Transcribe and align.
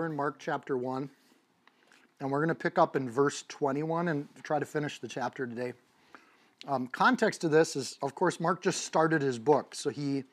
We're 0.00 0.06
in 0.06 0.16
Mark 0.16 0.36
chapter 0.38 0.78
1, 0.78 1.10
and 2.20 2.30
we're 2.30 2.38
going 2.38 2.48
to 2.48 2.54
pick 2.54 2.78
up 2.78 2.96
in 2.96 3.10
verse 3.10 3.44
21 3.48 4.08
and 4.08 4.26
try 4.42 4.58
to 4.58 4.64
finish 4.64 4.98
the 4.98 5.06
chapter 5.06 5.46
today. 5.46 5.74
Um, 6.66 6.86
context 6.86 7.42
to 7.42 7.50
this 7.50 7.76
is, 7.76 7.98
of 8.00 8.14
course, 8.14 8.40
Mark 8.40 8.62
just 8.62 8.86
started 8.86 9.20
his 9.20 9.38
book, 9.38 9.74
so 9.74 9.90
he 9.90 10.24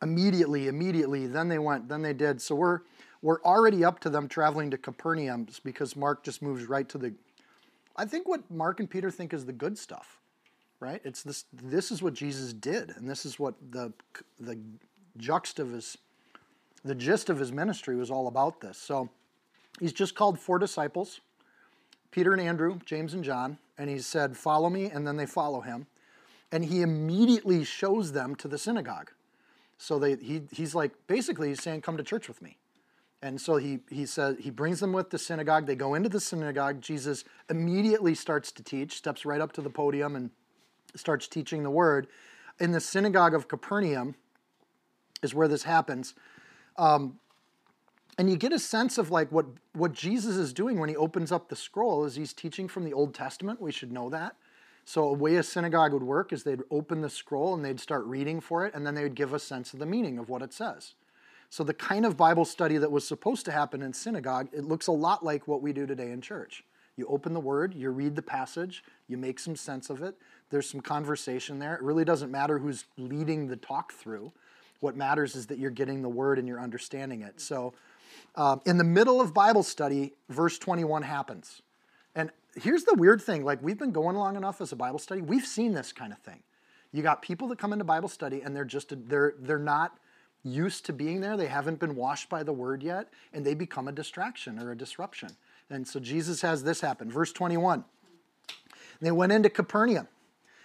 immediately, 0.00 0.68
immediately, 0.68 1.26
then 1.26 1.48
they 1.48 1.58
went, 1.58 1.88
then 1.88 2.02
they 2.02 2.12
did. 2.12 2.40
So 2.40 2.54
we're 2.54 2.82
we're 3.20 3.42
already 3.42 3.84
up 3.84 3.98
to 4.00 4.10
them 4.10 4.28
traveling 4.28 4.70
to 4.70 4.78
Capernaum 4.78 5.48
because 5.64 5.96
Mark 5.96 6.22
just 6.22 6.40
moves 6.40 6.66
right 6.66 6.88
to 6.88 6.96
the. 6.96 7.12
I 7.96 8.04
think 8.04 8.28
what 8.28 8.48
Mark 8.48 8.78
and 8.78 8.88
Peter 8.88 9.10
think 9.10 9.34
is 9.34 9.44
the 9.44 9.52
good 9.52 9.76
stuff, 9.76 10.20
right? 10.78 11.00
It's 11.02 11.24
this. 11.24 11.46
This 11.52 11.90
is 11.90 12.00
what 12.00 12.14
Jesus 12.14 12.52
did, 12.52 12.90
and 12.90 13.10
this 13.10 13.26
is 13.26 13.40
what 13.40 13.54
the 13.72 13.92
the 14.38 14.56
juxt 15.18 15.58
of 15.58 15.72
his 15.72 15.98
the 16.84 16.94
gist 16.94 17.30
of 17.30 17.38
his 17.38 17.52
ministry 17.52 17.96
was 17.96 18.10
all 18.10 18.26
about 18.26 18.60
this. 18.60 18.78
So 18.78 19.10
he's 19.78 19.92
just 19.92 20.14
called 20.14 20.38
four 20.38 20.58
disciples 20.58 21.20
Peter 22.10 22.32
and 22.32 22.40
Andrew, 22.40 22.78
James 22.84 23.14
and 23.14 23.22
John, 23.22 23.58
and 23.78 23.88
he 23.88 23.98
said, 23.98 24.36
Follow 24.36 24.68
me, 24.68 24.86
and 24.86 25.06
then 25.06 25.16
they 25.16 25.26
follow 25.26 25.60
him. 25.60 25.86
And 26.52 26.64
he 26.64 26.82
immediately 26.82 27.64
shows 27.64 28.12
them 28.12 28.34
to 28.36 28.48
the 28.48 28.58
synagogue. 28.58 29.12
So 29.78 29.98
they, 29.98 30.16
he, 30.16 30.42
he's 30.50 30.74
like, 30.74 30.92
basically, 31.06 31.48
he's 31.48 31.62
saying, 31.62 31.82
Come 31.82 31.96
to 31.96 32.02
church 32.02 32.26
with 32.26 32.42
me. 32.42 32.58
And 33.22 33.40
so 33.40 33.56
he, 33.56 33.80
he 33.90 34.06
says 34.06 34.36
he 34.40 34.50
brings 34.50 34.80
them 34.80 34.92
with 34.92 35.10
the 35.10 35.18
synagogue. 35.18 35.66
They 35.66 35.76
go 35.76 35.94
into 35.94 36.08
the 36.08 36.20
synagogue. 36.20 36.80
Jesus 36.80 37.24
immediately 37.50 38.14
starts 38.14 38.50
to 38.52 38.62
teach, 38.62 38.96
steps 38.96 39.26
right 39.26 39.40
up 39.40 39.52
to 39.52 39.60
the 39.60 39.70
podium 39.70 40.16
and 40.16 40.30
starts 40.96 41.28
teaching 41.28 41.62
the 41.62 41.70
word. 41.70 42.06
In 42.58 42.72
the 42.72 42.80
synagogue 42.80 43.34
of 43.34 43.46
Capernaum 43.46 44.14
is 45.22 45.34
where 45.34 45.48
this 45.48 45.64
happens. 45.64 46.14
Um, 46.80 47.18
and 48.16 48.30
you 48.30 48.36
get 48.36 48.52
a 48.52 48.58
sense 48.58 48.96
of 48.96 49.10
like 49.10 49.30
what 49.30 49.46
what 49.74 49.92
Jesus 49.92 50.36
is 50.36 50.52
doing 50.52 50.80
when 50.80 50.88
he 50.88 50.96
opens 50.96 51.30
up 51.30 51.48
the 51.48 51.56
scroll 51.56 52.04
is 52.04 52.16
he's 52.16 52.32
teaching 52.32 52.68
from 52.68 52.84
the 52.84 52.92
Old 52.94 53.14
Testament. 53.14 53.60
We 53.60 53.70
should 53.70 53.92
know 53.92 54.08
that. 54.10 54.34
So 54.86 55.04
a 55.04 55.12
way 55.12 55.36
a 55.36 55.42
synagogue 55.42 55.92
would 55.92 56.02
work 56.02 56.32
is 56.32 56.42
they'd 56.42 56.62
open 56.70 57.02
the 57.02 57.10
scroll 57.10 57.54
and 57.54 57.64
they'd 57.64 57.78
start 57.78 58.04
reading 58.06 58.40
for 58.40 58.64
it, 58.66 58.74
and 58.74 58.86
then 58.86 58.94
they 58.94 59.02
would 59.02 59.14
give 59.14 59.34
a 59.34 59.38
sense 59.38 59.72
of 59.74 59.78
the 59.78 59.86
meaning 59.86 60.18
of 60.18 60.28
what 60.30 60.42
it 60.42 60.52
says. 60.54 60.94
So 61.50 61.62
the 61.64 61.74
kind 61.74 62.06
of 62.06 62.16
Bible 62.16 62.44
study 62.44 62.78
that 62.78 62.90
was 62.90 63.06
supposed 63.06 63.44
to 63.44 63.52
happen 63.52 63.82
in 63.82 63.92
synagogue, 63.92 64.48
it 64.52 64.64
looks 64.64 64.86
a 64.86 64.92
lot 64.92 65.24
like 65.24 65.46
what 65.46 65.62
we 65.62 65.72
do 65.72 65.86
today 65.86 66.10
in 66.10 66.20
church. 66.20 66.64
You 66.96 67.06
open 67.08 67.34
the 67.34 67.40
word, 67.40 67.74
you 67.74 67.90
read 67.90 68.16
the 68.16 68.22
passage, 68.22 68.82
you 69.06 69.16
make 69.16 69.38
some 69.38 69.56
sense 69.56 69.90
of 69.90 70.02
it. 70.02 70.16
There's 70.50 70.68
some 70.68 70.80
conversation 70.80 71.58
there. 71.58 71.74
It 71.74 71.82
really 71.82 72.04
doesn't 72.04 72.30
matter 72.30 72.58
who's 72.58 72.84
leading 72.96 73.48
the 73.48 73.56
talk 73.56 73.92
through. 73.92 74.32
What 74.80 74.96
matters 74.96 75.36
is 75.36 75.46
that 75.46 75.58
you're 75.58 75.70
getting 75.70 76.02
the 76.02 76.08
word 76.08 76.38
and 76.38 76.48
you're 76.48 76.60
understanding 76.60 77.22
it. 77.22 77.40
So, 77.40 77.74
um, 78.34 78.60
in 78.64 78.78
the 78.78 78.84
middle 78.84 79.20
of 79.20 79.34
Bible 79.34 79.62
study, 79.62 80.14
verse 80.28 80.58
21 80.58 81.02
happens. 81.02 81.62
And 82.14 82.30
here's 82.54 82.84
the 82.84 82.94
weird 82.94 83.22
thing 83.22 83.44
like, 83.44 83.62
we've 83.62 83.78
been 83.78 83.92
going 83.92 84.16
long 84.16 84.36
enough 84.36 84.60
as 84.60 84.72
a 84.72 84.76
Bible 84.76 84.98
study, 84.98 85.20
we've 85.20 85.46
seen 85.46 85.74
this 85.74 85.92
kind 85.92 86.12
of 86.12 86.18
thing. 86.18 86.42
You 86.92 87.02
got 87.02 87.22
people 87.22 87.48
that 87.48 87.58
come 87.58 87.72
into 87.72 87.84
Bible 87.84 88.08
study 88.08 88.42
and 88.42 88.54
they're 88.54 88.64
just, 88.64 88.92
they're, 89.08 89.34
they're 89.38 89.58
not 89.58 89.98
used 90.42 90.86
to 90.86 90.92
being 90.92 91.20
there, 91.20 91.36
they 91.36 91.46
haven't 91.46 91.78
been 91.78 91.94
washed 91.94 92.28
by 92.28 92.42
the 92.42 92.52
word 92.52 92.82
yet, 92.82 93.08
and 93.32 93.44
they 93.44 93.54
become 93.54 93.88
a 93.88 93.92
distraction 93.92 94.58
or 94.58 94.72
a 94.72 94.76
disruption. 94.76 95.30
And 95.68 95.86
so 95.86 96.00
Jesus 96.00 96.40
has 96.42 96.64
this 96.64 96.80
happen. 96.80 97.10
Verse 97.10 97.32
21 97.32 97.84
They 99.00 99.12
went 99.12 99.32
into 99.32 99.50
Capernaum, 99.50 100.08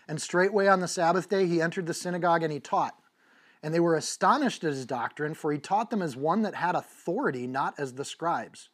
and 0.07 0.21
straightway 0.21 0.67
on 0.67 0.79
the 0.79 0.87
Sabbath 0.87 1.29
day 1.29 1.45
he 1.45 1.61
entered 1.61 1.87
the 1.87 1.93
synagogue 1.93 2.43
and 2.43 2.53
he 2.53 2.59
taught. 2.59 2.95
And 3.65 3.73
they 3.73 3.79
were 3.79 3.95
astonished 3.95 4.63
at 4.63 4.73
his 4.73 4.85
doctrine, 4.85 5.33
for 5.33 5.51
he 5.51 5.57
taught 5.57 5.89
them 5.89 6.03
as 6.03 6.15
one 6.15 6.43
that 6.43 6.53
had 6.53 6.75
authority, 6.75 7.47
not 7.47 7.73
as 7.79 7.93
the 7.93 8.05
scribes. 8.05 8.69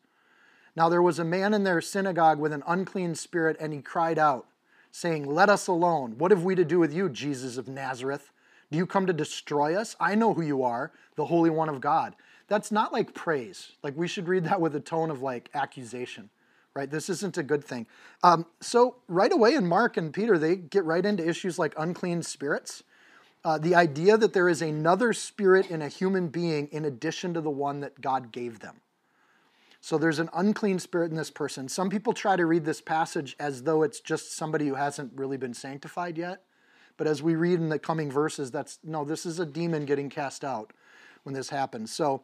Now 0.75 0.90
there 0.90 1.02
was 1.02 1.18
a 1.18 1.24
man 1.24 1.53
in 1.53 1.63
their 1.63 1.79
synagogue 1.79 2.40
with 2.40 2.52
an 2.52 2.62
unclean 2.68 3.16
spirit, 3.16 3.56
and 3.62 3.72
he 3.72 3.81
cried 3.81 4.19
out, 4.19 4.47
saying, 4.91 5.24
Let 5.24 5.47
us 5.47 5.68
alone. 5.68 6.18
What 6.18 6.31
have 6.31 6.44
we 6.44 6.56
to 6.56 6.66
do 6.66 6.78
with 6.78 6.94
you, 6.94 7.07
Jesus 7.07 7.56
of 7.56 7.69
Nazareth? 7.69 8.34
Do 8.69 8.78
you 8.78 8.85
come 8.85 9.07
to 9.07 9.13
destroy 9.13 9.78
us? 9.78 9.96
I 9.97 10.13
know 10.13 10.34
who 10.34 10.41
you 10.41 10.62
are, 10.62 10.91
the 11.16 11.28
Holy 11.28 11.50
One 11.50 11.69
of 11.69 11.79
God. 11.79 12.13
That's 12.50 12.69
not 12.69 12.91
like 12.91 13.13
praise. 13.13 13.72
Like 13.84 13.96
we 13.96 14.09
should 14.09 14.28
read 14.28 14.44
that 14.44 14.59
with 14.59 14.75
a 14.75 14.81
tone 14.81 15.09
of 15.09 15.22
like 15.22 15.50
accusation, 15.53 16.29
right? 16.75 16.91
This 16.91 17.09
isn't 17.09 17.38
a 17.38 17.44
good 17.44 17.63
thing. 17.63 17.88
Um, 18.23 18.46
so 18.59 18.97
right 19.08 19.31
away 19.31 19.53
in 19.53 19.68
Mark 19.68 19.96
and 19.96 20.13
Peter, 20.13 20.38
they 20.38 20.58
get 20.58 20.84
right 20.84 21.06
into 21.06 21.25
issues 21.25 21.58
like 21.58 21.73
unclean 21.78 22.23
spirits 22.23 22.84
uh, 23.44 23.57
the 23.57 23.75
idea 23.75 24.18
that 24.18 24.34
there 24.34 24.50
is 24.50 24.62
another 24.62 25.13
spirit 25.13 25.69
in 25.72 25.81
a 25.81 25.88
human 25.88 26.28
being 26.28 26.68
in 26.72 26.85
addition 26.85 27.34
to 27.34 27.41
the 27.41 27.50
one 27.50 27.79
that 27.79 28.00
God 28.02 28.31
gave 28.31 28.59
them. 28.59 28.81
So 29.84 29.97
there's 29.97 30.19
an 30.19 30.29
unclean 30.34 30.78
spirit 30.78 31.09
in 31.09 31.18
this 31.18 31.31
person. 31.31 31.68
Some 31.68 31.90
people 31.90 32.13
try 32.13 32.35
to 32.35 32.46
read 32.46 32.66
this 32.66 32.81
passage 32.81 33.35
as 33.40 33.63
though 33.63 33.81
it's 33.81 34.00
just 34.00 34.34
somebody 34.35 34.68
who 34.68 34.75
hasn't 34.75 35.12
really 35.16 35.38
been 35.38 35.56
sanctified 35.56 36.19
yet. 36.19 36.44
But 36.97 37.07
as 37.07 37.24
we 37.24 37.34
read 37.34 37.59
in 37.59 37.69
the 37.69 37.79
coming 37.79 38.12
verses, 38.12 38.52
that's 38.52 38.78
no, 38.84 39.03
this 39.03 39.25
is 39.25 39.40
a 39.40 39.46
demon 39.46 39.85
getting 39.85 40.08
cast 40.08 40.44
out 40.44 40.72
when 41.23 41.34
this 41.34 41.50
happens. 41.50 41.91
So 41.91 42.22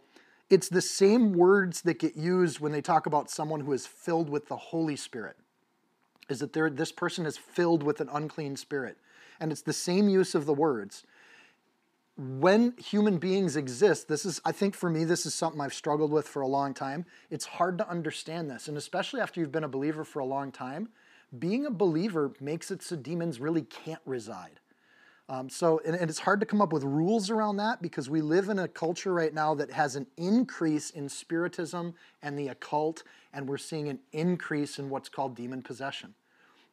it's 0.52 0.70
the 0.70 0.82
same 0.82 1.34
words 1.34 1.82
that 1.82 1.98
get 1.98 2.16
used 2.16 2.60
when 2.60 2.72
they 2.72 2.82
talk 2.82 3.08
about 3.08 3.32
someone 3.32 3.62
who 3.62 3.74
is 3.74 3.88
filled 3.88 4.30
with 4.30 4.48
the 4.48 4.56
Holy 4.56 4.96
Spirit. 4.96 5.36
Is 6.30 6.40
that 6.40 6.54
this 6.54 6.92
person 6.92 7.26
is 7.26 7.38
filled 7.38 7.82
with 7.82 8.02
an 8.02 8.10
unclean 8.12 8.56
spirit 8.56 8.98
and 9.40 9.52
it's 9.52 9.62
the 9.62 9.74
same 9.74 10.10
use 10.10 10.36
of 10.36 10.46
the 10.46 10.54
words. 10.54 11.04
When 12.18 12.74
human 12.78 13.20
beings 13.20 13.56
exist, 13.56 14.08
this 14.08 14.26
is, 14.26 14.42
I 14.44 14.52
think 14.52 14.74
for 14.74 14.90
me, 14.90 15.04
this 15.04 15.26
is 15.26 15.36
something 15.36 15.62
I've 15.62 15.74
struggled 15.74 16.12
with 16.12 16.28
for 16.28 16.42
a 16.42 16.48
long 16.48 16.74
time. 16.74 17.06
It's 17.30 17.46
hard 17.46 17.78
to 17.78 17.88
understand 17.88 18.50
this, 18.50 18.68
and 18.68 18.78
especially 18.78 19.22
after 19.22 19.40
you've 19.40 19.52
been 19.52 19.64
a 19.64 19.70
believer 19.70 20.04
for 20.04 20.20
a 20.20 20.26
long 20.26 20.52
time, 20.52 20.90
being 21.38 21.66
a 21.66 21.72
believer 21.72 22.34
makes 22.40 22.72
it 22.72 22.82
so 22.82 22.96
demons 22.96 23.40
really 23.40 23.62
can't 23.62 24.02
reside. 24.06 24.60
Um, 25.30 25.50
so, 25.50 25.82
and, 25.86 25.94
and, 25.94 26.10
it's 26.10 26.20
hard 26.20 26.40
to 26.40 26.46
come 26.46 26.62
up 26.62 26.72
with 26.72 26.84
rules 26.84 27.30
around 27.30 27.58
that 27.58 27.82
because 27.82 28.10
we 28.10 28.22
live 28.22 28.48
in 28.48 28.60
a 28.60 28.68
culture 28.68 29.14
right 29.14 29.34
now 29.34 29.54
that 29.56 29.70
has 29.72 29.98
an 29.98 30.08
increase 30.16 30.90
in 30.90 31.10
spiritism 31.10 31.96
and 32.22 32.40
the 32.40 32.48
occult, 32.48 33.04
and 33.34 33.48
we're 33.48 33.58
seeing 33.58 33.90
an 33.90 34.00
increase 34.14 34.80
in 34.80 34.90
what's 34.90 35.10
called 35.10 35.36
demon 35.36 35.62
possession. 35.62 36.14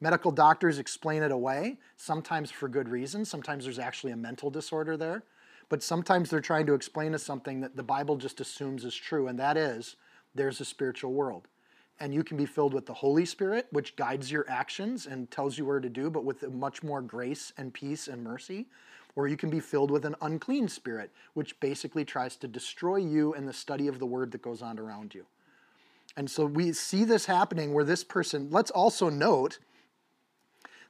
Medical 0.05 0.33
doctors 0.33 0.79
explain 0.79 1.23
it 1.23 1.33
away, 1.33 1.79
sometimes 1.97 2.51
for 2.51 2.69
good 2.69 2.91
reason. 2.91 3.25
Sometimes 3.25 3.65
there's 3.65 3.79
actually 3.79 4.13
a 4.13 4.17
mental 4.19 4.51
disorder 4.51 4.99
there. 4.99 5.23
But 5.71 5.83
sometimes 5.83 6.29
they're 6.29 6.43
trying 6.43 6.67
to 6.67 6.75
explain 6.75 7.15
us 7.15 7.23
something 7.23 7.63
that 7.63 7.75
the 7.75 7.83
Bible 7.83 8.19
just 8.19 8.39
assumes 8.39 8.85
is 8.85 8.95
true, 8.95 9.29
and 9.29 9.39
that 9.39 9.57
is 9.57 9.97
there's 10.35 10.61
a 10.61 10.65
spiritual 10.67 11.15
world. 11.15 11.49
And 12.01 12.13
you 12.13 12.23
can 12.23 12.37
be 12.37 12.45
filled 12.45 12.75
with 12.75 12.85
the 12.85 12.93
Holy 12.93 13.25
Spirit, 13.25 13.67
which 13.71 13.97
guides 13.97 14.31
your 14.31 14.45
actions 14.47 15.07
and 15.07 15.31
tells 15.31 15.57
you 15.57 15.65
where 15.65 15.81
to 15.81 15.89
do, 15.89 16.11
but 16.11 16.27
with 16.27 16.53
much 16.53 16.83
more 16.83 17.01
grace 17.01 17.55
and 17.57 17.73
peace 17.73 18.07
and 18.07 18.23
mercy. 18.23 18.67
Or 19.17 19.27
you 19.27 19.39
can 19.39 19.49
be 19.49 19.59
filled 19.59 19.91
with 19.91 20.05
an 20.05 20.17
unclean 20.21 20.69
spirit, 20.69 21.13
which 21.33 21.59
basically 21.61 22.05
tries 22.05 22.37
to 22.37 22.47
destroy 22.47 22.97
you 22.97 23.33
and 23.33 23.49
the 23.49 23.55
study 23.55 23.89
of 23.89 24.01
the 24.01 24.07
word 24.07 24.33
that 24.33 24.43
goes 24.43 24.61
on 24.61 24.79
around 24.79 25.15
you. 25.15 25.25
And 26.15 26.31
so 26.31 26.45
we 26.45 26.75
see 26.75 27.05
this 27.05 27.25
happening 27.25 27.73
where 27.73 27.85
this 27.85 28.05
person, 28.05 28.49
let's 28.51 28.71
also 28.71 29.09
note, 29.09 29.61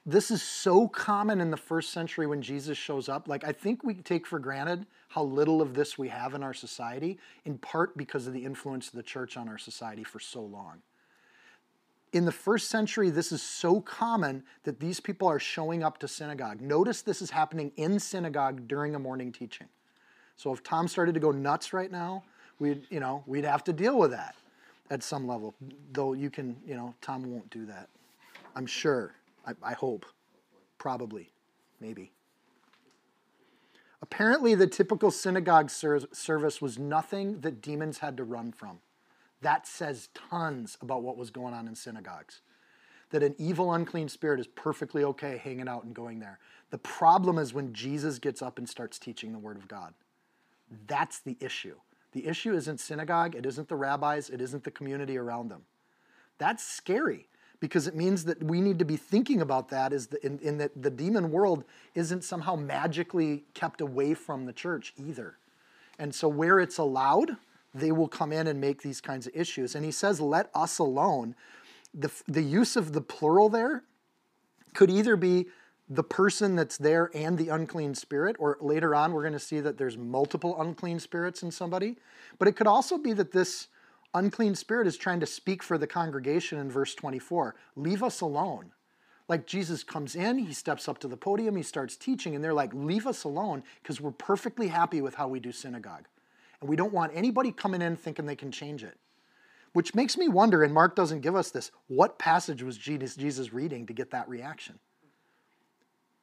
this 0.05 0.29
is 0.29 0.43
so 0.43 0.87
common 0.87 1.41
in 1.41 1.49
the 1.49 1.57
first 1.57 1.91
century 1.91 2.27
when 2.27 2.41
Jesus 2.41 2.77
shows 2.77 3.09
up. 3.09 3.27
Like, 3.27 3.43
I 3.43 3.51
think 3.51 3.83
we 3.83 3.95
take 3.95 4.27
for 4.27 4.37
granted 4.37 4.85
how 5.09 5.23
little 5.23 5.61
of 5.61 5.73
this 5.73 5.97
we 5.97 6.09
have 6.09 6.35
in 6.35 6.43
our 6.43 6.53
society, 6.53 7.17
in 7.45 7.57
part 7.57 7.97
because 7.97 8.27
of 8.27 8.33
the 8.33 8.45
influence 8.45 8.87
of 8.87 8.93
the 8.93 9.03
church 9.03 9.35
on 9.35 9.49
our 9.49 9.57
society 9.57 10.03
for 10.03 10.19
so 10.19 10.41
long. 10.41 10.81
In 12.13 12.25
the 12.25 12.31
first 12.31 12.69
century, 12.69 13.09
this 13.09 13.31
is 13.31 13.41
so 13.41 13.81
common 13.81 14.43
that 14.63 14.79
these 14.79 14.99
people 14.99 15.27
are 15.27 15.39
showing 15.39 15.83
up 15.83 15.97
to 15.99 16.07
synagogue. 16.07 16.61
Notice 16.61 17.01
this 17.01 17.21
is 17.21 17.31
happening 17.31 17.71
in 17.75 17.99
synagogue 17.99 18.67
during 18.67 18.93
a 18.93 18.99
morning 18.99 19.31
teaching. 19.31 19.67
So 20.37 20.53
if 20.53 20.63
Tom 20.63 20.87
started 20.87 21.13
to 21.15 21.19
go 21.19 21.31
nuts 21.31 21.73
right 21.73 21.91
now, 21.91 22.23
we'd, 22.59 22.85
you 22.89 22.99
know, 22.99 23.23
we'd 23.25 23.43
have 23.43 23.63
to 23.65 23.73
deal 23.73 23.97
with 23.97 24.11
that 24.11 24.35
at 24.91 25.01
some 25.01 25.27
level. 25.27 25.55
Though 25.93 26.13
you 26.13 26.29
can, 26.29 26.55
you 26.65 26.75
know, 26.75 26.93
Tom 27.01 27.31
won't 27.31 27.49
do 27.49 27.65
that. 27.65 27.89
I'm 28.55 28.67
sure. 28.67 29.13
I, 29.45 29.53
I 29.61 29.73
hope. 29.73 30.05
Probably. 30.77 31.31
Maybe. 31.79 32.11
Apparently, 34.01 34.55
the 34.55 34.67
typical 34.67 35.11
synagogue 35.11 35.69
ser- 35.69 36.07
service 36.11 36.61
was 36.61 36.77
nothing 36.77 37.41
that 37.41 37.61
demons 37.61 37.99
had 37.99 38.17
to 38.17 38.23
run 38.23 38.51
from. 38.51 38.79
That 39.41 39.67
says 39.67 40.09
tons 40.13 40.77
about 40.81 41.03
what 41.03 41.17
was 41.17 41.29
going 41.29 41.53
on 41.53 41.67
in 41.67 41.75
synagogues. 41.75 42.41
That 43.11 43.23
an 43.23 43.35
evil, 43.37 43.73
unclean 43.73 44.09
spirit 44.09 44.39
is 44.39 44.47
perfectly 44.47 45.03
okay 45.03 45.37
hanging 45.37 45.67
out 45.67 45.83
and 45.83 45.93
going 45.93 46.19
there. 46.19 46.39
The 46.71 46.77
problem 46.77 47.37
is 47.37 47.53
when 47.53 47.73
Jesus 47.73 48.19
gets 48.19 48.41
up 48.41 48.57
and 48.57 48.67
starts 48.67 48.99
teaching 48.99 49.31
the 49.31 49.39
Word 49.39 49.57
of 49.57 49.67
God. 49.67 49.93
That's 50.87 51.19
the 51.19 51.37
issue. 51.39 51.75
The 52.11 52.27
issue 52.27 52.55
isn't 52.55 52.79
synagogue, 52.79 53.35
it 53.35 53.45
isn't 53.45 53.67
the 53.67 53.75
rabbis, 53.75 54.29
it 54.29 54.41
isn't 54.41 54.63
the 54.63 54.71
community 54.71 55.17
around 55.17 55.49
them. 55.49 55.63
That's 56.37 56.63
scary 56.63 57.27
because 57.59 57.87
it 57.87 57.95
means 57.95 58.25
that 58.25 58.41
we 58.43 58.61
need 58.61 58.79
to 58.79 58.85
be 58.85 58.97
thinking 58.97 59.41
about 59.41 59.69
that 59.69 59.93
is 59.93 60.07
the, 60.07 60.25
in, 60.25 60.39
in 60.39 60.57
that 60.57 60.71
the 60.81 60.89
demon 60.89 61.31
world 61.31 61.63
isn't 61.93 62.23
somehow 62.23 62.55
magically 62.55 63.43
kept 63.53 63.81
away 63.81 64.13
from 64.13 64.45
the 64.45 64.53
church 64.53 64.93
either. 64.97 65.37
And 65.97 66.13
so 66.13 66.27
where 66.27 66.59
it's 66.59 66.77
allowed, 66.77 67.37
they 67.73 67.91
will 67.91 68.07
come 68.07 68.31
in 68.31 68.47
and 68.47 68.59
make 68.59 68.81
these 68.81 69.01
kinds 69.01 69.27
of 69.27 69.35
issues. 69.35 69.75
And 69.75 69.85
he 69.85 69.91
says, 69.91 70.19
let 70.19 70.49
us 70.53 70.79
alone. 70.79 71.35
The, 71.93 72.11
the 72.27 72.41
use 72.43 72.75
of 72.75 72.93
the 72.93 73.01
plural 73.01 73.49
there 73.49 73.83
could 74.73 74.89
either 74.89 75.15
be 75.15 75.47
the 75.89 76.03
person 76.03 76.55
that's 76.55 76.77
there 76.77 77.11
and 77.13 77.37
the 77.37 77.49
unclean 77.49 77.93
spirit, 77.93 78.35
or 78.39 78.57
later 78.59 78.95
on 78.95 79.13
we're 79.13 79.21
going 79.21 79.33
to 79.33 79.39
see 79.39 79.59
that 79.59 79.77
there's 79.77 79.97
multiple 79.97 80.59
unclean 80.59 80.99
spirits 80.99 81.43
in 81.43 81.51
somebody. 81.51 81.95
But 82.39 82.47
it 82.47 82.55
could 82.55 82.67
also 82.67 82.97
be 82.97 83.13
that 83.13 83.31
this 83.31 83.67
unclean 84.15 84.55
spirit 84.55 84.87
is 84.87 84.97
trying 84.97 85.19
to 85.19 85.25
speak 85.25 85.61
for 85.61 85.77
the 85.77 85.85
congregation 85.85 86.57
in 86.57 86.71
verse 86.71 86.95
24. 86.95 87.55
Leave 87.75 88.01
us 88.01 88.21
alone. 88.21 88.71
Like 89.27 89.45
Jesus 89.47 89.83
comes 89.83 90.15
in, 90.15 90.37
he 90.37 90.53
steps 90.53 90.87
up 90.87 90.99
to 90.99 91.07
the 91.07 91.17
podium, 91.17 91.55
he 91.55 91.63
starts 91.63 91.95
teaching, 91.95 92.35
and 92.35 92.43
they're 92.43 92.53
like, 92.53 92.73
Leave 92.73 93.07
us 93.07 93.23
alone 93.23 93.63
because 93.81 93.99
we're 93.99 94.11
perfectly 94.11 94.67
happy 94.67 95.01
with 95.01 95.15
how 95.15 95.27
we 95.27 95.39
do 95.39 95.51
synagogue. 95.51 96.07
And 96.61 96.69
we 96.69 96.75
don't 96.75 96.93
want 96.93 97.11
anybody 97.15 97.51
coming 97.51 97.81
in 97.81 97.95
thinking 97.95 98.25
they 98.25 98.35
can 98.35 98.51
change 98.51 98.83
it. 98.83 98.97
Which 99.73 99.93
makes 99.93 100.17
me 100.17 100.29
wonder, 100.29 100.63
and 100.63 100.73
Mark 100.73 100.95
doesn't 100.95 101.21
give 101.21 101.35
us 101.35 101.51
this, 101.51 101.69
what 101.87 102.17
passage 102.17 102.63
was 102.63 102.77
Jesus 102.77 103.51
reading 103.51 103.85
to 103.87 103.93
get 103.93 104.11
that 104.11 104.29
reaction? 104.29 104.79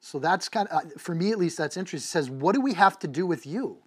So 0.00 0.18
that's 0.18 0.48
kind 0.48 0.68
of, 0.68 0.86
uh, 0.86 0.88
for 0.98 1.14
me 1.14 1.30
at 1.32 1.38
least, 1.38 1.58
that's 1.58 1.76
interesting. 1.76 2.06
It 2.06 2.10
says, 2.10 2.30
What 2.30 2.54
do 2.54 2.60
we 2.60 2.74
have 2.74 2.98
to 3.00 3.08
do 3.08 3.26
with 3.26 3.46
you? 3.46 3.78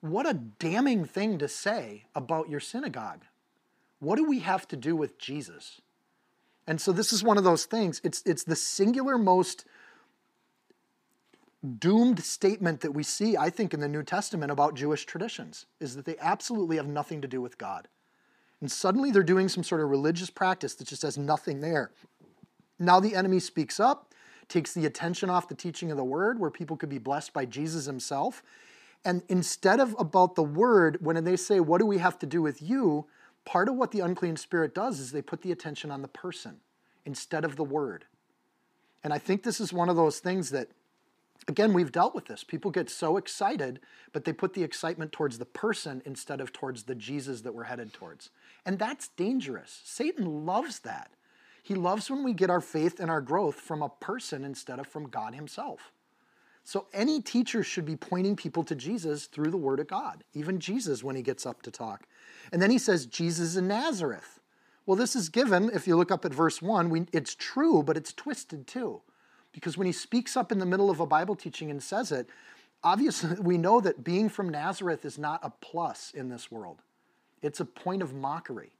What 0.00 0.28
a 0.28 0.34
damning 0.34 1.04
thing 1.04 1.38
to 1.38 1.48
say 1.48 2.04
about 2.14 2.48
your 2.48 2.60
synagogue. 2.60 3.24
What 4.00 4.16
do 4.16 4.24
we 4.24 4.40
have 4.40 4.68
to 4.68 4.76
do 4.76 4.94
with 4.94 5.18
Jesus? 5.18 5.80
And 6.66 6.80
so 6.80 6.92
this 6.92 7.12
is 7.12 7.24
one 7.24 7.38
of 7.38 7.44
those 7.44 7.64
things. 7.64 8.00
It's, 8.04 8.22
it's 8.24 8.44
the 8.44 8.54
singular 8.54 9.18
most 9.18 9.64
doomed 11.78 12.22
statement 12.22 12.80
that 12.82 12.92
we 12.92 13.02
see, 13.02 13.36
I 13.36 13.50
think, 13.50 13.74
in 13.74 13.80
the 13.80 13.88
New 13.88 14.04
Testament 14.04 14.52
about 14.52 14.74
Jewish 14.74 15.04
traditions, 15.04 15.66
is 15.80 15.96
that 15.96 16.04
they 16.04 16.16
absolutely 16.20 16.76
have 16.76 16.86
nothing 16.86 17.20
to 17.22 17.28
do 17.28 17.40
with 17.40 17.58
God. 17.58 17.88
And 18.60 18.70
suddenly 18.70 19.10
they're 19.10 19.22
doing 19.22 19.48
some 19.48 19.64
sort 19.64 19.80
of 19.80 19.88
religious 19.88 20.30
practice 20.30 20.74
that 20.74 20.86
just 20.86 21.02
has 21.02 21.18
nothing 21.18 21.60
there. 21.60 21.90
Now 22.78 23.00
the 23.00 23.14
enemy 23.16 23.40
speaks 23.40 23.80
up, 23.80 24.14
takes 24.48 24.72
the 24.72 24.86
attention 24.86 25.30
off 25.30 25.48
the 25.48 25.54
teaching 25.54 25.90
of 25.90 25.96
the 25.96 26.04
word, 26.04 26.38
where 26.38 26.50
people 26.50 26.76
could 26.76 26.88
be 26.88 26.98
blessed 26.98 27.32
by 27.32 27.44
Jesus 27.44 27.86
himself. 27.86 28.42
And 29.04 29.22
instead 29.28 29.80
of 29.80 29.94
about 29.98 30.34
the 30.34 30.42
word, 30.42 30.98
when 31.00 31.22
they 31.24 31.36
say, 31.36 31.60
What 31.60 31.78
do 31.78 31.86
we 31.86 31.98
have 31.98 32.18
to 32.20 32.26
do 32.26 32.42
with 32.42 32.60
you? 32.62 33.06
part 33.48 33.68
of 33.68 33.76
what 33.76 33.92
the 33.92 34.00
unclean 34.00 34.36
spirit 34.36 34.74
does 34.74 35.00
is 35.00 35.10
they 35.10 35.22
put 35.22 35.40
the 35.40 35.50
attention 35.50 35.90
on 35.90 36.02
the 36.02 36.08
person 36.08 36.56
instead 37.06 37.46
of 37.46 37.56
the 37.56 37.64
word. 37.64 38.04
And 39.02 39.10
I 39.10 39.16
think 39.16 39.42
this 39.42 39.58
is 39.58 39.72
one 39.72 39.88
of 39.88 39.96
those 39.96 40.18
things 40.18 40.50
that 40.50 40.68
again, 41.46 41.72
we've 41.72 41.90
dealt 41.90 42.14
with 42.14 42.26
this. 42.26 42.44
People 42.44 42.70
get 42.70 42.90
so 42.90 43.16
excited, 43.16 43.80
but 44.12 44.24
they 44.24 44.34
put 44.34 44.52
the 44.52 44.62
excitement 44.62 45.12
towards 45.12 45.38
the 45.38 45.46
person 45.46 46.02
instead 46.04 46.42
of 46.42 46.52
towards 46.52 46.82
the 46.82 46.94
Jesus 46.94 47.40
that 47.40 47.54
we're 47.54 47.64
headed 47.64 47.94
towards. 47.94 48.28
And 48.66 48.78
that's 48.78 49.08
dangerous. 49.08 49.80
Satan 49.82 50.44
loves 50.44 50.80
that. 50.80 51.10
He 51.62 51.74
loves 51.74 52.10
when 52.10 52.24
we 52.24 52.34
get 52.34 52.50
our 52.50 52.60
faith 52.60 53.00
and 53.00 53.10
our 53.10 53.22
growth 53.22 53.54
from 53.54 53.82
a 53.82 53.88
person 53.88 54.44
instead 54.44 54.78
of 54.78 54.86
from 54.86 55.08
God 55.08 55.34
Himself. 55.34 55.90
So 56.68 56.84
any 56.92 57.22
teacher 57.22 57.62
should 57.62 57.86
be 57.86 57.96
pointing 57.96 58.36
people 58.36 58.62
to 58.64 58.74
Jesus 58.74 59.24
through 59.24 59.50
the 59.50 59.56
Word 59.56 59.80
of 59.80 59.88
God, 59.88 60.22
even 60.34 60.60
Jesus 60.60 61.02
when 61.02 61.16
he 61.16 61.22
gets 61.22 61.46
up 61.46 61.62
to 61.62 61.70
talk. 61.70 62.06
And 62.52 62.60
then 62.60 62.70
he 62.70 62.76
says, 62.76 63.06
Jesus 63.06 63.56
in 63.56 63.68
Nazareth. 63.68 64.38
Well, 64.84 64.94
this 64.94 65.16
is 65.16 65.30
given, 65.30 65.70
if 65.72 65.86
you 65.86 65.96
look 65.96 66.10
up 66.10 66.26
at 66.26 66.34
verse 66.34 66.60
1, 66.60 66.90
we, 66.90 67.06
it's 67.10 67.34
true, 67.34 67.82
but 67.82 67.96
it's 67.96 68.12
twisted 68.12 68.66
too. 68.66 69.00
Because 69.50 69.78
when 69.78 69.86
he 69.86 69.94
speaks 69.94 70.36
up 70.36 70.52
in 70.52 70.58
the 70.58 70.66
middle 70.66 70.90
of 70.90 71.00
a 71.00 71.06
Bible 71.06 71.34
teaching 71.36 71.70
and 71.70 71.82
says 71.82 72.12
it, 72.12 72.28
obviously 72.84 73.34
we 73.40 73.56
know 73.56 73.80
that 73.80 74.04
being 74.04 74.28
from 74.28 74.50
Nazareth 74.50 75.06
is 75.06 75.16
not 75.16 75.40
a 75.42 75.50
plus 75.62 76.12
in 76.14 76.28
this 76.28 76.50
world, 76.50 76.82
it's 77.40 77.60
a 77.60 77.64
point 77.64 78.02
of 78.02 78.12
mockery. 78.12 78.72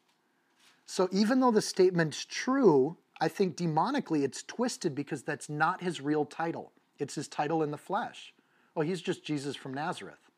So 0.84 1.08
even 1.10 1.40
though 1.40 1.52
the 1.52 1.62
statement's 1.62 2.26
true, 2.26 2.98
I 3.18 3.28
think 3.28 3.56
demonically 3.56 4.24
it's 4.24 4.42
twisted 4.42 4.94
because 4.94 5.22
that's 5.22 5.48
not 5.48 5.82
his 5.82 6.02
real 6.02 6.26
title. 6.26 6.72
It's 6.98 7.14
his 7.14 7.28
title 7.28 7.62
in 7.62 7.70
the 7.70 7.78
flesh. 7.78 8.32
Oh, 8.76 8.82
he's 8.82 9.00
just 9.00 9.24
Jesus 9.24 9.56
from 9.56 9.74
Nazareth. 9.74 10.30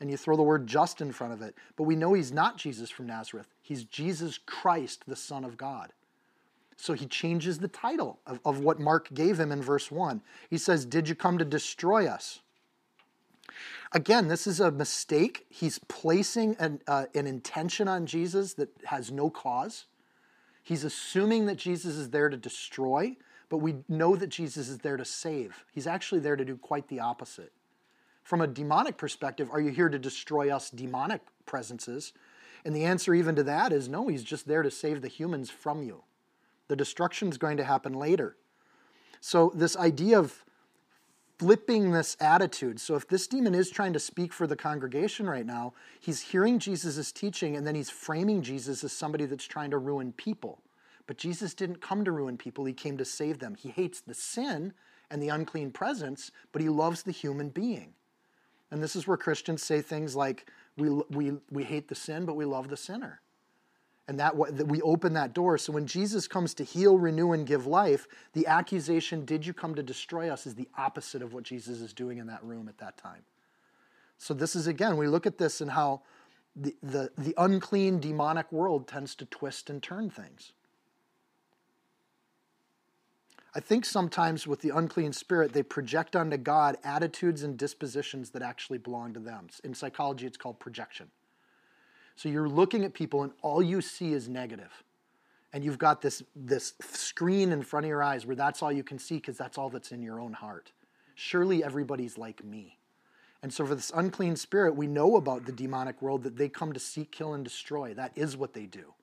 And 0.00 0.10
you 0.10 0.16
throw 0.16 0.36
the 0.36 0.42
word 0.42 0.66
just 0.66 1.00
in 1.00 1.12
front 1.12 1.32
of 1.32 1.42
it. 1.42 1.54
But 1.76 1.84
we 1.84 1.94
know 1.94 2.12
he's 2.12 2.32
not 2.32 2.56
Jesus 2.56 2.90
from 2.90 3.06
Nazareth. 3.06 3.46
He's 3.60 3.84
Jesus 3.84 4.38
Christ, 4.38 5.04
the 5.06 5.16
Son 5.16 5.44
of 5.44 5.56
God. 5.56 5.92
So 6.76 6.94
he 6.94 7.06
changes 7.06 7.58
the 7.58 7.68
title 7.68 8.18
of, 8.26 8.40
of 8.44 8.58
what 8.58 8.80
Mark 8.80 9.12
gave 9.14 9.38
him 9.38 9.52
in 9.52 9.62
verse 9.62 9.90
1. 9.90 10.20
He 10.50 10.58
says, 10.58 10.84
Did 10.84 11.08
you 11.08 11.14
come 11.14 11.38
to 11.38 11.44
destroy 11.44 12.06
us? 12.06 12.40
Again, 13.92 14.28
this 14.28 14.46
is 14.46 14.58
a 14.58 14.70
mistake. 14.70 15.46
He's 15.48 15.78
placing 15.78 16.56
an, 16.58 16.80
uh, 16.88 17.06
an 17.14 17.26
intention 17.26 17.88
on 17.88 18.06
Jesus 18.06 18.54
that 18.54 18.70
has 18.86 19.12
no 19.12 19.30
cause. 19.30 19.84
He's 20.62 20.82
assuming 20.84 21.46
that 21.46 21.56
Jesus 21.56 21.96
is 21.96 22.10
there 22.10 22.28
to 22.28 22.36
destroy, 22.36 23.16
but 23.52 23.58
we 23.58 23.74
know 23.86 24.16
that 24.16 24.28
Jesus 24.30 24.70
is 24.70 24.78
there 24.78 24.96
to 24.96 25.04
save. 25.04 25.66
He's 25.74 25.86
actually 25.86 26.22
there 26.22 26.36
to 26.36 26.44
do 26.44 26.56
quite 26.56 26.88
the 26.88 27.00
opposite. 27.00 27.52
From 28.22 28.40
a 28.40 28.46
demonic 28.46 28.96
perspective, 28.96 29.50
are 29.52 29.60
you 29.60 29.68
here 29.68 29.90
to 29.90 29.98
destroy 29.98 30.48
us 30.48 30.70
demonic 30.70 31.20
presences? 31.44 32.14
And 32.64 32.74
the 32.74 32.86
answer, 32.86 33.12
even 33.12 33.36
to 33.36 33.42
that, 33.42 33.70
is 33.70 33.90
no, 33.90 34.08
he's 34.08 34.24
just 34.24 34.48
there 34.48 34.62
to 34.62 34.70
save 34.70 35.02
the 35.02 35.08
humans 35.08 35.50
from 35.50 35.82
you. 35.82 36.02
The 36.68 36.76
destruction 36.76 37.28
is 37.28 37.36
going 37.36 37.58
to 37.58 37.64
happen 37.64 37.92
later. 37.92 38.38
So, 39.20 39.52
this 39.54 39.76
idea 39.76 40.18
of 40.18 40.46
flipping 41.38 41.92
this 41.92 42.16
attitude. 42.20 42.80
So, 42.80 42.94
if 42.94 43.06
this 43.06 43.26
demon 43.26 43.54
is 43.54 43.68
trying 43.68 43.92
to 43.92 44.00
speak 44.00 44.32
for 44.32 44.46
the 44.46 44.56
congregation 44.56 45.28
right 45.28 45.44
now, 45.44 45.74
he's 46.00 46.22
hearing 46.22 46.58
Jesus' 46.58 47.12
teaching 47.12 47.54
and 47.54 47.66
then 47.66 47.74
he's 47.74 47.90
framing 47.90 48.40
Jesus 48.40 48.82
as 48.82 48.92
somebody 48.92 49.26
that's 49.26 49.44
trying 49.44 49.72
to 49.72 49.78
ruin 49.78 50.14
people. 50.14 50.62
But 51.06 51.18
Jesus 51.18 51.54
didn't 51.54 51.80
come 51.80 52.04
to 52.04 52.12
ruin 52.12 52.36
people, 52.36 52.64
he 52.64 52.72
came 52.72 52.96
to 52.98 53.04
save 53.04 53.38
them. 53.38 53.54
He 53.54 53.70
hates 53.70 54.00
the 54.00 54.14
sin 54.14 54.72
and 55.10 55.22
the 55.22 55.28
unclean 55.28 55.70
presence, 55.72 56.30
but 56.52 56.62
he 56.62 56.68
loves 56.68 57.02
the 57.02 57.12
human 57.12 57.48
being. 57.50 57.94
And 58.70 58.82
this 58.82 58.96
is 58.96 59.06
where 59.06 59.16
Christians 59.16 59.62
say 59.62 59.82
things 59.82 60.16
like, 60.16 60.50
we, 60.76 60.88
we, 61.10 61.32
we 61.50 61.64
hate 61.64 61.88
the 61.88 61.94
sin, 61.94 62.24
but 62.24 62.36
we 62.36 62.46
love 62.46 62.68
the 62.68 62.76
sinner 62.76 63.20
and 64.08 64.18
that, 64.18 64.34
that 64.56 64.66
we 64.66 64.82
open 64.82 65.12
that 65.14 65.32
door. 65.32 65.56
So 65.58 65.72
when 65.72 65.86
Jesus 65.86 66.26
comes 66.26 66.54
to 66.54 66.64
heal, 66.64 66.98
renew, 66.98 67.32
and 67.32 67.46
give 67.46 67.66
life, 67.66 68.06
the 68.32 68.46
accusation, 68.46 69.24
"Did 69.24 69.46
you 69.46 69.54
come 69.54 69.74
to 69.74 69.82
destroy 69.82 70.28
us?" 70.28 70.46
is 70.46 70.54
the 70.54 70.68
opposite 70.76 71.22
of 71.22 71.32
what 71.32 71.44
Jesus 71.44 71.80
is 71.80 71.92
doing 71.92 72.18
in 72.18 72.26
that 72.26 72.42
room 72.42 72.68
at 72.68 72.78
that 72.78 72.96
time. 72.96 73.24
So 74.18 74.34
this 74.34 74.56
is 74.56 74.66
again, 74.66 74.96
we 74.96 75.08
look 75.08 75.26
at 75.26 75.38
this 75.38 75.60
and 75.60 75.70
how 75.70 76.02
the, 76.54 76.76
the, 76.82 77.10
the 77.16 77.34
unclean 77.38 78.00
demonic 78.00 78.50
world 78.52 78.86
tends 78.86 79.14
to 79.16 79.24
twist 79.24 79.70
and 79.70 79.82
turn 79.82 80.10
things. 80.10 80.52
I 83.54 83.60
think 83.60 83.84
sometimes 83.84 84.46
with 84.46 84.60
the 84.60 84.70
unclean 84.70 85.12
spirit, 85.12 85.52
they 85.52 85.62
project 85.62 86.16
onto 86.16 86.38
God 86.38 86.78
attitudes 86.84 87.42
and 87.42 87.58
dispositions 87.58 88.30
that 88.30 88.40
actually 88.40 88.78
belong 88.78 89.12
to 89.12 89.20
them. 89.20 89.48
In 89.62 89.74
psychology, 89.74 90.26
it's 90.26 90.38
called 90.38 90.58
projection. 90.58 91.10
So 92.16 92.28
you're 92.28 92.48
looking 92.48 92.84
at 92.84 92.94
people 92.94 93.22
and 93.22 93.32
all 93.42 93.62
you 93.62 93.82
see 93.82 94.12
is 94.12 94.28
negative. 94.28 94.82
And 95.52 95.62
you've 95.62 95.78
got 95.78 96.00
this, 96.00 96.22
this 96.34 96.72
screen 96.80 97.52
in 97.52 97.62
front 97.62 97.84
of 97.84 97.88
your 97.90 98.02
eyes 98.02 98.24
where 98.24 98.36
that's 98.36 98.62
all 98.62 98.72
you 98.72 98.82
can 98.82 98.98
see 98.98 99.16
because 99.16 99.36
that's 99.36 99.58
all 99.58 99.68
that's 99.68 99.92
in 99.92 100.02
your 100.02 100.18
own 100.18 100.32
heart. 100.32 100.72
Surely 101.14 101.62
everybody's 101.62 102.16
like 102.16 102.42
me. 102.42 102.78
And 103.42 103.52
so 103.52 103.66
for 103.66 103.74
this 103.74 103.92
unclean 103.94 104.36
spirit, 104.36 104.76
we 104.76 104.86
know 104.86 105.16
about 105.16 105.44
the 105.44 105.52
demonic 105.52 106.00
world 106.00 106.22
that 106.22 106.36
they 106.36 106.48
come 106.48 106.72
to 106.72 106.80
seek, 106.80 107.10
kill, 107.10 107.34
and 107.34 107.44
destroy. 107.44 107.92
That 107.92 108.12
is 108.14 108.36
what 108.36 108.54
they 108.54 108.64
do. 108.64 108.94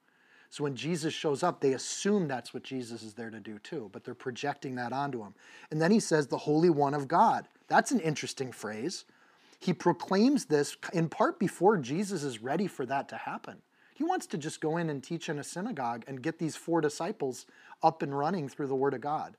So 0.50 0.64
when 0.64 0.76
Jesus 0.76 1.14
shows 1.14 1.44
up, 1.44 1.62
they 1.62 1.74
assume 1.74 2.28
that's 2.28 2.54
what 2.54 2.64
Jesus 2.64 3.04
is 3.04 3.14
there 3.14 3.30
to 3.30 3.40
do 3.40 3.60
too, 3.60 3.90
but 3.94 4.04
they're 4.04 4.16
projecting 4.16 4.76
that 4.76 4.92
onto 4.92 5.22
him. 5.22 5.36
And 5.70 5.80
then 5.80 5.92
he 5.92 6.00
says, 6.00 6.28
the 6.28 6.38
Holy 6.38 6.70
One 6.72 6.96
of 6.96 7.08
God. 7.08 7.48
That's 7.68 7.92
an 7.92 8.00
interesting 8.00 8.52
phrase. 8.52 9.06
He 9.60 9.74
proclaims 9.74 10.46
this 10.46 10.76
in 10.94 11.08
part 11.10 11.38
before 11.38 11.78
Jesus 11.78 12.24
is 12.24 12.42
ready 12.42 12.66
for 12.66 12.86
that 12.88 13.10
to 13.10 13.18
happen. 13.18 13.58
He 13.94 14.04
wants 14.04 14.26
to 14.28 14.38
just 14.38 14.62
go 14.62 14.78
in 14.78 14.90
and 14.90 15.04
teach 15.04 15.30
in 15.30 15.38
a 15.38 15.44
synagogue 15.44 16.06
and 16.08 16.22
get 16.22 16.40
these 16.40 16.56
four 16.56 16.82
disciples 16.82 17.46
up 17.84 18.02
and 18.02 18.18
running 18.18 18.48
through 18.48 18.68
the 18.68 18.76
Word 18.76 18.94
of 18.94 19.02
God. 19.02 19.36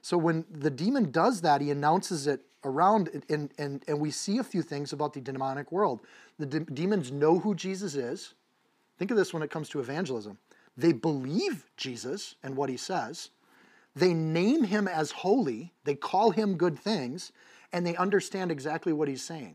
So 0.00 0.16
when 0.16 0.44
the 0.50 0.70
demon 0.70 1.10
does 1.10 1.42
that, 1.42 1.60
he 1.60 1.70
announces 1.70 2.26
it 2.26 2.40
around, 2.64 3.10
and, 3.28 3.50
and, 3.58 3.84
and 3.86 4.00
we 4.00 4.10
see 4.10 4.38
a 4.38 4.44
few 4.44 4.62
things 4.62 4.92
about 4.92 5.12
the 5.12 5.20
demonic 5.20 5.72
world. 5.72 6.00
The 6.38 6.46
de- 6.46 6.60
demons 6.60 7.10
know 7.10 7.38
who 7.38 7.54
Jesus 7.54 7.94
is. 7.94 8.34
Think 9.00 9.10
of 9.12 9.16
this 9.16 9.32
when 9.32 9.42
it 9.42 9.50
comes 9.50 9.70
to 9.70 9.80
evangelism. 9.80 10.36
They 10.76 10.92
believe 10.92 11.64
Jesus 11.78 12.34
and 12.42 12.54
what 12.54 12.68
he 12.68 12.76
says. 12.76 13.30
They 13.96 14.12
name 14.12 14.64
him 14.64 14.86
as 14.86 15.10
holy. 15.10 15.72
They 15.84 15.94
call 15.94 16.32
him 16.32 16.58
good 16.58 16.78
things, 16.78 17.32
and 17.72 17.86
they 17.86 17.96
understand 17.96 18.52
exactly 18.52 18.92
what 18.92 19.08
he's 19.08 19.22
saying. 19.22 19.54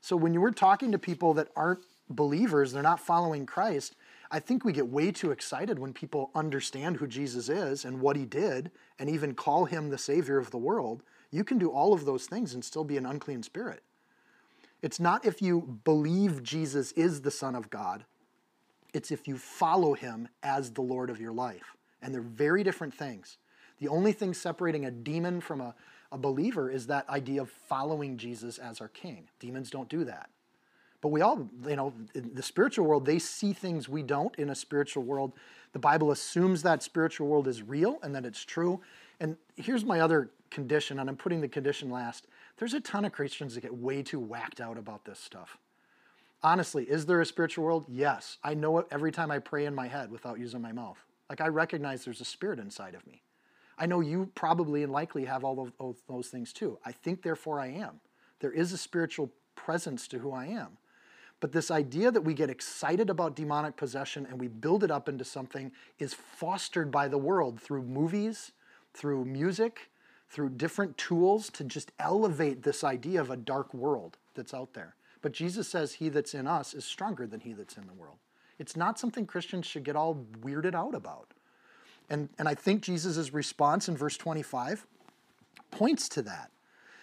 So 0.00 0.14
when 0.14 0.32
you 0.32 0.40
were 0.40 0.52
talking 0.52 0.92
to 0.92 0.98
people 0.98 1.34
that 1.34 1.48
aren't 1.56 1.80
believers, 2.08 2.70
they're 2.70 2.84
not 2.84 3.00
following 3.00 3.46
Christ, 3.46 3.96
I 4.30 4.38
think 4.38 4.64
we 4.64 4.72
get 4.72 4.86
way 4.86 5.10
too 5.10 5.32
excited 5.32 5.80
when 5.80 5.92
people 5.92 6.30
understand 6.32 6.98
who 6.98 7.08
Jesus 7.08 7.48
is 7.48 7.84
and 7.84 8.00
what 8.00 8.14
he 8.14 8.26
did 8.26 8.70
and 9.00 9.10
even 9.10 9.34
call 9.34 9.64
him 9.64 9.90
the 9.90 9.98
Savior 9.98 10.38
of 10.38 10.52
the 10.52 10.56
world. 10.56 11.02
You 11.32 11.42
can 11.42 11.58
do 11.58 11.72
all 11.72 11.92
of 11.92 12.04
those 12.04 12.26
things 12.26 12.54
and 12.54 12.64
still 12.64 12.84
be 12.84 12.96
an 12.96 13.06
unclean 13.06 13.42
spirit. 13.42 13.82
It's 14.82 15.00
not 15.00 15.26
if 15.26 15.42
you 15.42 15.80
believe 15.82 16.44
Jesus 16.44 16.92
is 16.92 17.22
the 17.22 17.32
Son 17.32 17.56
of 17.56 17.70
God, 17.70 18.04
it's 18.92 19.10
if 19.10 19.28
you 19.28 19.36
follow 19.36 19.94
him 19.94 20.28
as 20.42 20.70
the 20.70 20.82
Lord 20.82 21.10
of 21.10 21.20
your 21.20 21.32
life. 21.32 21.76
And 22.02 22.14
they're 22.14 22.20
very 22.20 22.62
different 22.62 22.94
things. 22.94 23.38
The 23.78 23.88
only 23.88 24.12
thing 24.12 24.34
separating 24.34 24.84
a 24.84 24.90
demon 24.90 25.40
from 25.40 25.60
a, 25.60 25.74
a 26.12 26.18
believer 26.18 26.70
is 26.70 26.86
that 26.86 27.08
idea 27.08 27.42
of 27.42 27.50
following 27.50 28.16
Jesus 28.16 28.58
as 28.58 28.80
our 28.80 28.88
king. 28.88 29.28
Demons 29.38 29.70
don't 29.70 29.88
do 29.88 30.04
that. 30.04 30.30
But 31.00 31.08
we 31.08 31.22
all, 31.22 31.48
you 31.66 31.76
know, 31.76 31.94
in 32.14 32.34
the 32.34 32.42
spiritual 32.42 32.86
world, 32.86 33.06
they 33.06 33.18
see 33.18 33.52
things 33.52 33.88
we 33.88 34.02
don't 34.02 34.34
in 34.36 34.50
a 34.50 34.54
spiritual 34.54 35.02
world. 35.02 35.32
The 35.72 35.78
Bible 35.78 36.10
assumes 36.10 36.62
that 36.62 36.82
spiritual 36.82 37.26
world 37.26 37.48
is 37.48 37.62
real 37.62 37.98
and 38.02 38.14
that 38.14 38.26
it's 38.26 38.44
true. 38.44 38.80
And 39.18 39.36
here's 39.56 39.84
my 39.84 40.00
other 40.00 40.30
condition, 40.50 40.98
and 40.98 41.08
I'm 41.08 41.16
putting 41.16 41.40
the 41.40 41.48
condition 41.48 41.90
last. 41.90 42.26
There's 42.58 42.74
a 42.74 42.80
ton 42.80 43.04
of 43.04 43.12
Christians 43.12 43.54
that 43.54 43.62
get 43.62 43.74
way 43.74 44.02
too 44.02 44.20
whacked 44.20 44.60
out 44.60 44.76
about 44.76 45.04
this 45.04 45.18
stuff. 45.18 45.56
Honestly, 46.42 46.84
is 46.84 47.06
there 47.06 47.20
a 47.20 47.26
spiritual 47.26 47.64
world? 47.64 47.84
Yes. 47.88 48.38
I 48.42 48.54
know 48.54 48.78
it 48.78 48.86
every 48.90 49.12
time 49.12 49.30
I 49.30 49.38
pray 49.38 49.66
in 49.66 49.74
my 49.74 49.88
head 49.88 50.10
without 50.10 50.38
using 50.38 50.62
my 50.62 50.72
mouth. 50.72 50.98
Like 51.28 51.40
I 51.40 51.48
recognize 51.48 52.04
there's 52.04 52.20
a 52.20 52.24
spirit 52.24 52.58
inside 52.58 52.94
of 52.94 53.06
me. 53.06 53.22
I 53.78 53.86
know 53.86 54.00
you 54.00 54.30
probably 54.34 54.82
and 54.82 54.92
likely 54.92 55.24
have 55.24 55.44
all 55.44 55.72
of 55.80 55.96
those 56.08 56.28
things 56.28 56.52
too. 56.52 56.78
I 56.84 56.92
think, 56.92 57.22
therefore, 57.22 57.60
I 57.60 57.68
am. 57.68 58.00
There 58.40 58.52
is 58.52 58.72
a 58.72 58.78
spiritual 58.78 59.30
presence 59.54 60.08
to 60.08 60.18
who 60.18 60.32
I 60.32 60.46
am. 60.46 60.76
But 61.40 61.52
this 61.52 61.70
idea 61.70 62.10
that 62.10 62.20
we 62.20 62.34
get 62.34 62.50
excited 62.50 63.08
about 63.08 63.36
demonic 63.36 63.76
possession 63.76 64.26
and 64.26 64.38
we 64.38 64.48
build 64.48 64.84
it 64.84 64.90
up 64.90 65.08
into 65.08 65.24
something 65.24 65.72
is 65.98 66.12
fostered 66.12 66.90
by 66.90 67.08
the 67.08 67.16
world 67.16 67.60
through 67.60 67.82
movies, 67.82 68.52
through 68.92 69.24
music, 69.24 69.90
through 70.28 70.50
different 70.50 70.98
tools 70.98 71.48
to 71.50 71.64
just 71.64 71.92
elevate 71.98 72.62
this 72.62 72.84
idea 72.84 73.20
of 73.20 73.30
a 73.30 73.36
dark 73.36 73.72
world 73.72 74.18
that's 74.34 74.52
out 74.52 74.74
there. 74.74 74.94
But 75.22 75.32
Jesus 75.32 75.68
says, 75.68 75.94
He 75.94 76.08
that's 76.08 76.34
in 76.34 76.46
us 76.46 76.74
is 76.74 76.84
stronger 76.84 77.26
than 77.26 77.40
he 77.40 77.52
that's 77.52 77.76
in 77.76 77.86
the 77.86 77.92
world. 77.92 78.16
It's 78.58 78.76
not 78.76 78.98
something 78.98 79.26
Christians 79.26 79.66
should 79.66 79.84
get 79.84 79.96
all 79.96 80.24
weirded 80.40 80.74
out 80.74 80.94
about. 80.94 81.32
And, 82.08 82.28
and 82.38 82.48
I 82.48 82.54
think 82.54 82.82
Jesus' 82.82 83.32
response 83.32 83.88
in 83.88 83.96
verse 83.96 84.16
25 84.16 84.86
points 85.70 86.08
to 86.10 86.22
that. 86.22 86.50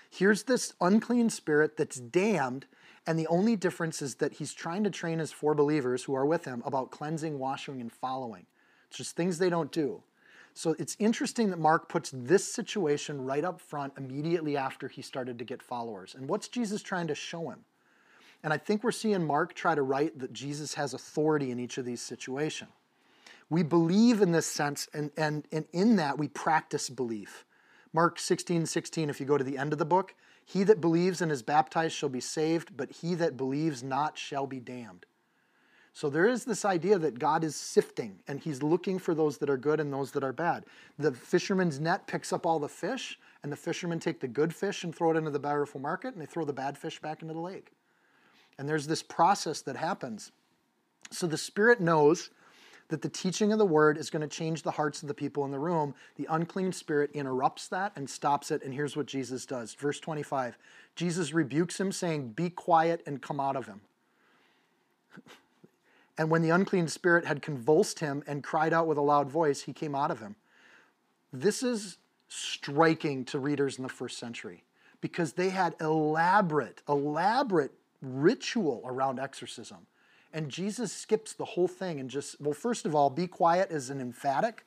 Here's 0.09 0.43
this 0.43 0.73
unclean 0.81 1.29
spirit 1.29 1.77
that's 1.77 1.99
damned 1.99 2.65
and 3.07 3.17
the 3.17 3.27
only 3.27 3.55
difference 3.55 4.01
is 4.01 4.15
that 4.15 4.33
he's 4.33 4.53
trying 4.53 4.83
to 4.83 4.89
train 4.89 5.19
his 5.19 5.31
four 5.31 5.55
believers 5.55 6.03
who 6.03 6.13
are 6.13 6.25
with 6.25 6.43
him 6.43 6.61
about 6.65 6.91
cleansing, 6.91 7.39
washing, 7.39 7.79
and 7.79 7.91
following. 7.91 8.45
It's 8.89 8.97
just 8.97 9.15
things 9.15 9.37
they 9.37 9.49
don't 9.49 9.71
do. 9.71 10.03
So 10.53 10.75
it's 10.77 10.97
interesting 10.99 11.49
that 11.51 11.59
Mark 11.59 11.87
puts 11.87 12.11
this 12.13 12.51
situation 12.51 13.23
right 13.23 13.45
up 13.45 13.61
front 13.61 13.93
immediately 13.97 14.57
after 14.57 14.89
he 14.89 15.01
started 15.01 15.39
to 15.39 15.45
get 15.45 15.63
followers. 15.63 16.15
And 16.15 16.27
what's 16.27 16.49
Jesus 16.49 16.81
trying 16.81 17.07
to 17.07 17.15
show 17.15 17.49
him? 17.49 17.63
And 18.43 18.53
I 18.53 18.57
think 18.57 18.83
we're 18.83 18.91
seeing 18.91 19.25
Mark 19.25 19.53
try 19.53 19.75
to 19.75 19.81
write 19.81 20.19
that 20.19 20.33
Jesus 20.33 20.75
has 20.75 20.93
authority 20.93 21.51
in 21.51 21.59
each 21.59 21.77
of 21.77 21.85
these 21.85 22.01
situations. 22.01 22.71
We 23.49 23.63
believe 23.63 24.21
in 24.21 24.33
this 24.33 24.45
sense, 24.45 24.89
and, 24.93 25.09
and, 25.15 25.47
and 25.51 25.65
in 25.71 25.95
that 25.95 26.17
we 26.17 26.27
practice 26.27 26.89
belief. 26.89 27.45
Mark 27.93 28.19
16, 28.19 28.65
16, 28.65 29.09
if 29.09 29.19
you 29.19 29.25
go 29.25 29.37
to 29.37 29.43
the 29.43 29.57
end 29.57 29.71
of 29.71 29.79
the 29.79 29.85
book, 29.85 30.13
he 30.43 30.63
that 30.63 30.81
believes 30.81 31.21
and 31.21 31.31
is 31.31 31.41
baptized 31.41 31.95
shall 31.95 32.09
be 32.09 32.19
saved, 32.19 32.75
but 32.75 32.91
he 32.91 33.15
that 33.15 33.37
believes 33.37 33.83
not 33.83 34.17
shall 34.17 34.47
be 34.47 34.59
damned. 34.59 35.05
So 35.93 36.09
there 36.09 36.27
is 36.27 36.45
this 36.45 36.63
idea 36.63 36.99
that 36.99 37.17
God 37.17 37.43
is 37.43 37.55
sifting 37.55 38.19
and 38.27 38.39
he's 38.39 38.61
looking 38.61 38.99
for 38.99 39.15
those 39.15 39.39
that 39.39 39.49
are 39.49 39.57
good 39.57 39.79
and 39.79 39.91
those 39.91 40.11
that 40.11 40.23
are 40.23 40.31
bad. 40.31 40.65
The 40.99 41.11
fisherman's 41.11 41.79
net 41.79 42.05
picks 42.05 42.31
up 42.31 42.45
all 42.45 42.59
the 42.59 42.69
fish, 42.69 43.17
and 43.41 43.51
the 43.51 43.57
fishermen 43.57 43.99
take 43.99 44.19
the 44.19 44.27
good 44.27 44.53
fish 44.53 44.83
and 44.83 44.93
throw 44.93 45.11
it 45.11 45.17
into 45.17 45.31
the 45.31 45.39
bountiful 45.39 45.81
market, 45.81 46.13
and 46.13 46.21
they 46.21 46.27
throw 46.27 46.45
the 46.45 46.53
bad 46.53 46.77
fish 46.77 46.99
back 46.99 47.21
into 47.21 47.33
the 47.33 47.39
lake. 47.39 47.71
And 48.57 48.67
there's 48.67 48.87
this 48.87 49.03
process 49.03 49.61
that 49.61 49.75
happens. 49.75 50.31
So 51.11 51.27
the 51.27 51.37
Spirit 51.37 51.79
knows 51.79 52.29
that 52.89 53.01
the 53.01 53.09
teaching 53.09 53.51
of 53.51 53.57
the 53.57 53.65
word 53.65 53.97
is 53.97 54.09
going 54.09 54.21
to 54.21 54.27
change 54.27 54.63
the 54.63 54.71
hearts 54.71 55.01
of 55.01 55.07
the 55.07 55.13
people 55.13 55.43
in 55.45 55.51
the 55.51 55.59
room. 55.59 55.93
The 56.15 56.27
unclean 56.29 56.71
spirit 56.71 57.11
interrupts 57.13 57.67
that 57.67 57.91
and 57.95 58.09
stops 58.09 58.49
it. 58.49 58.63
And 58.63 58.73
here's 58.73 58.95
what 58.95 59.07
Jesus 59.07 59.45
does. 59.45 59.73
Verse 59.73 59.99
25 59.99 60.57
Jesus 60.95 61.33
rebukes 61.33 61.79
him, 61.79 61.91
saying, 61.91 62.29
Be 62.29 62.49
quiet 62.49 63.03
and 63.05 63.21
come 63.21 63.39
out 63.39 63.55
of 63.55 63.65
him. 63.65 63.81
and 66.17 66.29
when 66.29 66.41
the 66.41 66.49
unclean 66.49 66.87
spirit 66.87 67.25
had 67.25 67.41
convulsed 67.41 67.99
him 67.99 68.23
and 68.25 68.43
cried 68.43 68.73
out 68.73 68.87
with 68.87 68.97
a 68.97 69.01
loud 69.01 69.29
voice, 69.29 69.63
he 69.63 69.73
came 69.73 69.93
out 69.93 70.11
of 70.11 70.19
him. 70.19 70.35
This 71.33 71.61
is 71.63 71.97
striking 72.29 73.25
to 73.25 73.39
readers 73.39 73.77
in 73.77 73.83
the 73.83 73.89
first 73.89 74.17
century 74.17 74.63
because 75.01 75.33
they 75.33 75.49
had 75.49 75.75
elaborate, 75.79 76.81
elaborate 76.87 77.71
ritual 78.01 78.81
around 78.85 79.19
exorcism. 79.19 79.87
And 80.33 80.49
Jesus 80.49 80.91
skips 80.91 81.33
the 81.33 81.45
whole 81.45 81.67
thing 81.67 81.99
and 81.99 82.09
just, 82.09 82.39
well, 82.41 82.53
first 82.53 82.85
of 82.85 82.93
all, 82.93 83.09
be 83.09 83.27
quiet 83.27 83.71
is 83.71 83.89
an 83.89 84.01
emphatic. 84.01 84.65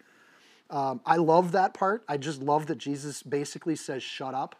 Um, 0.70 1.00
I 1.04 1.16
love 1.16 1.52
that 1.52 1.75
part. 1.75 2.04
I 2.08 2.16
just 2.16 2.42
love 2.42 2.66
that 2.66 2.78
Jesus 2.78 3.22
basically 3.22 3.76
says, 3.76 4.02
shut 4.02 4.34
up, 4.34 4.56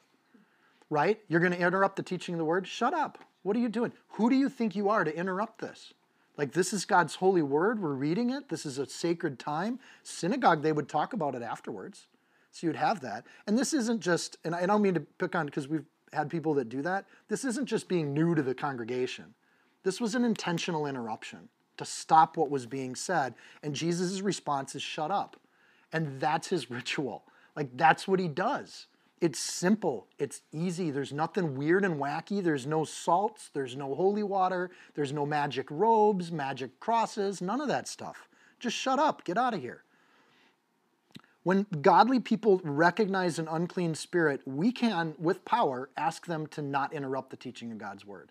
right? 0.89 1.19
You're 1.29 1.41
going 1.41 1.53
to 1.53 1.59
interrupt 1.59 1.97
the 1.97 2.03
teaching 2.03 2.35
of 2.35 2.39
the 2.39 2.45
word? 2.45 2.67
Shut 2.67 2.95
up. 2.95 3.19
What 3.43 3.57
are 3.57 3.61
you 3.61 3.69
doing? 3.69 3.93
Who 4.11 4.29
do 4.29 4.37
you 4.37 4.49
think 4.49 4.77
you 4.77 4.89
are 4.89 5.05
to 5.05 5.17
interrupt 5.17 5.61
this? 5.61 5.95
Like, 6.37 6.53
this 6.53 6.73
is 6.73 6.85
God's 6.85 7.17
holy 7.17 7.43
word. 7.43 7.81
We're 7.83 7.93
reading 7.93 8.31
it. 8.31 8.49
This 8.49 8.65
is 8.65 8.79
a 8.79 8.87
sacred 8.87 9.39
time. 9.39 9.79
Synagogue, 10.03 10.63
they 10.63 10.73
would 10.73 10.89
talk 10.89 11.13
about 11.13 11.35
it 11.35 11.43
afterwards. 11.43 12.07
So 12.51 12.67
you'd 12.67 12.77
have 12.77 13.01
that. 13.01 13.27
And 13.47 13.59
this 13.59 13.73
isn't 13.73 14.01
just, 14.01 14.37
and 14.45 14.55
I 14.55 14.67
don't 14.67 14.83
mean 14.83 14.95
to 14.95 15.01
pick 15.01 15.35
on 15.35 15.47
because 15.47 15.69
we've 15.69 15.85
had 16.13 16.31
people 16.31 16.55
that 16.55 16.69
do 16.69 16.83
that. 16.83 17.07
This 17.29 17.45
isn't 17.45 17.67
just 17.67 17.89
being 17.89 18.13
new 18.13 18.35
to 18.35 18.43
the 18.43 18.55
congregation. 18.55 19.35
This 19.83 20.01
was 20.01 20.15
an 20.15 20.25
intentional 20.25 20.87
interruption 20.87 21.49
to 21.77 21.85
stop 21.85 22.37
what 22.37 22.51
was 22.51 22.67
being 22.67 22.95
said. 22.95 23.35
And 23.63 23.75
Jesus' 23.75 24.21
response 24.21 24.75
is 24.75 24.83
shut 24.83 25.11
up. 25.11 25.37
And 25.93 26.21
that's 26.21 26.49
his 26.49 26.71
ritual. 26.71 27.25
Like, 27.57 27.77
that's 27.77 28.07
what 28.07 28.21
he 28.21 28.29
does. 28.29 28.87
It's 29.21 29.39
simple, 29.39 30.07
it's 30.19 30.41
easy. 30.51 30.91
There's 30.91 31.13
nothing 31.13 31.55
weird 31.55 31.85
and 31.85 32.01
wacky. 32.01 32.43
There's 32.43 32.67
no 32.67 32.85
salts, 32.85 33.51
there's 33.53 33.77
no 33.77 33.95
holy 33.95 34.23
water, 34.23 34.71
there's 34.95 35.13
no 35.13 35.27
magic 35.27 35.71
robes, 35.71 36.33
magic 36.33 36.81
crosses, 36.81 37.43
none 37.43 37.61
of 37.61 37.69
that 37.69 37.87
stuff. 37.87 38.29
Just 38.59 38.77
shut 38.77 38.99
up, 38.99 39.25
get 39.25 39.37
out 39.37 39.53
of 39.53 39.61
here. 39.61 39.85
When 41.43 41.67
godly 41.81 42.21
people 42.21 42.61
recognize 42.63 43.39
an 43.39 43.49
unclean 43.49 43.95
spirit, 43.95 44.43
we 44.45 44.73
can, 44.73 45.15
with 45.19 45.45
power, 45.45 45.89
ask 45.97 46.27
them 46.27 46.47
to 46.49 46.63
not 46.63 46.93
interrupt 46.93 47.31
the 47.31 47.37
teaching 47.37 47.73
of 47.73 47.79
God's 47.79 48.05
word. 48.05 48.31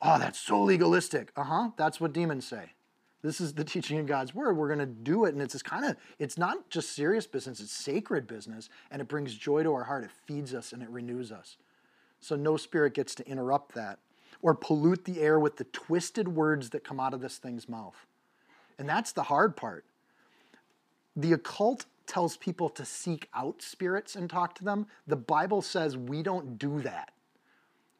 Oh, 0.00 0.18
that's 0.18 0.38
so 0.38 0.62
legalistic. 0.62 1.30
Uh 1.36 1.44
huh. 1.44 1.70
That's 1.76 2.00
what 2.00 2.14
demons 2.14 2.46
say. 2.46 2.72
This 3.22 3.38
is 3.38 3.52
the 3.52 3.64
teaching 3.64 3.98
of 3.98 4.06
God's 4.06 4.34
word. 4.34 4.56
We're 4.56 4.68
going 4.68 4.78
to 4.78 4.86
do 4.86 5.26
it. 5.26 5.34
And 5.34 5.42
it's 5.42 5.60
kind 5.62 5.84
of, 5.84 5.96
it's 6.18 6.38
not 6.38 6.70
just 6.70 6.94
serious 6.94 7.26
business, 7.26 7.60
it's 7.60 7.72
sacred 7.72 8.26
business. 8.26 8.70
And 8.90 9.02
it 9.02 9.08
brings 9.08 9.34
joy 9.34 9.62
to 9.62 9.72
our 9.74 9.84
heart. 9.84 10.04
It 10.04 10.10
feeds 10.26 10.54
us 10.54 10.72
and 10.72 10.82
it 10.82 10.88
renews 10.88 11.30
us. 11.30 11.58
So 12.20 12.34
no 12.34 12.56
spirit 12.56 12.94
gets 12.94 13.14
to 13.16 13.28
interrupt 13.28 13.74
that 13.74 13.98
or 14.40 14.54
pollute 14.54 15.04
the 15.04 15.20
air 15.20 15.38
with 15.38 15.56
the 15.56 15.64
twisted 15.64 16.28
words 16.28 16.70
that 16.70 16.82
come 16.82 16.98
out 16.98 17.12
of 17.12 17.20
this 17.20 17.36
thing's 17.36 17.68
mouth. 17.68 18.06
And 18.78 18.88
that's 18.88 19.12
the 19.12 19.24
hard 19.24 19.54
part. 19.54 19.84
The 21.16 21.32
occult 21.32 21.86
tells 22.06 22.36
people 22.36 22.68
to 22.70 22.84
seek 22.84 23.28
out 23.34 23.62
spirits 23.62 24.16
and 24.16 24.28
talk 24.28 24.54
to 24.56 24.64
them. 24.64 24.86
The 25.06 25.16
Bible 25.16 25.62
says 25.62 25.96
we 25.96 26.22
don't 26.22 26.58
do 26.58 26.80
that. 26.80 27.12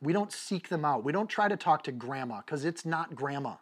We 0.02 0.12
don't 0.12 0.32
seek 0.32 0.68
them 0.68 0.84
out. 0.84 1.04
We 1.04 1.12
don't 1.12 1.28
try 1.28 1.48
to 1.48 1.56
talk 1.56 1.84
to 1.84 1.92
grandma 1.92 2.38
because 2.38 2.64
it's 2.64 2.86
not 2.86 3.14
grandma 3.14 3.56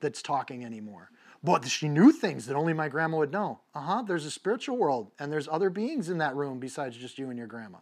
that's 0.00 0.22
talking 0.22 0.64
anymore. 0.64 1.10
But 1.44 1.66
she 1.68 1.88
knew 1.88 2.12
things 2.12 2.46
that 2.46 2.56
only 2.56 2.72
my 2.72 2.88
grandma 2.88 3.18
would 3.18 3.30
know. 3.30 3.60
Uh 3.74 3.80
huh, 3.80 4.02
there's 4.02 4.24
a 4.24 4.30
spiritual 4.30 4.76
world 4.76 5.12
and 5.18 5.30
there's 5.30 5.48
other 5.48 5.70
beings 5.70 6.08
in 6.08 6.18
that 6.18 6.34
room 6.34 6.58
besides 6.58 6.96
just 6.96 7.18
you 7.18 7.28
and 7.28 7.38
your 7.38 7.46
grandma. 7.46 7.78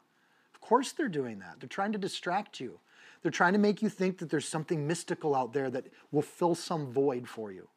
Of 0.54 0.60
course 0.60 0.92
they're 0.92 1.08
doing 1.08 1.38
that. 1.38 1.60
They're 1.60 1.68
trying 1.68 1.92
to 1.92 1.98
distract 1.98 2.60
you. 2.60 2.80
They're 3.22 3.30
trying 3.30 3.54
to 3.54 3.58
make 3.58 3.80
you 3.80 3.88
think 3.88 4.18
that 4.18 4.28
there's 4.28 4.46
something 4.46 4.86
mystical 4.86 5.34
out 5.34 5.54
there 5.54 5.70
that 5.70 5.86
will 6.12 6.22
fill 6.22 6.54
some 6.54 6.92
void 6.92 7.26
for 7.26 7.52
you. 7.52 7.68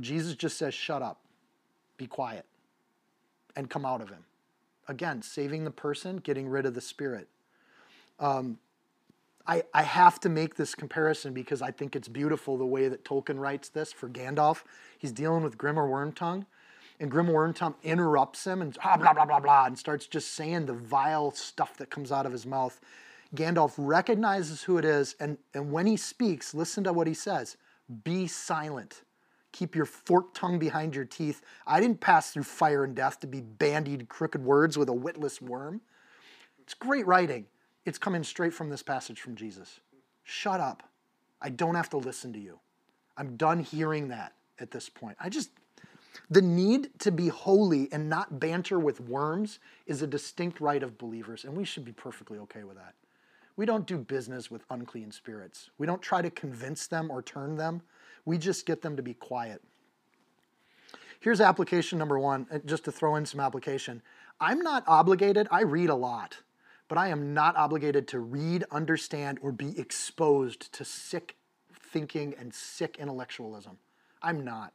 Jesus 0.00 0.34
just 0.34 0.58
says, 0.58 0.74
shut 0.74 1.02
up, 1.02 1.20
be 2.00 2.06
quiet, 2.06 2.46
and 3.54 3.68
come 3.68 3.84
out 3.84 4.00
of 4.00 4.08
him. 4.08 4.24
again, 4.88 5.20
saving 5.20 5.64
the 5.64 5.70
person, 5.70 6.16
getting 6.16 6.48
rid 6.48 6.64
of 6.64 6.74
the 6.74 6.80
spirit. 6.80 7.28
Um, 8.18 8.58
I, 9.46 9.62
I 9.74 9.82
have 9.82 10.18
to 10.20 10.28
make 10.30 10.56
this 10.56 10.74
comparison 10.74 11.34
because 11.34 11.60
I 11.60 11.70
think 11.70 11.94
it's 11.94 12.08
beautiful 12.08 12.56
the 12.56 12.64
way 12.64 12.88
that 12.88 13.04
Tolkien 13.04 13.38
writes 13.38 13.68
this 13.68 13.92
for 13.92 14.08
Gandalf. 14.08 14.62
He's 14.98 15.12
dealing 15.12 15.44
with 15.44 15.58
Grima 15.58 15.86
Wormtongue, 15.86 16.46
and 16.98 17.12
Grima 17.12 17.30
Wormtongue 17.30 17.74
interrupts 17.82 18.46
him 18.46 18.62
and 18.62 18.76
ah, 18.82 18.96
blah, 18.96 19.12
blah, 19.12 19.26
blah, 19.26 19.40
blah, 19.40 19.66
and 19.66 19.78
starts 19.78 20.06
just 20.06 20.32
saying 20.34 20.64
the 20.66 20.72
vile 20.72 21.30
stuff 21.32 21.76
that 21.76 21.90
comes 21.90 22.10
out 22.10 22.24
of 22.24 22.32
his 22.32 22.46
mouth. 22.46 22.80
Gandalf 23.36 23.74
recognizes 23.76 24.62
who 24.62 24.78
it 24.78 24.84
is, 24.84 25.14
and, 25.20 25.36
and 25.54 25.70
when 25.70 25.86
he 25.86 25.96
speaks, 25.98 26.54
listen 26.54 26.82
to 26.84 26.92
what 26.92 27.06
he 27.06 27.14
says 27.14 27.58
Be 28.04 28.26
silent. 28.26 29.02
Keep 29.52 29.74
your 29.74 29.84
forked 29.84 30.36
tongue 30.36 30.58
behind 30.58 30.94
your 30.94 31.04
teeth. 31.04 31.42
I 31.66 31.80
didn't 31.80 32.00
pass 32.00 32.32
through 32.32 32.44
fire 32.44 32.84
and 32.84 32.94
death 32.94 33.20
to 33.20 33.26
be 33.26 33.40
bandied 33.40 34.08
crooked 34.08 34.44
words 34.44 34.78
with 34.78 34.88
a 34.88 34.92
witless 34.92 35.42
worm. 35.42 35.80
It's 36.62 36.74
great 36.74 37.06
writing. 37.06 37.46
It's 37.84 37.98
coming 37.98 38.22
straight 38.22 38.54
from 38.54 38.70
this 38.70 38.82
passage 38.82 39.20
from 39.20 39.34
Jesus. 39.34 39.80
Shut 40.22 40.60
up. 40.60 40.84
I 41.42 41.48
don't 41.48 41.74
have 41.74 41.90
to 41.90 41.96
listen 41.96 42.32
to 42.34 42.38
you. 42.38 42.60
I'm 43.16 43.36
done 43.36 43.60
hearing 43.60 44.08
that 44.08 44.34
at 44.58 44.70
this 44.70 44.88
point. 44.88 45.16
I 45.18 45.28
just, 45.28 45.50
the 46.30 46.42
need 46.42 46.90
to 47.00 47.10
be 47.10 47.28
holy 47.28 47.88
and 47.92 48.08
not 48.08 48.38
banter 48.38 48.78
with 48.78 49.00
worms 49.00 49.58
is 49.86 50.02
a 50.02 50.06
distinct 50.06 50.60
right 50.60 50.82
of 50.82 50.98
believers, 50.98 51.44
and 51.44 51.56
we 51.56 51.64
should 51.64 51.84
be 51.84 51.92
perfectly 51.92 52.38
okay 52.38 52.62
with 52.62 52.76
that. 52.76 52.94
We 53.56 53.66
don't 53.66 53.86
do 53.86 53.98
business 53.98 54.50
with 54.50 54.64
unclean 54.70 55.12
spirits. 55.12 55.70
We 55.76 55.86
don't 55.86 56.00
try 56.00 56.22
to 56.22 56.30
convince 56.30 56.86
them 56.86 57.10
or 57.10 57.20
turn 57.20 57.56
them. 57.56 57.82
We 58.24 58.38
just 58.38 58.66
get 58.66 58.82
them 58.82 58.96
to 58.96 59.02
be 59.02 59.14
quiet. 59.14 59.62
Here's 61.20 61.40
application 61.40 61.98
number 61.98 62.18
one, 62.18 62.46
uh, 62.50 62.58
just 62.64 62.84
to 62.84 62.92
throw 62.92 63.16
in 63.16 63.26
some 63.26 63.40
application. 63.40 64.02
I'm 64.40 64.60
not 64.60 64.84
obligated, 64.86 65.48
I 65.50 65.62
read 65.62 65.90
a 65.90 65.94
lot, 65.94 66.38
but 66.88 66.96
I 66.96 67.08
am 67.08 67.34
not 67.34 67.56
obligated 67.56 68.08
to 68.08 68.18
read, 68.18 68.64
understand, 68.70 69.38
or 69.42 69.52
be 69.52 69.78
exposed 69.78 70.72
to 70.72 70.84
sick 70.84 71.36
thinking 71.72 72.34
and 72.38 72.54
sick 72.54 72.96
intellectualism. 72.98 73.76
I'm 74.22 74.44
not. 74.44 74.72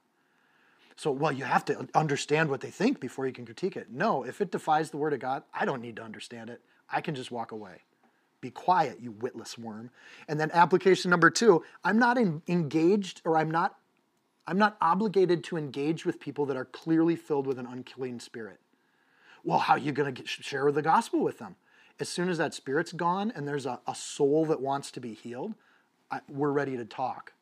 So, 0.98 1.12
well, 1.12 1.32
you 1.32 1.44
have 1.44 1.66
to 1.66 1.88
understand 1.94 2.50
what 2.50 2.62
they 2.62 2.70
think 2.70 3.00
before 3.00 3.25
you 3.28 3.34
can 3.34 3.46
critique 3.46 3.75
it. 3.75 3.92
No, 3.92 4.24
if 4.24 4.40
it 4.40 4.52
defies 4.52 4.92
the 4.92 4.98
Word 4.98 5.14
of 5.14 5.20
God, 5.20 5.44
I 5.54 5.66
don't 5.66 5.82
need 5.82 5.98
to 5.98 6.04
understand 6.04 6.50
it. 6.50 6.62
I 6.90 7.02
can 7.02 7.16
just 7.16 7.32
walk 7.32 7.52
away. 7.52 7.82
Be 8.46 8.52
quiet, 8.52 9.00
you 9.02 9.10
witless 9.10 9.58
worm. 9.58 9.90
And 10.28 10.40
then 10.40 10.52
application 10.54 11.10
number 11.10 11.32
two, 11.32 11.64
I'm 11.84 11.98
not 11.98 12.16
in, 12.16 12.44
engaged 12.48 13.24
or 13.25 13.40
I'm 13.40 13.50
not 13.50 13.78
I'm 14.46 14.60
not 14.60 14.78
obligated 14.80 15.44
to 15.46 15.58
engage 15.58 16.06
with 16.06 16.20
people 16.20 16.46
that 16.46 16.56
are 16.56 16.66
clearly 16.66 17.16
filled 17.16 17.48
with 17.48 17.58
an 17.58 17.66
unclean 17.66 18.20
spirit. 18.20 18.60
Well, 19.44 19.58
how 19.58 19.74
are 19.74 19.80
you 19.80 19.92
going 19.92 20.14
to 20.14 20.28
share 20.28 20.72
the 20.72 20.84
gospel 20.84 21.22
with 21.22 21.40
them? 21.40 21.56
As 22.00 22.08
soon 22.08 22.30
as 22.30 22.38
that 22.38 22.54
spirit's 22.54 22.94
gone 22.94 23.34
and 23.36 23.48
there's 23.48 23.66
a, 23.66 23.80
a 23.88 23.96
soul 23.96 24.46
that 24.46 24.62
wants 24.62 24.92
to 24.92 25.00
be 25.00 25.16
healed, 25.16 25.56
I, 26.12 26.20
we're 26.30 26.52
ready 26.52 26.78
to 26.78 26.86
talk. 26.86 27.34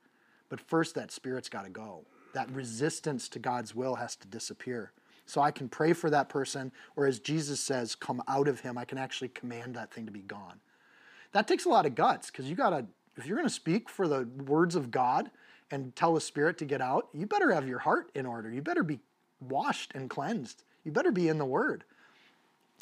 But 0.47 0.61
first, 0.61 0.95
that 0.95 1.11
spirit's 1.11 1.49
got 1.49 1.65
to 1.65 1.69
go. 1.69 2.05
That 2.33 2.49
resistance 2.49 3.27
to 3.27 3.39
God's 3.39 3.75
will 3.75 3.95
has 3.95 4.15
to 4.15 4.27
disappear. 4.29 4.93
So 5.25 5.41
I 5.41 5.51
can 5.51 5.67
pray 5.67 5.91
for 5.91 6.09
that 6.11 6.29
person, 6.29 6.71
or 6.95 7.05
as 7.05 7.19
Jesus 7.19 7.59
says, 7.59 7.93
come 7.93 8.23
out 8.25 8.47
of 8.47 8.61
him. 8.61 8.77
I 8.77 8.85
can 8.85 8.97
actually 8.97 9.27
command 9.27 9.75
that 9.75 9.91
thing 9.93 10.05
to 10.05 10.11
be 10.13 10.21
gone 10.21 10.61
that 11.33 11.47
takes 11.47 11.65
a 11.65 11.69
lot 11.69 11.85
of 11.85 11.95
guts 11.95 12.31
because 12.31 12.49
you 12.49 12.55
got 12.55 12.69
to, 12.69 12.85
if 13.17 13.25
you're 13.25 13.41
to 13.41 13.49
speak 13.49 13.89
for 13.89 14.07
the 14.07 14.27
words 14.45 14.75
of 14.75 14.89
God 14.89 15.29
and 15.71 15.95
tell 15.95 16.13
the 16.13 16.21
Spirit 16.21 16.57
to 16.59 16.65
get 16.65 16.81
out, 16.81 17.09
you 17.13 17.25
better 17.25 17.51
have 17.51 17.67
your 17.67 17.79
heart 17.79 18.09
in 18.15 18.25
order. 18.25 18.49
You 18.49 18.61
better 18.61 18.83
be 18.83 18.99
washed 19.41 19.91
and 19.95 20.09
cleansed. 20.09 20.63
You 20.83 20.91
better 20.91 21.11
be 21.11 21.27
in 21.27 21.37
the 21.37 21.45
Word. 21.45 21.83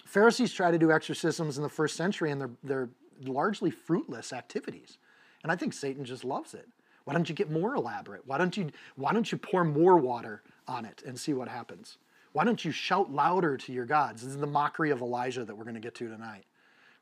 Pharisees 0.05 0.53
try 0.53 0.71
to 0.71 0.77
do 0.77 0.91
exorcisms 0.91 1.57
in 1.57 1.63
the 1.63 1.69
first 1.69 1.95
century, 1.95 2.31
and 2.31 2.41
they're, 2.41 2.49
they're 2.63 2.89
largely 3.23 3.71
fruitless 3.71 4.33
activities. 4.33 4.97
And 5.43 5.51
I 5.51 5.55
think 5.55 5.73
Satan 5.73 6.03
just 6.03 6.25
loves 6.25 6.53
it. 6.53 6.67
Why 7.05 7.13
don't 7.13 7.29
you 7.29 7.35
get 7.35 7.49
more 7.49 7.75
elaborate? 7.75 8.27
Why 8.27 8.37
don't 8.37 8.55
you, 8.55 8.69
why 8.95 9.13
don't 9.13 9.31
you 9.31 9.37
pour 9.37 9.63
more 9.63 9.97
water 9.97 10.43
on 10.67 10.85
it 10.85 11.01
and 11.05 11.19
see 11.19 11.33
what 11.33 11.47
happens? 11.47 11.97
Why 12.33 12.43
don't 12.43 12.63
you 12.63 12.71
shout 12.71 13.11
louder 13.11 13.57
to 13.57 13.73
your 13.73 13.85
gods? 13.85 14.21
This 14.21 14.31
is 14.31 14.39
the 14.39 14.47
mockery 14.47 14.91
of 14.91 15.01
Elijah 15.01 15.45
that 15.45 15.55
we're 15.55 15.63
going 15.63 15.75
to 15.75 15.81
get 15.81 15.95
to 15.95 16.07
tonight 16.09 16.43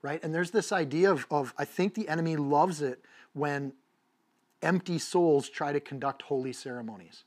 right? 0.02 0.24
And 0.24 0.34
there's 0.34 0.52
this 0.52 0.72
idea 0.72 1.12
of, 1.12 1.26
of 1.30 1.54
I 1.58 1.66
think 1.66 1.94
the 1.94 2.08
enemy 2.08 2.36
loves 2.36 2.82
it 2.82 3.04
when 3.34 3.74
empty 4.62 4.98
souls 4.98 5.50
try 5.50 5.72
to 5.72 5.80
conduct 5.80 6.22
holy 6.24 6.54
ceremonies. 6.54 7.24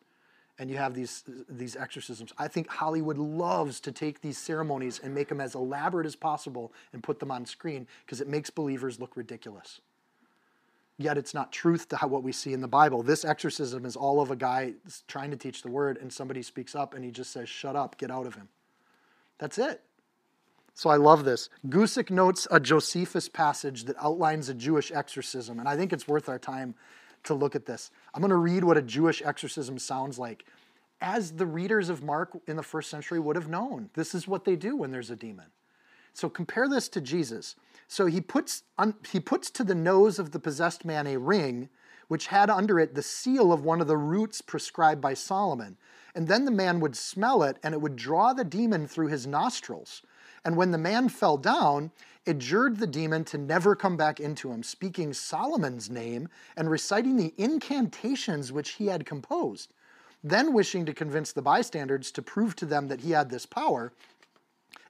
And 0.58 0.70
you 0.70 0.76
have 0.76 0.94
these, 0.94 1.24
these 1.48 1.76
exorcisms. 1.76 2.32
I 2.38 2.46
think 2.46 2.68
Hollywood 2.68 3.18
loves 3.18 3.80
to 3.80 3.92
take 3.92 4.20
these 4.20 4.38
ceremonies 4.38 5.00
and 5.02 5.14
make 5.14 5.28
them 5.28 5.40
as 5.40 5.54
elaborate 5.54 6.06
as 6.06 6.14
possible 6.14 6.72
and 6.92 7.02
put 7.02 7.18
them 7.18 7.30
on 7.30 7.46
screen 7.46 7.86
because 8.04 8.20
it 8.20 8.28
makes 8.28 8.50
believers 8.50 9.00
look 9.00 9.16
ridiculous. 9.16 9.80
Yet 10.98 11.18
it's 11.18 11.34
not 11.34 11.52
truth 11.52 11.88
to 11.88 11.96
how, 11.96 12.06
what 12.06 12.22
we 12.22 12.32
see 12.32 12.52
in 12.52 12.60
the 12.60 12.68
Bible. 12.68 13.02
This 13.02 13.24
exorcism 13.24 13.86
is 13.86 13.96
all 13.96 14.20
of 14.20 14.30
a 14.30 14.36
guy 14.36 14.74
trying 15.08 15.30
to 15.30 15.36
teach 15.36 15.62
the 15.62 15.70
word, 15.70 15.98
and 15.98 16.12
somebody 16.12 16.42
speaks 16.42 16.74
up 16.74 16.94
and 16.94 17.02
he 17.02 17.10
just 17.10 17.32
says, 17.32 17.48
Shut 17.48 17.74
up, 17.74 17.96
get 17.96 18.10
out 18.10 18.26
of 18.26 18.34
him. 18.34 18.48
That's 19.38 19.58
it. 19.58 19.82
So 20.74 20.90
I 20.90 20.96
love 20.96 21.24
this. 21.24 21.48
Guzik 21.68 22.10
notes 22.10 22.48
a 22.50 22.58
Josephus 22.58 23.28
passage 23.28 23.84
that 23.84 23.96
outlines 24.00 24.48
a 24.48 24.54
Jewish 24.54 24.90
exorcism, 24.90 25.58
and 25.58 25.68
I 25.68 25.76
think 25.76 25.92
it's 25.92 26.08
worth 26.08 26.28
our 26.28 26.38
time 26.38 26.74
to 27.24 27.34
look 27.34 27.54
at 27.54 27.66
this. 27.66 27.90
I'm 28.14 28.20
going 28.20 28.30
to 28.30 28.36
read 28.36 28.64
what 28.64 28.78
a 28.78 28.82
Jewish 28.82 29.22
exorcism 29.22 29.78
sounds 29.78 30.18
like. 30.18 30.44
As 31.00 31.32
the 31.32 31.46
readers 31.46 31.88
of 31.88 32.02
Mark 32.02 32.36
in 32.46 32.56
the 32.56 32.62
first 32.62 32.88
century 32.88 33.18
would 33.20 33.36
have 33.36 33.48
known, 33.48 33.90
this 33.94 34.14
is 34.14 34.26
what 34.26 34.44
they 34.44 34.56
do 34.56 34.76
when 34.76 34.90
there's 34.90 35.10
a 35.10 35.16
demon. 35.16 35.46
So 36.14 36.28
compare 36.28 36.68
this 36.68 36.88
to 36.90 37.00
Jesus. 37.00 37.56
So 37.88 38.06
he 38.06 38.20
puts, 38.20 38.62
he 39.10 39.20
puts 39.20 39.50
to 39.52 39.64
the 39.64 39.74
nose 39.74 40.18
of 40.18 40.30
the 40.30 40.38
possessed 40.38 40.84
man 40.84 41.06
a 41.06 41.18
ring, 41.18 41.68
which 42.08 42.28
had 42.28 42.50
under 42.50 42.78
it 42.78 42.94
the 42.94 43.02
seal 43.02 43.52
of 43.52 43.64
one 43.64 43.80
of 43.80 43.86
the 43.86 43.96
roots 43.96 44.40
prescribed 44.40 45.00
by 45.00 45.14
Solomon. 45.14 45.76
And 46.14 46.28
then 46.28 46.44
the 46.44 46.50
man 46.50 46.80
would 46.80 46.96
smell 46.96 47.42
it, 47.42 47.58
and 47.62 47.74
it 47.74 47.80
would 47.80 47.96
draw 47.96 48.32
the 48.32 48.44
demon 48.44 48.86
through 48.86 49.08
his 49.08 49.26
nostrils. 49.26 50.02
And 50.44 50.56
when 50.56 50.70
the 50.70 50.78
man 50.78 51.08
fell 51.08 51.36
down, 51.36 51.92
adjured 52.26 52.78
the 52.78 52.86
demon 52.86 53.24
to 53.26 53.38
never 53.38 53.76
come 53.76 53.96
back 53.96 54.20
into 54.20 54.50
him, 54.50 54.62
speaking 54.62 55.12
Solomon's 55.12 55.90
name 55.90 56.28
and 56.56 56.70
reciting 56.70 57.16
the 57.16 57.34
incantations 57.36 58.52
which 58.52 58.70
he 58.70 58.86
had 58.86 59.06
composed. 59.06 59.72
Then, 60.24 60.52
wishing 60.52 60.86
to 60.86 60.94
convince 60.94 61.32
the 61.32 61.42
bystanders 61.42 62.12
to 62.12 62.22
prove 62.22 62.54
to 62.56 62.66
them 62.66 62.88
that 62.88 63.00
he 63.00 63.10
had 63.10 63.30
this 63.30 63.46
power, 63.46 63.92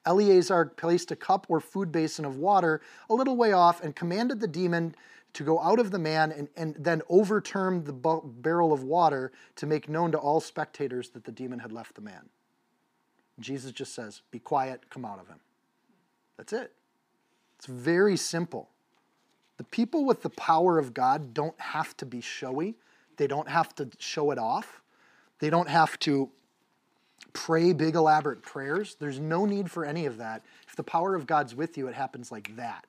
Eleazar 0.05 0.67
placed 0.67 1.11
a 1.11 1.17
cup 1.17 1.47
or 1.49 1.61
food 1.61 1.93
basin 1.93 2.25
of 2.25 2.37
water 2.37 2.81
a 3.09 3.15
little 3.15 3.37
way 3.37 3.53
off 3.53 3.83
and 3.83 3.95
commanded 3.95 4.41
the 4.41 4.49
demon 4.49 4.95
to 5.33 5.45
go 5.45 5.61
out 5.61 5.79
of 5.79 5.91
the 5.91 5.99
man 5.99 6.33
and, 6.33 6.49
and 6.57 6.75
then 6.79 7.01
overturn 7.09 7.85
the 7.85 7.93
barrel 7.93 8.73
of 8.73 8.83
water 8.83 9.33
to 9.57 9.67
make 9.67 9.89
known 9.89 10.13
to 10.13 10.19
all 10.19 10.41
spectators 10.41 11.11
that 11.11 11.25
the 11.25 11.33
demon 11.33 11.61
had 11.61 11.73
left 11.73 11.95
the 11.95 12.03
man. 12.03 12.29
Jesus 13.41 13.73
just 13.73 13.95
says, 13.95 14.23
Be 14.31 14.39
quiet, 14.39 14.91
come 14.91 15.05
out 15.05 15.19
of 15.19 15.29
him. 15.29 15.41
That's 16.37 16.53
it. 16.53 16.73
It's 17.57 17.67
very 17.67 18.17
simple. 18.17 18.69
The 19.57 19.65
people 19.65 20.05
with 20.05 20.23
the 20.23 20.31
power 20.31 20.79
of 20.79 20.95
God 20.95 21.35
don't 21.35 21.59
have 21.61 21.97
to 21.99 22.07
be 22.07 22.21
showy, 22.21 22.75
they 23.17 23.27
don't 23.27 23.49
have 23.49 23.75
to 23.77 23.89
show 23.99 24.31
it 24.31 24.39
off, 24.39 24.83
they 25.39 25.51
don't 25.51 25.69
have 25.69 25.99
to 26.01 26.31
pray 27.33 27.73
big, 27.73 27.95
elaborate 27.95 28.43
prayers. 28.43 28.97
There's 28.99 29.19
no 29.19 29.47
need 29.47 29.71
for 29.71 29.85
any 29.85 30.07
of 30.07 30.19
that. 30.19 30.43
If 30.69 30.77
the 30.77 30.83
power 30.83 31.15
of 31.15 31.27
God's 31.27 31.55
with 31.55 31.79
you, 31.79 31.89
it 31.89 31.95
happens 31.95 32.31
like 32.31 32.57
that. 32.57 32.87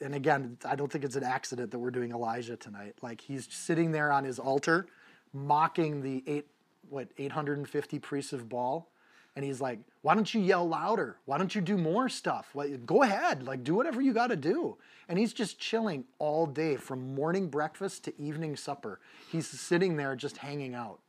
And 0.00 0.14
again, 0.14 0.58
I 0.64 0.76
don't 0.76 0.90
think 0.90 1.04
it's 1.04 1.16
an 1.16 1.24
accident 1.24 1.70
that 1.70 1.78
we're 1.78 1.90
doing 1.90 2.12
Elijah 2.12 2.56
tonight. 2.56 2.94
Like 3.02 3.20
he's 3.20 3.48
sitting 3.50 3.92
there 3.92 4.12
on 4.12 4.24
his 4.24 4.38
altar, 4.38 4.86
mocking 5.32 6.02
the 6.02 6.22
eight 6.26 6.46
what 6.88 7.08
850 7.18 7.98
priests 7.98 8.32
of 8.32 8.48
Baal, 8.48 8.88
and 9.34 9.44
he's 9.44 9.60
like, 9.60 9.80
"Why 10.02 10.14
don't 10.14 10.32
you 10.32 10.40
yell 10.40 10.68
louder? 10.68 11.16
Why 11.24 11.38
don't 11.38 11.54
you 11.54 11.60
do 11.60 11.76
more 11.78 12.08
stuff? 12.08 12.54
go 12.84 13.02
ahead, 13.02 13.44
like 13.44 13.64
do 13.64 13.74
whatever 13.74 14.00
you 14.00 14.12
got 14.12 14.28
to 14.28 14.36
do." 14.36 14.76
And 15.08 15.18
he's 15.18 15.32
just 15.32 15.58
chilling 15.58 16.04
all 16.18 16.46
day 16.46 16.76
from 16.76 17.14
morning 17.14 17.48
breakfast 17.48 18.04
to 18.04 18.20
evening 18.20 18.56
supper. 18.56 19.00
He's 19.30 19.46
sitting 19.46 19.96
there 19.96 20.14
just 20.16 20.38
hanging 20.38 20.74
out, 20.74 21.00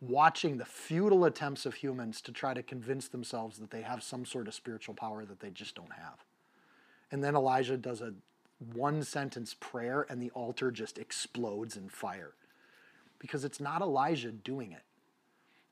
watching 0.00 0.56
the 0.56 0.64
futile 0.64 1.24
attempts 1.24 1.66
of 1.66 1.74
humans 1.74 2.20
to 2.22 2.32
try 2.32 2.54
to 2.54 2.62
convince 2.62 3.08
themselves 3.08 3.58
that 3.58 3.70
they 3.70 3.82
have 3.82 4.02
some 4.02 4.24
sort 4.24 4.48
of 4.48 4.54
spiritual 4.54 4.94
power 4.94 5.24
that 5.24 5.40
they 5.40 5.50
just 5.50 5.74
don't 5.74 5.92
have. 5.92 6.24
And 7.10 7.22
then 7.22 7.36
Elijah 7.36 7.76
does 7.76 8.00
a 8.00 8.14
one 8.72 9.02
sentence 9.02 9.54
prayer 9.54 10.06
and 10.08 10.22
the 10.22 10.30
altar 10.30 10.70
just 10.70 10.98
explodes 10.98 11.76
in 11.76 11.88
fire 11.88 12.34
because 13.24 13.42
it's 13.42 13.58
not 13.58 13.80
Elijah 13.80 14.30
doing 14.30 14.72
it. 14.72 14.82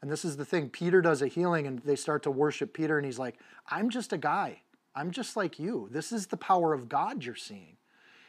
And 0.00 0.10
this 0.10 0.24
is 0.24 0.38
the 0.38 0.44
thing 0.46 0.70
Peter 0.70 1.02
does 1.02 1.20
a 1.20 1.28
healing 1.28 1.66
and 1.66 1.80
they 1.80 1.96
start 1.96 2.22
to 2.22 2.30
worship 2.30 2.72
Peter, 2.72 2.96
and 2.96 3.04
he's 3.04 3.18
like, 3.18 3.38
I'm 3.68 3.90
just 3.90 4.14
a 4.14 4.16
guy. 4.16 4.62
I'm 4.94 5.10
just 5.10 5.36
like 5.36 5.58
you. 5.58 5.86
This 5.90 6.12
is 6.12 6.28
the 6.28 6.38
power 6.38 6.72
of 6.72 6.88
God 6.88 7.22
you're 7.22 7.34
seeing. 7.34 7.76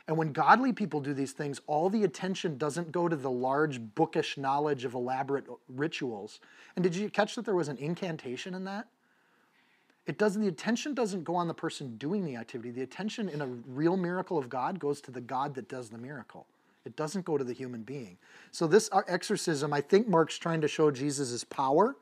And 0.10 0.18
when 0.18 0.34
godly 0.34 0.74
people 0.74 1.00
do 1.00 1.14
these 1.14 1.32
things, 1.32 1.62
all 1.68 1.90
the 1.90 2.04
attention 2.04 2.58
doesn't 2.58 2.92
go 2.92 3.08
to 3.08 3.16
the 3.16 3.32
large 3.32 3.80
bookish 3.96 4.38
knowledge 4.38 4.84
of 4.84 4.94
elaborate 4.94 5.46
rituals. 5.70 6.42
And 6.76 6.84
did 6.84 6.98
you 6.98 7.10
catch 7.10 7.36
that 7.36 7.46
there 7.46 7.56
was 7.56 7.70
an 7.70 7.78
incantation 7.78 8.54
in 8.54 8.66
that? 8.66 8.88
It 10.06 10.18
doesn't 10.18 10.42
the 10.42 10.50
attention 10.50 10.94
doesn't 10.94 11.24
go 11.24 11.36
on 11.36 11.48
the 11.48 11.54
person 11.54 11.96
doing 11.96 12.26
the 12.26 12.36
activity. 12.36 12.72
The 12.72 12.82
attention 12.82 13.30
in 13.30 13.42
a 13.42 13.48
real 13.48 13.96
miracle 13.96 14.38
of 14.38 14.50
God 14.50 14.78
goes 14.78 15.00
to 15.02 15.12
the 15.12 15.22
God 15.22 15.56
that 15.56 15.70
does 15.70 15.90
the 15.90 15.98
miracle. 15.98 16.46
It 16.86 16.96
doesn't 16.96 17.26
go 17.26 17.38
to 17.38 17.44
the 17.44 17.54
human 17.54 17.84
being. 17.84 18.18
So 18.52 18.68
this 18.68 18.90
exorcism, 19.08 19.74
I 19.74 19.82
think 19.82 20.08
Mark's 20.08 20.38
trying 20.38 20.62
to 20.62 20.68
show 20.68 20.92
Jesus' 20.92 21.44
power, 21.44 21.96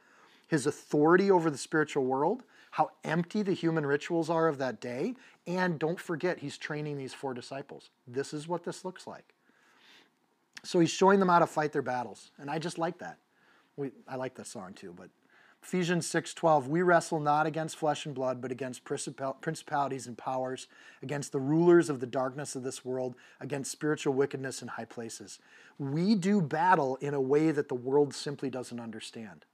his 0.48 0.65
authority 0.65 1.30
over 1.30 1.50
the 1.50 1.58
spiritual 1.58 2.06
world, 2.06 2.44
how 2.72 2.89
empty 3.04 3.41
the 3.41 3.54
human 3.54 3.86
rituals 3.86 4.30
are 4.30 4.48
of 4.48 4.58
that 4.58 4.80
day, 4.82 5.15
and 5.46 5.78
don't 5.78 6.00
forget 6.00 6.39
he's 6.39 6.58
training 6.58 6.98
these 6.98 7.13
four 7.13 7.34
disciples. 7.34 7.89
This 8.08 8.34
is 8.34 8.48
what 8.48 8.63
this 8.63 8.84
looks 8.84 9.06
like. 9.06 9.34
So 10.63 10.80
he's 10.80 10.91
showing 10.91 11.20
them 11.20 11.30
how 11.30 11.39
to 11.39 11.48
fight 11.48 11.74
their 11.74 11.82
battles, 11.82 12.32
and 12.38 12.50
I 12.50 12.60
just 12.60 12.78
like 12.78 12.98
that. 13.00 13.17
We, 13.78 13.91
I 14.08 14.15
like 14.15 14.36
that 14.36 14.48
song 14.48 14.74
too, 14.74 14.94
but 14.96 15.10
Ephesians 15.63 16.08
6:12 16.08 16.67
We 16.67 16.82
wrestle 16.82 17.19
not 17.19 17.45
against 17.45 17.78
flesh 17.78 18.06
and 18.06 18.15
blood 18.15 18.41
but 18.41 18.52
against 18.52 18.84
principalities 18.84 20.08
and 20.08 20.17
powers 20.17 20.67
against 21.02 21.32
the 21.32 21.39
rulers 21.39 21.89
of 21.89 22.00
the 22.00 22.08
darkness 22.08 22.56
of 22.56 22.63
this 22.63 22.84
world 22.84 23.15
against 23.39 23.71
spiritual 23.71 24.13
wickedness 24.13 24.62
in 24.62 24.69
high 24.69 24.86
places. 24.86 25.39
We 25.78 26.15
do 26.15 26.41
battle 26.41 26.97
in 26.97 27.13
a 27.13 27.21
way 27.21 27.52
that 27.52 27.69
the 27.69 27.76
world 27.76 28.13
simply 28.13 28.50
doesn't 28.50 28.80
understand. 28.80 29.45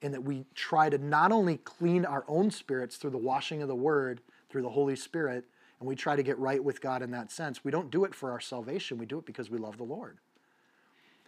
In 0.00 0.12
that 0.12 0.24
we 0.24 0.46
try 0.54 0.88
to 0.88 0.98
not 0.98 1.30
only 1.30 1.58
clean 1.58 2.04
our 2.04 2.24
own 2.26 2.50
spirits 2.50 2.96
through 2.96 3.10
the 3.10 3.18
washing 3.18 3.62
of 3.62 3.68
the 3.68 3.74
word 3.74 4.20
through 4.48 4.62
the 4.62 4.70
Holy 4.70 4.96
Spirit 4.96 5.44
and 5.78 5.88
we 5.88 5.94
try 5.94 6.16
to 6.16 6.22
get 6.22 6.38
right 6.38 6.62
with 6.62 6.80
God 6.80 7.02
in 7.02 7.10
that 7.10 7.30
sense. 7.30 7.64
We 7.64 7.70
don't 7.70 7.90
do 7.90 8.04
it 8.04 8.14
for 8.14 8.30
our 8.30 8.40
salvation. 8.40 8.98
We 8.98 9.06
do 9.06 9.18
it 9.18 9.26
because 9.26 9.50
we 9.50 9.58
love 9.58 9.76
the 9.76 9.84
Lord. 9.84 10.18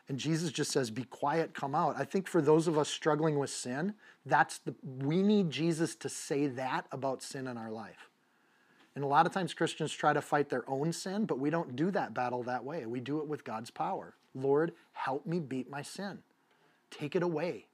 And 0.08 0.18
Jesus 0.18 0.52
just 0.52 0.70
says, 0.70 0.90
Be 0.90 1.04
quiet, 1.04 1.54
come 1.54 1.74
out. 1.74 1.96
I 1.98 2.04
think 2.04 2.28
for 2.28 2.42
those 2.42 2.68
of 2.68 2.78
us 2.78 2.88
struggling 2.88 3.38
with 3.38 3.50
sin, 3.50 3.94
that's 4.26 4.58
the 4.58 4.74
we 5.00 5.22
need 5.22 5.50
Jesus 5.50 5.94
to 5.96 6.08
say 6.08 6.46
that 6.48 6.86
about 6.92 7.22
sin 7.22 7.46
in 7.46 7.56
our 7.56 7.70
life. 7.70 8.10
And 8.94 9.02
a 9.02 9.08
lot 9.08 9.26
of 9.26 9.32
times 9.32 9.54
Christians 9.54 9.92
try 9.92 10.12
to 10.12 10.20
fight 10.20 10.48
their 10.48 10.68
own 10.70 10.92
sin, 10.92 11.24
but 11.24 11.38
we 11.38 11.50
don't 11.50 11.74
do 11.74 11.90
that 11.90 12.14
battle 12.14 12.42
that 12.44 12.64
way. 12.64 12.86
We 12.86 13.00
do 13.00 13.18
it 13.18 13.26
with 13.26 13.44
God's 13.44 13.70
power. 13.70 14.14
Lord, 14.34 14.72
help 14.92 15.26
me 15.26 15.40
beat 15.40 15.68
my 15.68 15.82
sin. 15.82 16.18
Take 16.90 17.16
it 17.16 17.22
away. 17.22 17.66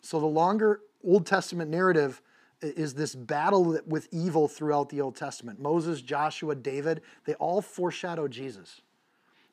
So 0.00 0.20
the 0.20 0.26
longer 0.26 0.80
Old 1.04 1.26
Testament 1.26 1.70
narrative 1.70 2.22
is 2.62 2.94
this 2.94 3.14
battle 3.14 3.78
with 3.86 4.08
evil 4.12 4.48
throughout 4.48 4.88
the 4.88 5.00
Old 5.02 5.16
Testament. 5.16 5.60
Moses, 5.60 6.00
Joshua, 6.00 6.54
David, 6.54 7.02
they 7.26 7.34
all 7.34 7.60
foreshadow 7.60 8.28
Jesus 8.28 8.80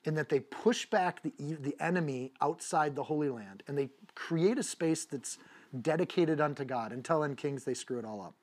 in 0.03 0.15
that 0.15 0.29
they 0.29 0.39
push 0.39 0.85
back 0.85 1.21
the, 1.21 1.31
the 1.37 1.75
enemy 1.79 2.31
outside 2.41 2.95
the 2.95 3.03
Holy 3.03 3.29
Land 3.29 3.63
and 3.67 3.77
they 3.77 3.89
create 4.15 4.57
a 4.57 4.63
space 4.63 5.05
that's 5.05 5.37
dedicated 5.79 6.41
unto 6.41 6.65
God. 6.65 6.91
Until 6.91 7.23
in 7.23 7.35
Kings, 7.35 7.63
they 7.63 7.73
screw 7.73 7.99
it 7.99 8.05
all 8.05 8.21
up. 8.21 8.33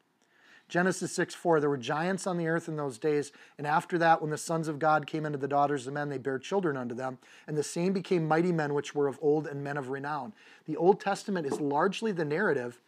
Genesis 0.69 1.13
6 1.13 1.35
4, 1.35 1.61
there 1.61 1.71
were 1.71 1.79
giants 1.79 2.27
on 2.27 2.37
the 2.37 2.47
earth 2.47 2.69
in 2.69 2.77
those 2.77 2.99
days, 2.99 3.33
and 3.57 3.67
after 3.67 3.97
that, 3.99 4.21
when 4.21 4.31
the 4.31 4.37
sons 4.37 4.69
of 4.69 4.79
God 4.79 5.07
came 5.07 5.25
into 5.25 5.39
the 5.39 5.49
daughters 5.49 5.87
of 5.87 5.95
men, 5.95 6.11
they 6.11 6.19
bare 6.19 6.39
children 6.39 6.77
unto 6.77 6.95
them, 6.95 7.17
and 7.47 7.57
the 7.57 7.63
same 7.63 7.95
became 7.95 8.29
mighty 8.29 8.53
men 8.53 8.75
which 8.75 8.95
were 8.95 9.09
of 9.09 9.19
old 9.23 9.47
and 9.47 9.65
men 9.65 9.79
of 9.79 9.89
renown. 9.89 10.35
The 10.67 10.77
Old 10.77 11.01
Testament 11.01 11.47
is 11.47 11.59
largely 11.59 12.13
the 12.13 12.25
narrative 12.25 12.83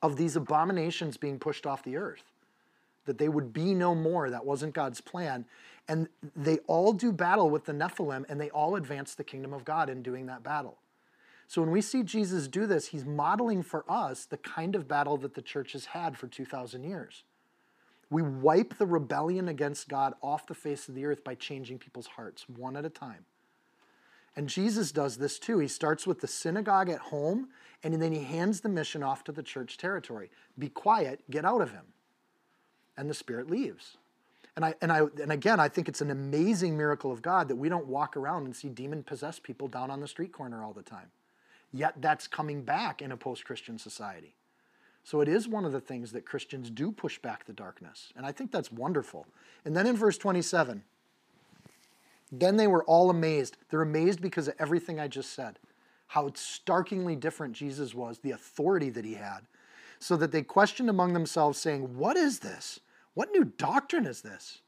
of 0.00 0.16
these 0.16 0.34
abominations 0.34 1.18
being 1.18 1.38
pushed 1.38 1.66
off 1.66 1.82
the 1.82 1.96
earth, 1.96 2.24
that 3.06 3.18
they 3.18 3.28
would 3.28 3.52
be 3.52 3.74
no 3.74 3.94
more. 3.94 4.30
That 4.30 4.44
wasn't 4.44 4.74
God's 4.74 5.00
plan. 5.00 5.44
And 5.88 6.08
they 6.34 6.58
all 6.66 6.92
do 6.92 7.12
battle 7.12 7.50
with 7.50 7.66
the 7.66 7.72
Nephilim 7.72 8.24
and 8.28 8.40
they 8.40 8.50
all 8.50 8.76
advance 8.76 9.14
the 9.14 9.24
kingdom 9.24 9.52
of 9.52 9.64
God 9.64 9.90
in 9.90 10.02
doing 10.02 10.26
that 10.26 10.42
battle. 10.42 10.78
So 11.46 11.60
when 11.60 11.70
we 11.70 11.82
see 11.82 12.02
Jesus 12.02 12.48
do 12.48 12.66
this, 12.66 12.88
he's 12.88 13.04
modeling 13.04 13.62
for 13.62 13.84
us 13.88 14.24
the 14.24 14.38
kind 14.38 14.74
of 14.74 14.88
battle 14.88 15.16
that 15.18 15.34
the 15.34 15.42
church 15.42 15.72
has 15.72 15.86
had 15.86 16.16
for 16.16 16.26
2,000 16.26 16.84
years. 16.84 17.24
We 18.10 18.22
wipe 18.22 18.78
the 18.78 18.86
rebellion 18.86 19.48
against 19.48 19.88
God 19.88 20.14
off 20.22 20.46
the 20.46 20.54
face 20.54 20.88
of 20.88 20.94
the 20.94 21.04
earth 21.04 21.22
by 21.24 21.34
changing 21.34 21.78
people's 21.78 22.06
hearts 22.06 22.48
one 22.48 22.76
at 22.76 22.84
a 22.84 22.90
time. 22.90 23.26
And 24.36 24.48
Jesus 24.48 24.90
does 24.90 25.18
this 25.18 25.38
too. 25.38 25.58
He 25.58 25.68
starts 25.68 26.06
with 26.06 26.20
the 26.20 26.26
synagogue 26.26 26.88
at 26.88 26.98
home 26.98 27.48
and 27.82 28.00
then 28.00 28.12
he 28.12 28.24
hands 28.24 28.60
the 28.60 28.68
mission 28.68 29.02
off 29.02 29.24
to 29.24 29.32
the 29.32 29.42
church 29.42 29.76
territory. 29.76 30.30
Be 30.58 30.68
quiet, 30.68 31.20
get 31.30 31.44
out 31.44 31.60
of 31.60 31.72
him. 31.72 31.84
And 32.96 33.10
the 33.10 33.14
Spirit 33.14 33.50
leaves. 33.50 33.96
And 34.56 34.64
I 34.64 34.74
and 34.80 34.92
I 34.92 35.00
and 35.20 35.32
again, 35.32 35.58
I 35.58 35.68
think 35.68 35.88
it's 35.88 36.00
an 36.00 36.10
amazing 36.10 36.76
miracle 36.76 37.10
of 37.10 37.22
God 37.22 37.48
that 37.48 37.56
we 37.56 37.68
don't 37.68 37.86
walk 37.86 38.16
around 38.16 38.44
and 38.44 38.54
see 38.54 38.68
demon 38.68 39.02
possessed 39.02 39.42
people 39.42 39.66
down 39.66 39.90
on 39.90 40.00
the 40.00 40.08
street 40.08 40.32
corner 40.32 40.62
all 40.62 40.72
the 40.72 40.82
time. 40.82 41.10
Yet 41.72 41.94
that's 42.00 42.28
coming 42.28 42.62
back 42.62 43.02
in 43.02 43.10
a 43.10 43.16
post-Christian 43.16 43.78
society. 43.78 44.36
So 45.02 45.20
it 45.20 45.28
is 45.28 45.48
one 45.48 45.64
of 45.64 45.72
the 45.72 45.80
things 45.80 46.12
that 46.12 46.24
Christians 46.24 46.70
do 46.70 46.92
push 46.92 47.18
back 47.18 47.44
the 47.44 47.52
darkness. 47.52 48.12
And 48.16 48.24
I 48.24 48.30
think 48.30 48.52
that's 48.52 48.70
wonderful. 48.70 49.26
And 49.64 49.76
then 49.76 49.86
in 49.86 49.96
verse 49.96 50.16
27, 50.16 50.84
then 52.32 52.56
they 52.56 52.66
were 52.66 52.84
all 52.84 53.10
amazed. 53.10 53.58
They're 53.68 53.82
amazed 53.82 54.22
because 54.22 54.48
of 54.48 54.54
everything 54.58 54.98
I 54.98 55.08
just 55.08 55.32
said. 55.34 55.58
How 56.06 56.30
starkingly 56.34 57.16
different 57.16 57.54
Jesus 57.54 57.94
was, 57.94 58.18
the 58.18 58.30
authority 58.30 58.88
that 58.90 59.04
he 59.04 59.14
had. 59.14 59.40
So 59.98 60.16
that 60.16 60.32
they 60.32 60.42
questioned 60.42 60.90
among 60.90 61.12
themselves, 61.12 61.58
saying, 61.58 61.96
What 61.96 62.16
is 62.16 62.40
this? 62.40 62.80
What 63.14 63.30
new 63.32 63.44
doctrine 63.44 64.06
is 64.06 64.22
this? 64.22 64.60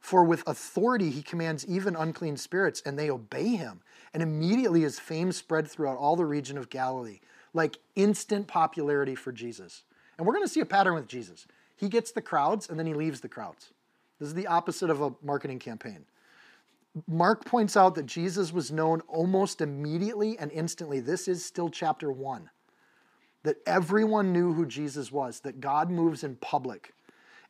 For 0.00 0.24
with 0.24 0.46
authority 0.46 1.10
he 1.10 1.22
commands 1.22 1.66
even 1.66 1.96
unclean 1.96 2.36
spirits, 2.36 2.82
and 2.84 2.98
they 2.98 3.10
obey 3.10 3.48
him. 3.48 3.80
And 4.14 4.22
immediately 4.22 4.82
his 4.82 4.98
fame 4.98 5.32
spread 5.32 5.68
throughout 5.68 5.98
all 5.98 6.16
the 6.16 6.24
region 6.24 6.56
of 6.56 6.70
Galilee, 6.70 7.20
like 7.52 7.78
instant 7.94 8.46
popularity 8.46 9.14
for 9.14 9.32
Jesus. 9.32 9.82
And 10.16 10.26
we're 10.26 10.34
going 10.34 10.46
to 10.46 10.52
see 10.52 10.60
a 10.60 10.66
pattern 10.66 10.94
with 10.94 11.08
Jesus. 11.08 11.46
He 11.76 11.88
gets 11.88 12.10
the 12.10 12.22
crowds, 12.22 12.68
and 12.68 12.78
then 12.78 12.86
he 12.86 12.94
leaves 12.94 13.20
the 13.20 13.28
crowds. 13.28 13.72
This 14.18 14.28
is 14.28 14.34
the 14.34 14.46
opposite 14.46 14.90
of 14.90 15.00
a 15.00 15.12
marketing 15.22 15.58
campaign. 15.58 16.04
Mark 17.06 17.44
points 17.44 17.76
out 17.76 17.94
that 17.94 18.06
Jesus 18.06 18.52
was 18.52 18.72
known 18.72 19.02
almost 19.02 19.60
immediately 19.60 20.36
and 20.38 20.50
instantly. 20.50 21.00
This 21.00 21.28
is 21.28 21.44
still 21.44 21.68
chapter 21.68 22.10
one. 22.10 22.50
That 23.44 23.56
everyone 23.66 24.32
knew 24.32 24.52
who 24.52 24.66
Jesus 24.66 25.12
was, 25.12 25.40
that 25.40 25.60
God 25.60 25.90
moves 25.90 26.24
in 26.24 26.36
public 26.36 26.92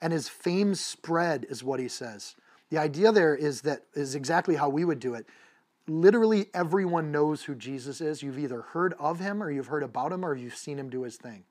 and 0.00 0.12
his 0.12 0.28
fame 0.28 0.74
spread 0.74 1.46
is 1.48 1.64
what 1.64 1.80
he 1.80 1.88
says. 1.88 2.36
The 2.70 2.78
idea 2.78 3.12
there 3.12 3.34
is 3.34 3.62
that 3.62 3.82
is 3.94 4.14
exactly 4.14 4.56
how 4.56 4.68
we 4.68 4.84
would 4.84 5.00
do 5.00 5.14
it. 5.14 5.26
Literally 5.86 6.46
everyone 6.52 7.10
knows 7.10 7.42
who 7.42 7.54
Jesus 7.54 8.00
is. 8.00 8.22
You've 8.22 8.38
either 8.38 8.60
heard 8.60 8.94
of 8.98 9.20
him 9.20 9.42
or 9.42 9.50
you've 9.50 9.68
heard 9.68 9.82
about 9.82 10.12
him 10.12 10.24
or 10.24 10.34
you've 10.34 10.56
seen 10.56 10.78
him 10.78 10.90
do 10.90 11.02
his 11.02 11.16
thing. 11.16 11.44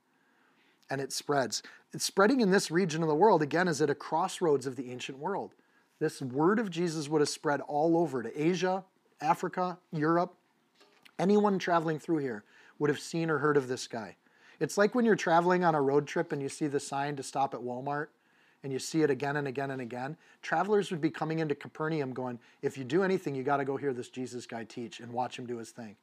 And 0.90 1.02
it 1.02 1.12
spreads. 1.12 1.64
It's 1.92 2.06
spreading 2.06 2.40
in 2.40 2.52
this 2.52 2.72
region 2.72 3.02
of 3.02 3.10
the 3.10 3.16
world, 3.16 3.42
again, 3.42 3.68
is 3.68 3.82
at 3.82 3.90
a 3.90 3.96
crossroads 3.96 4.68
of 4.68 4.76
the 4.76 4.92
ancient 4.92 5.18
world. 5.18 5.54
This 6.00 6.22
word 6.22 6.60
of 6.60 6.70
Jesus 6.70 7.10
would 7.10 7.22
have 7.22 7.30
spread 7.30 7.60
all 7.62 7.98
over 7.98 8.22
to 8.24 8.42
Asia, 8.42 8.86
Africa, 9.20 9.78
Europe. 9.92 10.34
Anyone 11.20 11.58
traveling 11.58 12.00
through 12.00 12.20
here 12.20 12.44
would 12.78 12.92
have 12.92 13.00
seen 13.00 13.30
or 13.30 13.40
heard 13.40 13.58
of 13.58 13.68
this 13.68 13.88
guy. 13.88 14.16
It's 14.60 14.78
like 14.78 14.96
when 14.96 15.06
you're 15.06 15.16
traveling 15.16 15.64
on 15.64 15.76
a 15.76 15.82
road 15.82 16.08
trip 16.08 16.32
and 16.32 16.42
you 16.42 16.50
see 16.50 16.68
the 16.68 16.80
sign 16.80 17.16
to 17.18 17.24
stop 17.24 17.54
at 17.54 17.62
Walmart 17.62 18.08
and 18.64 18.74
you 18.74 18.80
see 18.80 19.02
it 19.04 19.10
again 19.10 19.38
and 19.38 19.48
again 19.48 19.72
and 19.72 19.82
again, 19.82 20.18
travelers 20.42 20.90
would 20.90 21.02
be 21.02 21.12
coming 21.12 21.40
into 21.40 21.56
Capernaum 21.56 22.14
going, 22.14 22.40
if 22.62 22.78
you 22.78 22.84
do 22.84 23.04
anything, 23.04 23.36
you 23.36 23.44
got 23.44 23.58
to 23.58 23.66
go 23.66 23.78
hear 23.78 23.94
this 23.94 24.10
Jesus 24.10 24.46
guy 24.48 24.64
teach 24.64 25.00
and 25.00 25.12
watch 25.12 25.38
him 25.38 25.46
do 25.46 25.58
his 25.58 25.70
thing. 25.70 25.96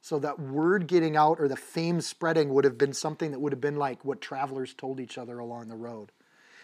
So 0.00 0.18
that 0.20 0.38
word 0.38 0.86
getting 0.86 1.16
out 1.16 1.40
or 1.40 1.48
the 1.48 1.56
fame 1.56 2.00
spreading 2.00 2.52
would 2.54 2.64
have 2.64 2.78
been 2.78 2.92
something 2.92 3.30
that 3.30 3.40
would 3.40 3.52
have 3.52 3.60
been 3.60 3.76
like 3.76 4.04
what 4.04 4.20
travelers 4.20 4.74
told 4.74 5.00
each 5.00 5.18
other 5.18 5.38
along 5.38 5.68
the 5.68 5.76
road. 5.76 6.12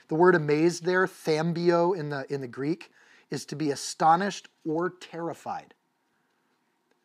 The 0.08 0.14
word 0.14 0.34
amazed 0.34 0.84
there, 0.84 1.06
thambeo 1.06 1.96
in 1.96 2.10
the, 2.10 2.26
in 2.32 2.40
the 2.40 2.48
Greek, 2.48 2.90
is 3.30 3.44
to 3.46 3.56
be 3.56 3.70
astonished 3.70 4.48
or 4.64 4.90
terrified. 4.90 5.74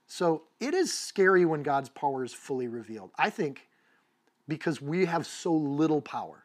So 0.07 0.43
it 0.59 0.73
is 0.73 0.93
scary 0.93 1.45
when 1.45 1.63
God's 1.63 1.89
power 1.89 2.23
is 2.23 2.33
fully 2.33 2.67
revealed. 2.67 3.11
I 3.17 3.29
think 3.29 3.67
because 4.47 4.81
we 4.81 5.05
have 5.05 5.25
so 5.25 5.53
little 5.53 6.01
power 6.01 6.43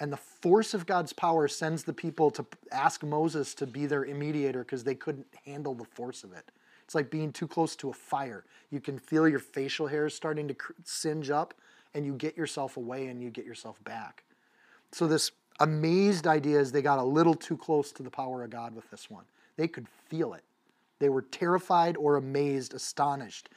and 0.00 0.12
the 0.12 0.16
force 0.16 0.74
of 0.74 0.86
God's 0.86 1.12
power 1.12 1.46
sends 1.46 1.84
the 1.84 1.92
people 1.92 2.30
to 2.32 2.44
ask 2.72 3.02
Moses 3.02 3.54
to 3.54 3.66
be 3.66 3.86
their 3.86 4.04
mediator 4.04 4.64
because 4.64 4.82
they 4.82 4.94
couldn't 4.94 5.26
handle 5.46 5.74
the 5.74 5.84
force 5.84 6.24
of 6.24 6.32
it. 6.32 6.50
It's 6.84 6.94
like 6.94 7.10
being 7.10 7.32
too 7.32 7.46
close 7.46 7.76
to 7.76 7.90
a 7.90 7.92
fire. 7.92 8.44
You 8.70 8.80
can 8.80 8.98
feel 8.98 9.28
your 9.28 9.38
facial 9.38 9.86
hairs 9.86 10.14
starting 10.14 10.48
to 10.48 10.56
singe 10.82 11.30
up, 11.30 11.54
and 11.94 12.04
you 12.04 12.14
get 12.14 12.36
yourself 12.36 12.76
away 12.76 13.06
and 13.06 13.22
you 13.22 13.30
get 13.30 13.46
yourself 13.46 13.82
back. 13.84 14.24
So, 14.92 15.06
this 15.06 15.30
amazed 15.60 16.26
idea 16.26 16.58
is 16.58 16.72
they 16.72 16.82
got 16.82 16.98
a 16.98 17.04
little 17.04 17.34
too 17.34 17.56
close 17.56 17.92
to 17.92 18.02
the 18.02 18.10
power 18.10 18.42
of 18.42 18.50
God 18.50 18.74
with 18.74 18.90
this 18.90 19.08
one. 19.08 19.24
They 19.56 19.68
could 19.68 19.86
feel 20.08 20.34
it. 20.34 20.42
They 20.98 21.08
were 21.08 21.22
terrified 21.22 21.96
or 21.96 22.16
amazed, 22.16 22.74
astonished, 22.74 23.48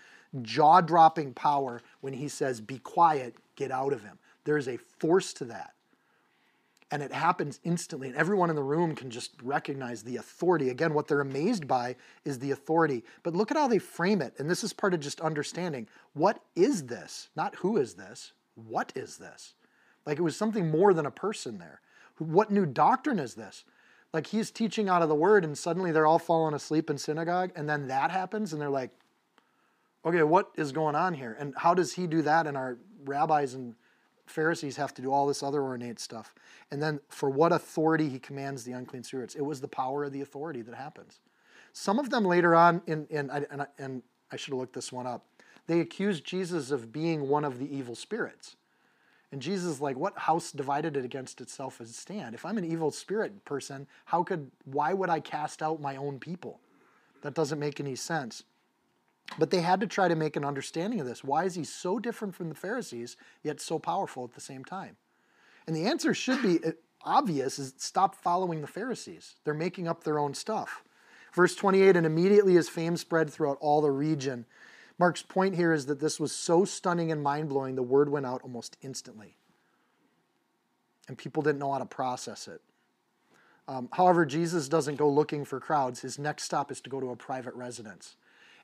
jaw 0.44 0.82
dropping 0.82 1.34
power 1.34 1.82
when 2.02 2.14
he 2.14 2.28
says, 2.28 2.62
Be 2.62 2.80
quiet, 2.80 3.36
get 3.56 3.72
out 3.72 3.94
of 3.94 4.04
him. 4.04 4.20
There's 4.44 4.68
a 4.68 4.78
force 4.78 5.34
to 5.34 5.46
that 5.46 5.74
and 6.90 7.04
it 7.04 7.12
happens 7.12 7.60
instantly 7.66 8.08
and 8.08 8.16
everyone 8.16 8.50
in 8.50 8.56
the 8.56 8.64
room 8.64 8.96
can 8.96 9.10
just 9.10 9.32
recognize 9.44 10.04
the 10.04 10.16
authority 10.16 10.70
again 10.70 10.94
what 10.94 11.06
they're 11.06 11.20
amazed 11.20 11.68
by 11.68 11.94
is 12.24 12.40
the 12.40 12.52
authority 12.52 13.04
but 13.24 13.36
look 13.36 13.52
at 13.52 13.58
how 13.58 13.68
they 13.68 13.78
frame 13.78 14.22
it 14.22 14.34
and 14.38 14.50
this 14.50 14.64
is 14.64 14.72
part 14.72 14.94
of 14.94 15.02
just 15.02 15.20
understanding 15.20 15.86
what 16.14 16.42
is 16.56 16.86
this 16.86 17.28
not 17.36 17.56
who 17.56 17.76
is 17.76 17.96
this 17.96 18.32
what 18.66 18.92
is 18.96 19.18
this 19.18 19.54
Like 20.06 20.18
it 20.18 20.24
was 20.24 20.36
something 20.36 20.72
more 20.72 20.94
than 20.94 21.06
a 21.06 21.12
person 21.12 21.60
there. 21.60 21.82
What 22.18 22.50
new 22.50 22.66
doctrine 22.66 23.20
is 23.20 23.36
this? 23.36 23.64
Like 24.14 24.28
he's 24.28 24.50
teaching 24.50 24.90
out 24.90 25.04
of 25.04 25.10
the 25.10 25.16
word, 25.16 25.44
and 25.44 25.58
suddenly 25.58 25.92
they're 25.92 26.08
all 26.08 26.20
falling 26.20 26.56
asleep 26.56 26.90
in 26.90 26.98
synagogue, 26.98 27.52
and 27.56 27.70
then 27.70 27.88
that 27.88 28.10
happens, 28.10 28.54
and 28.54 28.62
they're 28.62 28.70
like, 28.70 28.92
okay, 30.06 30.24
what 30.24 30.52
is 30.56 30.72
going 30.72 30.96
on 30.96 31.14
here? 31.14 31.36
And 31.40 31.54
how 31.58 31.74
does 31.74 31.94
he 31.94 32.08
do 32.08 32.22
that? 32.24 32.48
And 32.48 32.56
our 32.56 32.78
rabbis 33.06 33.54
and 33.54 33.76
Pharisees 34.26 34.76
have 34.78 34.94
to 34.96 35.02
do 35.02 35.12
all 35.12 35.26
this 35.28 35.42
other 35.42 35.62
ornate 35.62 36.00
stuff. 36.00 36.34
And 36.72 36.82
then 36.82 37.00
for 37.10 37.30
what 37.30 37.52
authority 37.52 38.10
he 38.10 38.20
commands 38.20 38.64
the 38.64 38.74
unclean 38.74 39.04
spirits? 39.04 39.36
It 39.36 39.42
was 39.42 39.62
the 39.62 39.68
power 39.68 40.04
of 40.04 40.14
the 40.14 40.22
authority 40.22 40.62
that 40.64 40.76
happens. 40.76 41.20
Some 41.74 42.00
of 42.00 42.10
them 42.10 42.26
later 42.26 42.56
on, 42.56 42.82
in, 42.88 43.06
in, 43.10 43.30
and, 43.30 43.62
I, 43.62 43.68
and 43.78 44.02
I 44.32 44.36
should 44.36 44.52
have 44.52 44.60
looked 44.60 44.74
this 44.74 44.92
one 44.92 45.08
up, 45.08 45.26
they 45.68 45.80
accused 45.80 46.26
Jesus 46.26 46.72
of 46.72 46.92
being 46.92 47.28
one 47.28 47.44
of 47.44 47.60
the 47.60 47.76
evil 47.76 47.96
spirits. 47.96 48.56
And 49.32 49.42
Jesus 49.42 49.76
is 49.76 49.82
like, 49.82 49.98
what 49.98 50.18
house 50.18 50.52
divided 50.52 50.96
it 50.96 51.04
against 51.04 51.42
itself 51.42 51.82
as 51.82 51.94
stand? 51.94 52.34
If 52.34 52.46
I'm 52.46 52.58
an 52.58 52.64
evil 52.64 52.92
spirit 52.92 53.44
person, 53.44 53.86
how 54.06 54.24
could, 54.24 54.50
why 54.64 54.94
would 54.94 55.10
I 55.10 55.20
cast 55.20 55.62
out 55.62 55.82
my 55.82 55.98
own 55.98 56.18
people? 56.18 56.62
That 57.22 57.34
doesn't 57.34 57.60
make 57.60 57.80
any 57.80 57.96
sense. 57.96 58.44
But 59.38 59.52
they 59.52 59.62
had 59.62 59.82
to 59.82 59.88
try 59.88 60.08
to 60.08 60.16
make 60.16 60.36
an 60.36 60.46
understanding 60.46 61.00
of 61.00 61.06
this. 61.06 61.24
Why 61.24 61.44
is 61.44 61.56
he 61.56 61.64
so 61.64 62.00
different 62.00 62.36
from 62.36 62.50
the 62.50 62.56
Pharisees, 62.56 63.18
yet 63.44 63.60
so 63.60 63.78
powerful 63.78 64.24
at 64.24 64.34
the 64.34 64.42
same 64.42 64.64
time? 64.64 64.98
And 65.68 65.76
the 65.76 65.86
answer 65.86 66.14
should 66.14 66.42
be 66.42 66.64
uh, 66.64 66.72
obvious 67.04 67.60
is 67.60 67.74
stop 67.78 68.16
following 68.16 68.62
the 68.62 68.68
Pharisees. 68.68 69.36
They're 69.44 69.54
making 69.54 69.88
up 69.88 70.04
their 70.04 70.18
own 70.18 70.34
stuff. 70.34 70.84
Verse 71.34 71.56
28 71.56 71.96
And 71.96 72.06
immediately 72.06 72.54
his 72.54 72.70
fame 72.70 72.98
spread 72.98 73.30
throughout 73.30 73.58
all 73.60 73.82
the 73.82 73.92
region. 73.92 74.46
Mark's 74.98 75.22
point 75.22 75.56
here 75.56 75.74
is 75.74 75.86
that 75.86 76.00
this 76.00 76.20
was 76.20 76.32
so 76.32 76.66
stunning 76.66 77.12
and 77.12 77.22
mind 77.22 77.50
blowing, 77.50 77.76
the 77.76 77.84
word 77.84 78.10
went 78.10 78.26
out 78.26 78.42
almost 78.42 78.78
instantly. 78.82 79.38
And 81.08 81.18
people 81.18 81.44
didn't 81.44 81.60
know 81.60 81.72
how 81.72 81.78
to 81.78 81.86
process 81.86 82.48
it. 82.48 82.62
Um, 83.68 83.90
however, 83.92 84.26
Jesus 84.26 84.68
doesn't 84.68 84.96
go 84.96 85.10
looking 85.10 85.46
for 85.46 85.60
crowds. 85.60 86.00
His 86.00 86.18
next 86.18 86.44
stop 86.44 86.72
is 86.72 86.82
to 86.82 86.90
go 86.90 87.00
to 87.00 87.12
a 87.12 87.16
private 87.16 87.54
residence. 87.54 88.16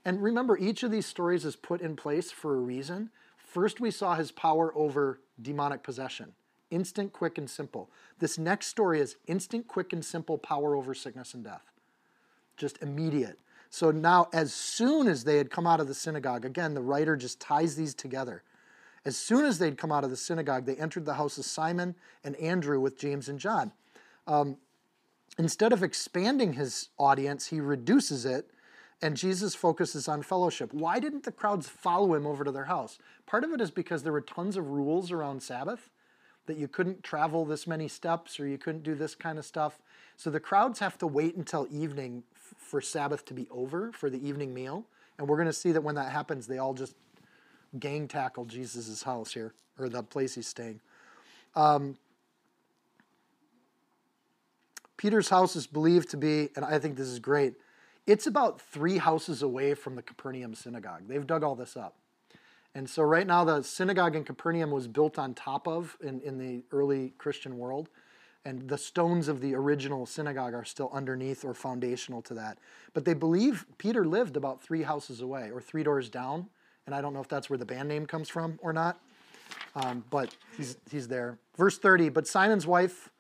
And 0.05 0.21
remember, 0.21 0.57
each 0.57 0.83
of 0.83 0.91
these 0.91 1.05
stories 1.05 1.45
is 1.45 1.55
put 1.55 1.81
in 1.81 1.95
place 1.95 2.31
for 2.31 2.55
a 2.55 2.59
reason. 2.59 3.09
First, 3.37 3.79
we 3.79 3.91
saw 3.91 4.15
his 4.15 4.31
power 4.31 4.75
over 4.75 5.19
demonic 5.41 5.83
possession 5.83 6.33
instant, 6.71 7.13
quick, 7.13 7.37
and 7.37 7.47
simple. 7.47 7.91
This 8.17 8.39
next 8.39 8.65
story 8.65 8.99
is 8.99 9.17
instant, 9.27 9.67
quick, 9.67 9.93
and 9.93 10.03
simple 10.03 10.39
power 10.39 10.75
over 10.75 10.95
sickness 10.95 11.35
and 11.35 11.43
death. 11.43 11.61
Just 12.57 12.81
immediate. 12.81 13.37
So 13.69 13.91
now, 13.91 14.27
as 14.33 14.53
soon 14.53 15.07
as 15.07 15.23
they 15.23 15.37
had 15.37 15.51
come 15.51 15.67
out 15.67 15.79
of 15.79 15.87
the 15.87 15.93
synagogue, 15.93 16.45
again, 16.45 16.73
the 16.73 16.81
writer 16.81 17.15
just 17.15 17.39
ties 17.39 17.75
these 17.75 17.93
together. 17.93 18.41
As 19.05 19.17
soon 19.17 19.45
as 19.45 19.59
they'd 19.59 19.77
come 19.77 19.91
out 19.91 20.03
of 20.03 20.09
the 20.09 20.17
synagogue, 20.17 20.65
they 20.65 20.75
entered 20.75 21.05
the 21.05 21.13
house 21.13 21.37
of 21.37 21.45
Simon 21.45 21.95
and 22.23 22.35
Andrew 22.37 22.79
with 22.79 22.97
James 22.97 23.29
and 23.29 23.39
John. 23.39 23.71
Um, 24.25 24.57
instead 25.37 25.73
of 25.73 25.83
expanding 25.83 26.53
his 26.53 26.89
audience, 26.97 27.47
he 27.47 27.59
reduces 27.59 28.25
it 28.25 28.49
and 29.03 29.17
Jesus 29.17 29.53
focuses 29.53 30.07
on 30.07 30.23
fellowship. 30.23 30.73
Why 30.73 30.97
didn't 30.97 31.23
the 31.23 31.31
crowds 31.33 31.67
follow 31.67 32.13
him 32.13 32.25
over 32.25 32.45
to 32.45 32.53
their 32.53 32.65
house? 32.65 32.97
Part 33.25 33.43
of 33.43 33.51
it 33.51 33.59
is 33.59 33.69
because 33.69 34.01
there 34.01 34.13
were 34.13 34.21
tons 34.21 34.55
of 34.55 34.69
rules 34.69 35.11
around 35.11 35.43
Sabbath 35.43 35.89
that 36.45 36.55
you 36.55 36.69
couldn't 36.69 37.03
travel 37.03 37.43
this 37.43 37.67
many 37.67 37.89
steps 37.89 38.39
or 38.39 38.47
you 38.47 38.57
couldn't 38.57 38.83
do 38.83 38.95
this 38.95 39.13
kind 39.13 39.37
of 39.37 39.43
stuff. 39.43 39.77
So 40.15 40.29
the 40.29 40.39
crowds 40.39 40.79
have 40.79 40.97
to 40.99 41.07
wait 41.07 41.35
until 41.35 41.67
evening 41.69 42.23
for 42.57 42.79
Sabbath 42.79 43.25
to 43.25 43.33
be 43.33 43.45
over 43.51 43.91
for 43.91 44.09
the 44.09 44.25
evening 44.25 44.53
meal. 44.53 44.85
And 45.17 45.27
we're 45.27 45.35
going 45.35 45.47
to 45.47 45.53
see 45.53 45.73
that 45.73 45.81
when 45.81 45.95
that 45.95 46.09
happens, 46.09 46.47
they 46.47 46.59
all 46.59 46.73
just 46.73 46.95
gang 47.77 48.07
tackle 48.07 48.45
Jesus' 48.45 49.03
house 49.03 49.33
here 49.33 49.53
or 49.77 49.89
the 49.89 50.01
place 50.01 50.35
he's 50.35 50.47
staying. 50.47 50.79
Um, 51.57 51.97
Peter's 54.95 55.27
house 55.27 55.57
is 55.57 55.67
believed 55.67 56.09
to 56.11 56.17
be, 56.17 56.51
and 56.55 56.63
I 56.63 56.79
think 56.79 56.95
this 56.95 57.09
is 57.09 57.19
great, 57.19 57.55
it's 58.05 58.27
about 58.27 58.59
three 58.59 58.97
houses 58.97 59.41
away 59.41 59.73
from 59.73 59.95
the 59.95 60.01
Capernaum 60.01 60.55
synagogue. 60.55 61.03
They've 61.07 61.25
dug 61.25 61.43
all 61.43 61.55
this 61.55 61.77
up. 61.77 61.95
And 62.75 62.89
so 62.89 63.03
right 63.03 63.27
now 63.27 63.43
the 63.43 63.61
synagogue 63.61 64.15
in 64.15 64.23
Capernaum 64.23 64.71
was 64.71 64.87
built 64.87 65.19
on 65.19 65.33
top 65.33 65.67
of 65.67 65.95
in, 66.01 66.19
in 66.21 66.37
the 66.37 66.63
early 66.71 67.13
Christian 67.17 67.57
world. 67.57 67.89
And 68.45 68.67
the 68.67 68.77
stones 68.77 69.29
of 69.29 69.39
the 69.39 69.55
original 69.55 70.05
synagogue 70.05 70.53
are 70.53 70.65
still 70.65 70.89
underneath 70.91 71.45
or 71.45 71.53
foundational 71.53 72.21
to 72.23 72.33
that. 72.33 72.57
But 72.93 73.05
they 73.05 73.13
believe 73.13 73.65
Peter 73.77 74.05
lived 74.05 74.35
about 74.35 74.61
three 74.61 74.83
houses 74.83 75.21
away 75.21 75.49
or 75.53 75.61
three 75.61 75.83
doors 75.83 76.09
down. 76.09 76.49
And 76.85 76.93
I 76.93 76.99
don't 76.99 77.13
know 77.13 77.21
if 77.21 77.29
that's 77.29 77.49
where 77.49 77.57
the 77.57 77.65
band 77.65 77.87
name 77.87 78.05
comes 78.05 78.27
from 78.27 78.59
or 78.61 78.73
not. 78.73 78.99
Um, 79.75 80.03
but 80.09 80.35
he's, 80.57 80.75
he's 80.91 81.07
there. 81.07 81.37
Verse 81.55 81.77
30 81.77 82.09
But 82.09 82.27
Simon's 82.27 82.67
wife, 82.67 83.11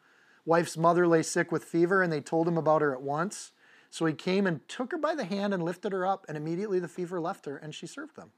wife's 0.45 0.75
mother 0.75 1.07
lay 1.07 1.23
sick 1.23 1.51
with 1.51 1.63
fever, 1.63 2.01
and 2.01 2.11
they 2.11 2.19
told 2.19 2.47
him 2.47 2.57
about 2.57 2.81
her 2.81 2.93
at 2.93 3.01
once. 3.01 3.52
So 3.93 4.07
he 4.07 4.13
came 4.13 4.47
and 4.47 4.67
took 4.67 4.91
her 4.91 4.97
by 4.97 5.13
the 5.13 5.23
hand 5.23 5.53
and 5.53 5.61
lifted 5.61 5.91
her 5.91 6.03
up, 6.03 6.25
and 6.27 6.35
immediately 6.35 6.79
the 6.79 6.87
fever 6.87 7.21
left 7.21 7.45
her, 7.45 7.57
and 7.57 7.75
she 7.75 7.85
served 7.85 8.15
them. 8.15 8.31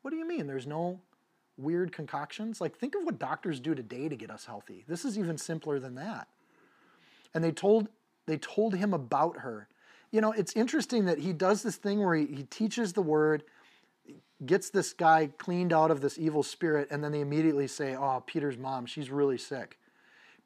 What 0.00 0.12
do 0.12 0.16
you 0.16 0.26
mean? 0.26 0.46
There's 0.46 0.66
no 0.66 0.98
weird 1.58 1.92
concoctions? 1.92 2.58
Like, 2.58 2.74
think 2.74 2.94
of 2.94 3.02
what 3.04 3.18
doctors 3.18 3.60
do 3.60 3.74
today 3.74 4.08
to 4.08 4.16
get 4.16 4.30
us 4.30 4.46
healthy. 4.46 4.82
This 4.88 5.04
is 5.04 5.18
even 5.18 5.36
simpler 5.36 5.78
than 5.78 5.94
that. 5.96 6.28
And 7.34 7.44
they 7.44 7.52
told, 7.52 7.88
they 8.24 8.38
told 8.38 8.74
him 8.74 8.94
about 8.94 9.40
her. 9.40 9.68
You 10.10 10.22
know, 10.22 10.32
it's 10.32 10.56
interesting 10.56 11.04
that 11.04 11.18
he 11.18 11.34
does 11.34 11.62
this 11.62 11.76
thing 11.76 12.02
where 12.02 12.14
he, 12.14 12.24
he 12.24 12.44
teaches 12.44 12.94
the 12.94 13.02
word, 13.02 13.42
gets 14.46 14.70
this 14.70 14.94
guy 14.94 15.28
cleaned 15.36 15.74
out 15.74 15.90
of 15.90 16.00
this 16.00 16.16
evil 16.18 16.42
spirit, 16.42 16.88
and 16.90 17.04
then 17.04 17.12
they 17.12 17.20
immediately 17.20 17.66
say, 17.66 17.94
Oh, 17.94 18.22
Peter's 18.24 18.56
mom, 18.56 18.86
she's 18.86 19.10
really 19.10 19.36
sick 19.36 19.76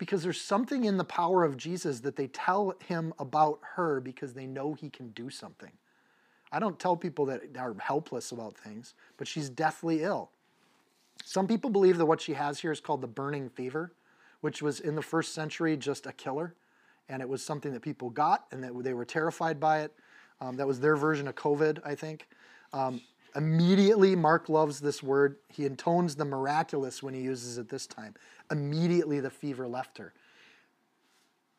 because 0.01 0.23
there's 0.23 0.41
something 0.41 0.85
in 0.85 0.97
the 0.97 1.05
power 1.05 1.45
of 1.45 1.59
Jesus 1.59 2.01
that 2.01 2.17
they 2.17 2.27
tell 2.29 2.75
him 2.89 3.13
about 3.19 3.61
her 3.75 4.01
because 4.01 4.33
they 4.33 4.47
know 4.47 4.73
he 4.73 4.89
can 4.89 5.11
do 5.11 5.29
something. 5.29 5.71
I 6.51 6.59
don't 6.59 6.79
tell 6.79 6.97
people 6.97 7.27
that 7.27 7.43
are 7.59 7.77
helpless 7.79 8.33
about 8.33 8.57
things, 8.57 8.95
but 9.19 9.29
she's 9.29 9.51
deathly 9.51 10.03
ill. 10.03 10.31
Some 11.23 11.47
people 11.47 11.69
believe 11.69 11.99
that 11.99 12.07
what 12.07 12.23
she 12.23 12.33
has 12.33 12.59
here 12.59 12.73
is 12.73 12.81
called 12.81 13.03
the 13.03 13.09
burning 13.09 13.51
fever, 13.51 13.93
which 14.41 14.63
was 14.63 14.81
in 14.81 14.95
the 14.95 15.03
first 15.03 15.35
century 15.35 15.77
just 15.77 16.07
a 16.07 16.13
killer, 16.13 16.55
and 17.11 17.21
it 17.21 17.29
was 17.29 17.45
something 17.45 17.75
that 17.75 17.83
people 17.83 18.09
got 18.09 18.47
and 18.53 18.65
that 18.65 18.73
they 18.83 18.95
were 18.95 19.05
terrified 19.05 19.61
by 19.61 19.81
it. 19.81 19.93
Um, 20.41 20.57
that 20.57 20.67
was 20.67 20.81
their 20.81 20.97
version 20.97 21.29
of 21.29 21.35
COVID, 21.35 21.81
I 21.85 21.95
think. 21.95 22.27
Um, 22.73 23.03
Immediately, 23.37 24.17
Mark 24.17 24.49
loves 24.49 24.81
this 24.81 25.03
word. 25.03 25.37
He 25.49 25.65
intones 25.65 26.17
the 26.17 26.25
miraculous 26.25 27.03
when 27.03 27.15
he 27.15 27.21
uses 27.21 27.59
it 27.59 27.69
this 27.69 27.87
time. 27.87 28.15
Immediately, 28.51 29.21
the 29.21 29.31
fever 29.31 29.67
left 29.67 29.99
her. 29.99 30.13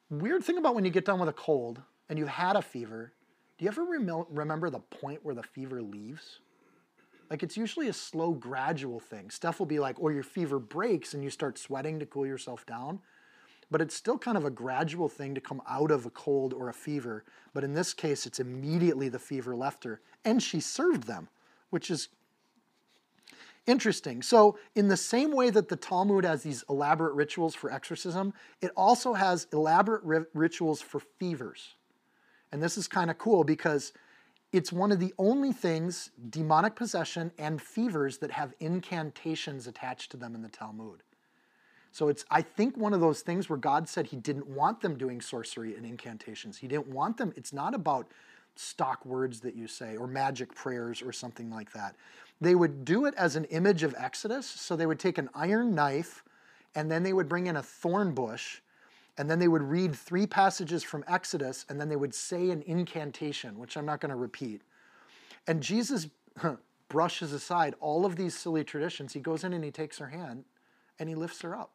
Weird 0.09 0.43
thing 0.43 0.57
about 0.57 0.75
when 0.75 0.83
you 0.83 0.91
get 0.91 1.05
done 1.05 1.19
with 1.19 1.29
a 1.29 1.33
cold 1.33 1.81
and 2.09 2.19
you've 2.19 2.27
had 2.27 2.55
a 2.55 2.61
fever, 2.61 3.13
do 3.57 3.65
you 3.65 3.69
ever 3.69 3.85
rem- 3.85 4.25
remember 4.29 4.69
the 4.69 4.79
point 4.79 5.23
where 5.23 5.35
the 5.35 5.43
fever 5.43 5.81
leaves? 5.81 6.39
Like 7.29 7.43
it's 7.43 7.55
usually 7.55 7.87
a 7.87 7.93
slow, 7.93 8.31
gradual 8.33 8.99
thing. 8.99 9.29
Stuff 9.29 9.59
will 9.59 9.65
be 9.65 9.79
like, 9.79 9.97
or 9.99 10.11
your 10.11 10.23
fever 10.23 10.59
breaks 10.59 11.13
and 11.13 11.23
you 11.23 11.29
start 11.29 11.57
sweating 11.57 11.97
to 11.99 12.05
cool 12.05 12.27
yourself 12.27 12.65
down. 12.65 12.99
But 13.69 13.79
it's 13.79 13.95
still 13.95 14.17
kind 14.17 14.37
of 14.37 14.43
a 14.43 14.49
gradual 14.49 15.07
thing 15.07 15.33
to 15.35 15.39
come 15.39 15.61
out 15.69 15.91
of 15.91 16.05
a 16.05 16.09
cold 16.09 16.53
or 16.53 16.67
a 16.67 16.73
fever. 16.73 17.23
But 17.53 17.63
in 17.63 17.73
this 17.73 17.93
case, 17.93 18.25
it's 18.25 18.41
immediately 18.41 19.07
the 19.07 19.17
fever 19.17 19.55
left 19.55 19.85
her. 19.85 20.01
And 20.25 20.43
she 20.43 20.59
served 20.59 21.03
them 21.03 21.29
which 21.71 21.89
is 21.89 22.09
interesting. 23.67 24.21
So, 24.21 24.57
in 24.75 24.87
the 24.87 24.97
same 24.97 25.31
way 25.31 25.49
that 25.49 25.69
the 25.69 25.75
Talmud 25.75 26.25
has 26.25 26.43
these 26.43 26.63
elaborate 26.69 27.13
rituals 27.13 27.55
for 27.55 27.71
exorcism, 27.71 28.33
it 28.61 28.71
also 28.75 29.13
has 29.13 29.47
elaborate 29.53 30.03
ri- 30.03 30.25
rituals 30.33 30.81
for 30.81 31.01
fevers. 31.19 31.75
And 32.51 32.61
this 32.61 32.77
is 32.77 32.87
kind 32.87 33.09
of 33.09 33.17
cool 33.17 33.43
because 33.43 33.93
it's 34.51 34.71
one 34.71 34.91
of 34.91 34.99
the 34.99 35.13
only 35.17 35.53
things, 35.53 36.11
demonic 36.29 36.75
possession 36.75 37.31
and 37.37 37.61
fevers, 37.61 38.17
that 38.17 38.31
have 38.31 38.53
incantations 38.59 39.67
attached 39.67 40.11
to 40.11 40.17
them 40.17 40.35
in 40.35 40.41
the 40.41 40.49
Talmud. 40.49 41.03
So 41.93 42.07
it's, 42.07 42.25
I 42.29 42.41
think, 42.41 42.77
one 42.77 42.93
of 42.93 43.01
those 43.01 43.21
things 43.21 43.49
where 43.49 43.57
God 43.57 43.87
said 43.87 44.07
He 44.07 44.17
didn't 44.17 44.47
want 44.47 44.81
them 44.81 44.97
doing 44.97 45.21
sorcery 45.21 45.75
and 45.75 45.85
incantations. 45.85 46.57
He 46.57 46.67
didn't 46.67 46.87
want 46.87 47.17
them, 47.17 47.33
it's 47.35 47.53
not 47.53 47.73
about 47.73 48.11
stock 48.55 49.05
words 49.05 49.39
that 49.41 49.55
you 49.55 49.67
say 49.67 49.95
or 49.95 50.07
magic 50.07 50.53
prayers 50.53 51.01
or 51.01 51.13
something 51.13 51.49
like 51.49 51.71
that. 51.71 51.95
They 52.41 52.55
would 52.55 52.83
do 52.83 53.05
it 53.05 53.13
as 53.15 53.35
an 53.35 53.45
image 53.45 53.83
of 53.83 53.95
Exodus. 53.97 54.47
So 54.47 54.75
they 54.75 54.87
would 54.87 54.99
take 54.99 55.19
an 55.19 55.29
iron 55.35 55.75
knife 55.75 56.23
and 56.73 56.91
then 56.91 57.03
they 57.03 57.13
would 57.13 57.29
bring 57.29 57.47
in 57.47 57.55
a 57.55 57.63
thorn 57.63 58.13
bush 58.13 58.59
and 59.17 59.29
then 59.29 59.37
they 59.39 59.47
would 59.47 59.61
read 59.61 59.95
three 59.95 60.25
passages 60.25 60.83
from 60.83 61.03
Exodus 61.07 61.65
and 61.69 61.79
then 61.79 61.87
they 61.87 61.95
would 61.95 62.15
say 62.15 62.49
an 62.49 62.63
incantation, 62.65 63.59
which 63.59 63.77
I'm 63.77 63.85
not 63.85 64.01
going 64.01 64.09
to 64.09 64.15
repeat. 64.15 64.61
And 65.47 65.61
Jesus 65.61 66.07
brushes 66.89 67.31
aside 67.31 67.75
all 67.79 68.05
of 68.05 68.15
these 68.15 68.33
silly 68.33 68.63
traditions. 68.63 69.13
He 69.13 69.19
goes 69.19 69.43
in 69.43 69.53
and 69.53 69.63
he 69.63 69.71
takes 69.71 69.99
her 69.99 70.07
hand 70.07 70.45
and 70.97 71.07
he 71.07 71.15
lifts 71.15 71.41
her 71.41 71.55
up. 71.55 71.71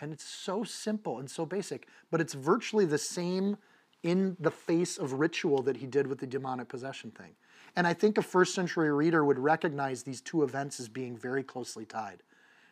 And 0.00 0.12
it's 0.12 0.24
so 0.24 0.64
simple 0.64 1.18
and 1.18 1.30
so 1.30 1.46
basic, 1.46 1.86
but 2.10 2.20
it's 2.20 2.34
virtually 2.34 2.84
the 2.84 2.98
same 2.98 3.56
in 4.02 4.36
the 4.40 4.50
face 4.50 4.98
of 4.98 5.14
ritual 5.14 5.62
that 5.62 5.76
he 5.76 5.86
did 5.86 6.06
with 6.06 6.18
the 6.18 6.26
demonic 6.26 6.68
possession 6.68 7.12
thing. 7.12 7.34
And 7.74 7.86
I 7.86 7.94
think 7.94 8.18
a 8.18 8.22
first 8.22 8.54
century 8.54 8.92
reader 8.92 9.24
would 9.24 9.38
recognize 9.38 10.02
these 10.02 10.20
two 10.20 10.42
events 10.42 10.78
as 10.78 10.88
being 10.88 11.16
very 11.16 11.42
closely 11.42 11.84
tied. 11.84 12.22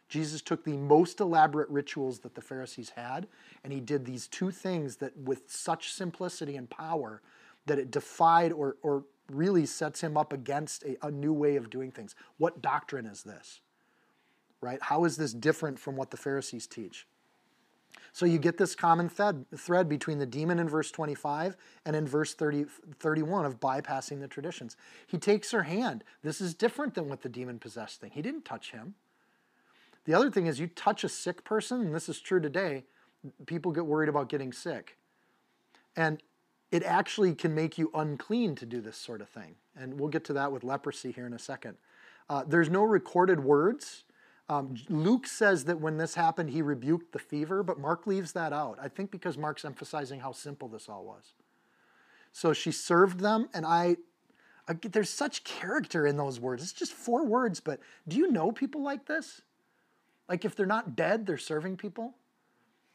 Jesus 0.08 0.42
took 0.42 0.64
the 0.64 0.76
most 0.76 1.20
elaborate 1.20 1.70
rituals 1.70 2.18
that 2.20 2.34
the 2.34 2.40
Pharisees 2.40 2.90
had, 2.90 3.28
and 3.62 3.72
he 3.72 3.80
did 3.80 4.04
these 4.04 4.26
two 4.26 4.50
things 4.50 4.96
that, 4.96 5.16
with 5.16 5.42
such 5.46 5.92
simplicity 5.92 6.56
and 6.56 6.68
power, 6.68 7.22
that 7.66 7.78
it 7.78 7.90
defied 7.90 8.52
or, 8.52 8.76
or 8.82 9.04
really 9.30 9.64
sets 9.64 10.00
him 10.00 10.16
up 10.16 10.32
against 10.32 10.82
a, 10.82 11.06
a 11.06 11.10
new 11.10 11.32
way 11.32 11.56
of 11.56 11.70
doing 11.70 11.92
things. 11.92 12.16
What 12.38 12.60
doctrine 12.60 13.06
is 13.06 13.22
this? 13.22 13.60
Right? 14.60 14.82
How 14.82 15.04
is 15.04 15.16
this 15.16 15.32
different 15.32 15.78
from 15.78 15.96
what 15.96 16.10
the 16.10 16.16
Pharisees 16.16 16.66
teach? 16.66 17.06
So 18.12 18.26
you 18.26 18.38
get 18.38 18.58
this 18.58 18.74
common 18.74 19.08
thread, 19.08 19.44
thread 19.56 19.88
between 19.88 20.18
the 20.18 20.26
demon 20.26 20.58
in 20.58 20.68
verse 20.68 20.90
25 20.90 21.56
and 21.84 21.94
in 21.94 22.06
verse 22.06 22.34
30, 22.34 22.66
31 22.98 23.44
of 23.44 23.60
bypassing 23.60 24.20
the 24.20 24.28
traditions. 24.28 24.76
He 25.06 25.18
takes 25.18 25.50
her 25.52 25.62
hand. 25.62 26.04
This 26.22 26.40
is 26.40 26.54
different 26.54 26.94
than 26.94 27.08
what 27.08 27.22
the 27.22 27.28
demon 27.28 27.58
possessed 27.58 28.00
thing. 28.00 28.10
He 28.12 28.22
didn't 28.22 28.44
touch 28.44 28.72
him. 28.72 28.94
The 30.04 30.14
other 30.14 30.30
thing 30.30 30.46
is, 30.46 30.58
you 30.58 30.66
touch 30.66 31.04
a 31.04 31.08
sick 31.08 31.44
person, 31.44 31.82
and 31.82 31.94
this 31.94 32.08
is 32.08 32.20
true 32.20 32.40
today, 32.40 32.84
people 33.46 33.70
get 33.70 33.86
worried 33.86 34.08
about 34.08 34.28
getting 34.28 34.52
sick. 34.52 34.96
And 35.94 36.22
it 36.70 36.82
actually 36.82 37.34
can 37.34 37.54
make 37.54 37.78
you 37.78 37.90
unclean 37.94 38.54
to 38.56 38.66
do 38.66 38.80
this 38.80 38.96
sort 38.96 39.20
of 39.20 39.28
thing. 39.28 39.56
And 39.76 39.98
we'll 39.98 40.08
get 40.08 40.24
to 40.24 40.32
that 40.34 40.52
with 40.52 40.64
leprosy 40.64 41.12
here 41.12 41.26
in 41.26 41.32
a 41.32 41.38
second. 41.38 41.76
Uh, 42.28 42.44
there's 42.46 42.70
no 42.70 42.82
recorded 42.82 43.40
words 43.40 44.04
um, 44.50 44.74
Luke 44.88 45.28
says 45.28 45.64
that 45.66 45.80
when 45.80 45.96
this 45.96 46.16
happened, 46.16 46.50
he 46.50 46.60
rebuked 46.60 47.12
the 47.12 47.20
fever, 47.20 47.62
but 47.62 47.78
Mark 47.78 48.08
leaves 48.08 48.32
that 48.32 48.52
out. 48.52 48.80
I 48.82 48.88
think 48.88 49.12
because 49.12 49.38
Mark's 49.38 49.64
emphasizing 49.64 50.18
how 50.18 50.32
simple 50.32 50.66
this 50.66 50.88
all 50.88 51.04
was. 51.04 51.34
So 52.32 52.52
she 52.52 52.72
served 52.72 53.20
them, 53.20 53.48
and 53.54 53.64
I, 53.64 53.96
I 54.66 54.72
there's 54.72 55.08
such 55.08 55.44
character 55.44 56.04
in 56.04 56.16
those 56.16 56.40
words. 56.40 56.64
It's 56.64 56.72
just 56.72 56.92
four 56.92 57.24
words, 57.24 57.60
but 57.60 57.78
do 58.08 58.16
you 58.16 58.32
know 58.32 58.50
people 58.50 58.82
like 58.82 59.06
this? 59.06 59.40
Like 60.28 60.44
if 60.44 60.56
they're 60.56 60.66
not 60.66 60.96
dead, 60.96 61.26
they're 61.26 61.38
serving 61.38 61.76
people. 61.76 62.16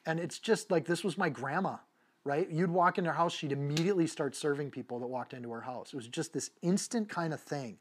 And 0.06 0.20
it's 0.20 0.40
just 0.40 0.72
like 0.72 0.86
this 0.86 1.06
was 1.06 1.18
my 1.18 1.30
grandma, 1.30 1.78
right? 2.26 2.50
You'd 2.50 2.70
walk 2.70 2.98
into 2.98 3.12
her 3.12 3.16
house, 3.16 3.34
she'd 3.34 3.54
immediately 3.54 4.08
start 4.08 4.36
serving 4.36 4.72
people 4.72 5.00
that 5.00 5.08
walked 5.08 5.34
into 5.34 5.52
her 5.52 5.62
house. 5.62 5.94
It 5.94 5.96
was 5.96 6.10
just 6.10 6.34
this 6.34 6.50
instant 6.62 7.08
kind 7.08 7.34
of 7.34 7.40
thing. 7.40 7.78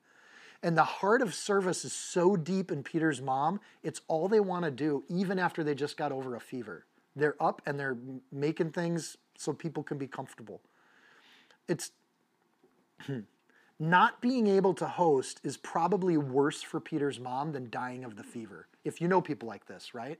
And 0.63 0.77
the 0.77 0.85
heart 0.85 1.21
of 1.21 1.35
service 1.35 1.85
is 1.85 1.93
so 1.93 2.37
deep 2.37 2.71
in 2.71 2.83
Peter's 2.83 3.21
mom, 3.21 3.61
it's 3.83 4.01
all 4.09 4.29
they 4.29 4.41
want 4.41 4.65
to 4.65 4.71
do, 4.71 5.05
even 5.09 5.39
after 5.39 5.63
they 5.63 5.75
just 5.75 5.97
got 5.97 6.13
over 6.13 6.37
a 6.37 6.41
fever. 6.41 6.87
They're 7.17 7.37
up 7.41 7.63
and 7.67 7.79
they're 7.79 7.97
making 8.33 8.71
things 8.71 9.17
so 9.37 9.53
people 9.53 9.83
can 9.83 9.99
be 9.99 10.07
comfortable. 10.07 10.61
It's 11.69 11.93
not 13.79 14.21
being 14.21 14.47
able 14.47 14.75
to 14.75 14.87
host 14.87 15.41
is 15.45 15.57
probably 15.57 16.17
worse 16.17 16.63
for 16.63 16.81
Peter's 16.81 17.21
mom 17.21 17.53
than 17.53 17.71
dying 17.71 18.05
of 18.05 18.17
the 18.17 18.23
fever. 18.23 18.69
If 18.85 19.01
you 19.01 19.09
know 19.09 19.21
people 19.21 19.49
like 19.49 19.67
this, 19.67 19.95
right? 19.95 20.19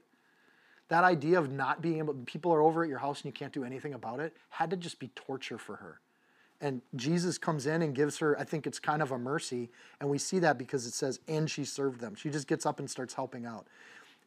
That 0.89 1.05
idea 1.05 1.39
of 1.39 1.51
not 1.51 1.81
being 1.81 1.99
able, 1.99 2.15
people 2.27 2.53
are 2.53 2.61
over 2.61 2.83
at 2.83 2.89
your 2.89 2.99
house 2.99 3.19
and 3.23 3.27
you 3.27 3.33
can't 3.33 3.53
do 3.53 3.65
anything 3.65 3.95
about 3.95 4.21
it, 4.21 4.37
had 4.51 4.71
to 4.71 4.77
just 4.77 4.99
be 4.99 5.09
torture 5.09 5.59
for 5.59 5.77
her. 5.77 6.01
And 6.65 6.81
Jesus 6.97 7.37
comes 7.37 7.67
in 7.67 7.83
and 7.83 7.95
gives 7.95 8.17
her, 8.21 8.41
I 8.41 8.45
think 8.45 8.67
it's 8.67 8.79
kind 8.79 9.03
of 9.03 9.13
a 9.13 9.19
mercy. 9.19 9.69
And 10.01 10.09
we 10.09 10.17
see 10.17 10.39
that 10.39 10.57
because 10.57 10.87
it 10.87 10.95
says, 10.95 11.21
and 11.29 11.49
she 11.49 11.63
served 11.63 12.01
them. 12.01 12.15
She 12.15 12.31
just 12.31 12.47
gets 12.47 12.65
up 12.65 12.79
and 12.79 12.89
starts 12.89 13.13
helping 13.13 13.45
out. 13.45 13.67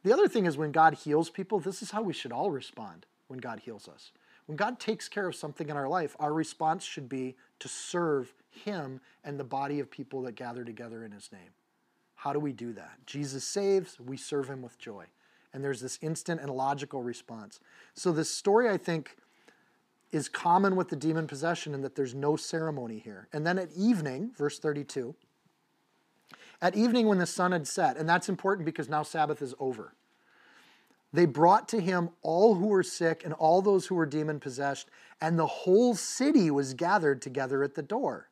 The 0.03 0.13
other 0.13 0.27
thing 0.27 0.45
is 0.45 0.55
when 0.55 0.71
God 0.71 0.93
heals 0.93 1.31
people, 1.31 1.59
this 1.59 1.81
is 1.81 1.89
how 1.89 2.03
we 2.03 2.13
should 2.13 2.31
all 2.31 2.51
respond 2.51 3.07
when 3.25 3.39
God 3.39 3.61
heals 3.61 3.87
us. 3.87 4.11
When 4.45 4.55
God 4.55 4.79
takes 4.79 5.09
care 5.09 5.27
of 5.27 5.35
something 5.35 5.67
in 5.67 5.75
our 5.75 5.89
life, 5.89 6.15
our 6.19 6.31
response 6.31 6.83
should 6.83 7.09
be 7.09 7.35
to 7.57 7.67
serve 7.67 8.31
Him 8.51 9.01
and 9.23 9.39
the 9.39 9.43
body 9.43 9.79
of 9.79 9.89
people 9.89 10.21
that 10.21 10.35
gather 10.35 10.63
together 10.63 11.03
in 11.03 11.13
His 11.13 11.31
name. 11.31 11.49
How 12.13 12.33
do 12.33 12.39
we 12.39 12.53
do 12.53 12.71
that? 12.73 12.99
Jesus 13.07 13.45
saves, 13.45 13.99
we 13.99 14.15
serve 14.15 14.47
Him 14.47 14.61
with 14.61 14.77
joy. 14.77 15.05
And 15.55 15.63
there's 15.63 15.81
this 15.81 15.97
instant 16.03 16.39
and 16.39 16.51
logical 16.51 17.01
response. 17.01 17.59
So, 17.95 18.11
this 18.11 18.29
story, 18.29 18.69
I 18.69 18.77
think, 18.77 19.17
is 20.11 20.29
common 20.29 20.75
with 20.75 20.89
the 20.89 20.95
demon 20.95 21.27
possession 21.27 21.73
in 21.73 21.81
that 21.81 21.95
there's 21.95 22.15
no 22.15 22.35
ceremony 22.35 22.99
here. 22.99 23.27
And 23.33 23.45
then 23.45 23.59
at 23.59 23.71
evening, 23.75 24.31
verse 24.37 24.59
32, 24.59 25.15
at 26.61 26.75
evening 26.75 27.07
when 27.07 27.17
the 27.17 27.25
sun 27.25 27.51
had 27.51 27.67
set, 27.67 27.97
and 27.97 28.07
that's 28.07 28.29
important 28.29 28.65
because 28.65 28.89
now 28.89 29.03
Sabbath 29.03 29.41
is 29.41 29.53
over, 29.59 29.93
they 31.13 31.25
brought 31.25 31.67
to 31.69 31.79
him 31.79 32.09
all 32.21 32.55
who 32.55 32.67
were 32.67 32.83
sick 32.83 33.23
and 33.23 33.33
all 33.33 33.61
those 33.61 33.87
who 33.87 33.95
were 33.95 34.05
demon 34.05 34.39
possessed, 34.39 34.89
and 35.21 35.37
the 35.37 35.47
whole 35.47 35.95
city 35.95 36.51
was 36.51 36.73
gathered 36.73 37.21
together 37.21 37.63
at 37.63 37.75
the 37.75 37.81
door. 37.81 38.29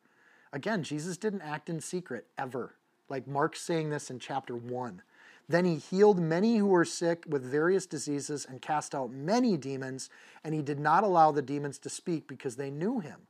Again, 0.52 0.82
Jesus 0.82 1.16
didn't 1.16 1.42
act 1.42 1.68
in 1.68 1.80
secret 1.80 2.26
ever, 2.38 2.74
like 3.08 3.26
Mark's 3.26 3.62
saying 3.62 3.90
this 3.90 4.10
in 4.10 4.18
chapter 4.18 4.54
1. 4.54 5.02
Then 5.48 5.64
he 5.64 5.76
healed 5.76 6.18
many 6.18 6.56
who 6.56 6.66
were 6.66 6.84
sick 6.84 7.24
with 7.28 7.44
various 7.44 7.86
diseases 7.86 8.46
and 8.48 8.60
cast 8.60 8.94
out 8.94 9.12
many 9.12 9.56
demons, 9.56 10.10
and 10.42 10.54
he 10.54 10.62
did 10.62 10.80
not 10.80 11.04
allow 11.04 11.30
the 11.30 11.42
demons 11.42 11.78
to 11.80 11.88
speak 11.88 12.26
because 12.26 12.56
they 12.56 12.70
knew 12.70 12.98
him. 12.98 13.20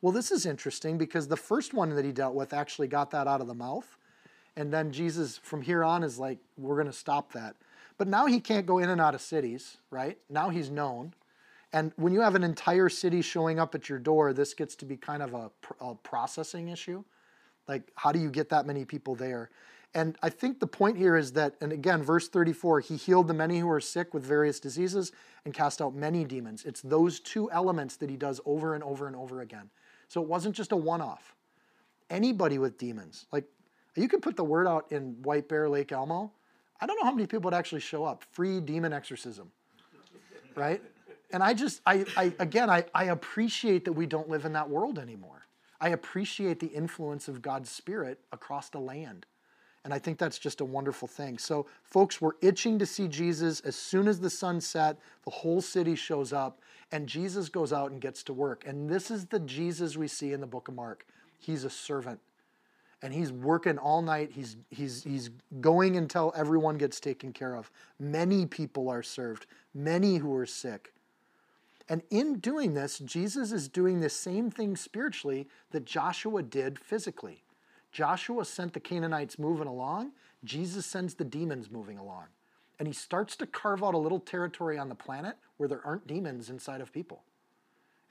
Well, 0.00 0.12
this 0.12 0.32
is 0.32 0.46
interesting 0.46 0.98
because 0.98 1.28
the 1.28 1.36
first 1.36 1.74
one 1.74 1.90
that 1.90 2.04
he 2.04 2.12
dealt 2.12 2.34
with 2.34 2.52
actually 2.52 2.88
got 2.88 3.10
that 3.10 3.26
out 3.26 3.40
of 3.40 3.46
the 3.46 3.54
mouth. 3.54 3.98
And 4.56 4.72
then 4.72 4.92
Jesus, 4.92 5.38
from 5.38 5.62
here 5.62 5.84
on, 5.84 6.02
is 6.02 6.18
like, 6.18 6.38
we're 6.56 6.74
going 6.74 6.86
to 6.86 6.92
stop 6.92 7.32
that. 7.32 7.54
But 7.98 8.08
now 8.08 8.26
he 8.26 8.40
can't 8.40 8.66
go 8.66 8.78
in 8.78 8.88
and 8.88 9.00
out 9.00 9.14
of 9.14 9.20
cities, 9.20 9.76
right? 9.90 10.18
Now 10.28 10.48
he's 10.48 10.70
known. 10.70 11.14
And 11.72 11.92
when 11.96 12.12
you 12.12 12.20
have 12.20 12.34
an 12.34 12.44
entire 12.44 12.88
city 12.88 13.22
showing 13.22 13.58
up 13.58 13.74
at 13.74 13.88
your 13.88 13.98
door, 13.98 14.32
this 14.32 14.54
gets 14.54 14.74
to 14.76 14.84
be 14.84 14.96
kind 14.96 15.22
of 15.22 15.34
a, 15.34 15.50
a 15.80 15.94
processing 15.94 16.68
issue. 16.68 17.04
Like, 17.68 17.90
how 17.94 18.12
do 18.12 18.18
you 18.18 18.30
get 18.30 18.48
that 18.48 18.66
many 18.66 18.84
people 18.84 19.14
there? 19.14 19.50
And 19.94 20.16
I 20.22 20.30
think 20.30 20.58
the 20.58 20.66
point 20.66 20.96
here 20.96 21.16
is 21.16 21.32
that, 21.32 21.54
and 21.60 21.70
again, 21.70 22.02
verse 22.02 22.28
34, 22.28 22.80
he 22.80 22.96
healed 22.96 23.28
the 23.28 23.34
many 23.34 23.58
who 23.58 23.66
were 23.66 23.80
sick 23.80 24.14
with 24.14 24.24
various 24.24 24.58
diseases 24.58 25.12
and 25.44 25.52
cast 25.52 25.82
out 25.82 25.94
many 25.94 26.24
demons. 26.24 26.64
It's 26.64 26.80
those 26.80 27.20
two 27.20 27.50
elements 27.50 27.96
that 27.96 28.08
he 28.08 28.16
does 28.16 28.40
over 28.46 28.74
and 28.74 28.82
over 28.82 29.06
and 29.06 29.14
over 29.14 29.42
again. 29.42 29.70
So 30.08 30.22
it 30.22 30.28
wasn't 30.28 30.54
just 30.54 30.72
a 30.72 30.76
one 30.76 31.02
off. 31.02 31.34
Anybody 32.08 32.58
with 32.58 32.78
demons, 32.78 33.26
like 33.32 33.44
you 33.94 34.08
could 34.08 34.22
put 34.22 34.36
the 34.36 34.44
word 34.44 34.66
out 34.66 34.90
in 34.90 35.22
White 35.22 35.48
Bear 35.48 35.68
Lake 35.68 35.92
Elmo. 35.92 36.32
I 36.80 36.86
don't 36.86 36.98
know 36.98 37.04
how 37.04 37.12
many 37.12 37.26
people 37.26 37.50
would 37.50 37.54
actually 37.54 37.80
show 37.80 38.04
up. 38.04 38.24
Free 38.32 38.60
demon 38.60 38.92
exorcism, 38.92 39.50
right? 40.54 40.82
And 41.32 41.42
I 41.42 41.54
just, 41.54 41.80
I, 41.86 42.04
I 42.16 42.34
again, 42.38 42.68
I, 42.68 42.84
I 42.94 43.04
appreciate 43.04 43.84
that 43.84 43.92
we 43.92 44.06
don't 44.06 44.28
live 44.28 44.44
in 44.44 44.52
that 44.54 44.68
world 44.68 44.98
anymore. 44.98 45.46
I 45.80 45.90
appreciate 45.90 46.60
the 46.60 46.66
influence 46.68 47.28
of 47.28 47.42
God's 47.42 47.70
Spirit 47.70 48.20
across 48.32 48.68
the 48.68 48.78
land. 48.78 49.26
And 49.84 49.92
I 49.92 49.98
think 49.98 50.18
that's 50.18 50.38
just 50.38 50.60
a 50.60 50.64
wonderful 50.64 51.08
thing. 51.08 51.38
So, 51.38 51.66
folks, 51.82 52.20
we're 52.20 52.36
itching 52.40 52.78
to 52.78 52.86
see 52.86 53.08
Jesus. 53.08 53.60
As 53.60 53.74
soon 53.74 54.06
as 54.06 54.20
the 54.20 54.30
sun 54.30 54.60
set, 54.60 54.96
the 55.24 55.30
whole 55.30 55.60
city 55.60 55.96
shows 55.96 56.32
up, 56.32 56.60
and 56.92 57.08
Jesus 57.08 57.48
goes 57.48 57.72
out 57.72 57.90
and 57.90 58.00
gets 58.00 58.22
to 58.24 58.32
work. 58.32 58.64
And 58.66 58.88
this 58.88 59.10
is 59.10 59.26
the 59.26 59.40
Jesus 59.40 59.96
we 59.96 60.06
see 60.06 60.32
in 60.32 60.40
the 60.40 60.46
book 60.46 60.68
of 60.68 60.74
Mark. 60.74 61.04
He's 61.38 61.64
a 61.64 61.70
servant. 61.70 62.20
And 63.02 63.12
he's 63.12 63.32
working 63.32 63.78
all 63.78 64.02
night. 64.02 64.30
He's, 64.32 64.56
he's, 64.70 65.02
he's 65.02 65.30
going 65.60 65.96
until 65.96 66.32
everyone 66.36 66.78
gets 66.78 67.00
taken 67.00 67.32
care 67.32 67.56
of. 67.56 67.68
Many 67.98 68.46
people 68.46 68.88
are 68.88 69.02
served, 69.02 69.46
many 69.74 70.18
who 70.18 70.32
are 70.36 70.46
sick. 70.46 70.92
And 71.88 72.02
in 72.10 72.38
doing 72.38 72.74
this, 72.74 73.00
Jesus 73.00 73.50
is 73.50 73.68
doing 73.68 73.98
the 73.98 74.08
same 74.08 74.50
thing 74.52 74.76
spiritually 74.76 75.48
that 75.72 75.84
Joshua 75.84 76.44
did 76.44 76.78
physically. 76.78 77.42
Joshua 77.92 78.44
sent 78.44 78.72
the 78.72 78.80
Canaanites 78.80 79.38
moving 79.38 79.68
along, 79.68 80.12
Jesus 80.44 80.86
sends 80.86 81.14
the 81.14 81.24
demons 81.24 81.70
moving 81.70 81.98
along. 81.98 82.24
And 82.78 82.88
he 82.88 82.94
starts 82.94 83.36
to 83.36 83.46
carve 83.46 83.84
out 83.84 83.94
a 83.94 83.98
little 83.98 84.18
territory 84.18 84.78
on 84.78 84.88
the 84.88 84.94
planet 84.94 85.36
where 85.58 85.68
there 85.68 85.82
aren't 85.84 86.06
demons 86.06 86.50
inside 86.50 86.80
of 86.80 86.92
people. 86.92 87.22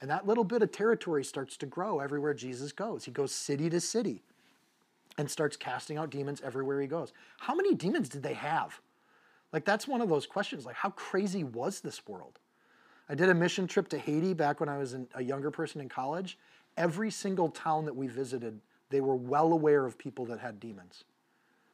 And 0.00 0.10
that 0.10 0.26
little 0.26 0.44
bit 0.44 0.62
of 0.62 0.72
territory 0.72 1.24
starts 1.24 1.56
to 1.58 1.66
grow 1.66 2.00
everywhere 2.00 2.32
Jesus 2.32 2.72
goes. 2.72 3.04
He 3.04 3.10
goes 3.10 3.32
city 3.32 3.68
to 3.70 3.80
city 3.80 4.22
and 5.18 5.30
starts 5.30 5.56
casting 5.56 5.98
out 5.98 6.10
demons 6.10 6.40
everywhere 6.42 6.80
he 6.80 6.86
goes. 6.86 7.12
How 7.38 7.54
many 7.54 7.74
demons 7.74 8.08
did 8.08 8.22
they 8.22 8.34
have? 8.34 8.80
Like, 9.52 9.64
that's 9.64 9.86
one 9.86 10.00
of 10.00 10.08
those 10.08 10.26
questions. 10.26 10.64
Like, 10.64 10.76
how 10.76 10.90
crazy 10.90 11.44
was 11.44 11.80
this 11.80 12.06
world? 12.08 12.38
I 13.08 13.14
did 13.14 13.28
a 13.28 13.34
mission 13.34 13.66
trip 13.66 13.88
to 13.88 13.98
Haiti 13.98 14.32
back 14.32 14.58
when 14.58 14.68
I 14.68 14.78
was 14.78 14.96
a 15.14 15.22
younger 15.22 15.50
person 15.50 15.80
in 15.80 15.88
college. 15.88 16.38
Every 16.76 17.10
single 17.10 17.50
town 17.50 17.84
that 17.84 17.94
we 17.94 18.06
visited 18.06 18.60
they 18.92 19.00
were 19.00 19.16
well 19.16 19.52
aware 19.52 19.84
of 19.84 19.98
people 19.98 20.26
that 20.26 20.38
had 20.38 20.60
demons. 20.60 21.04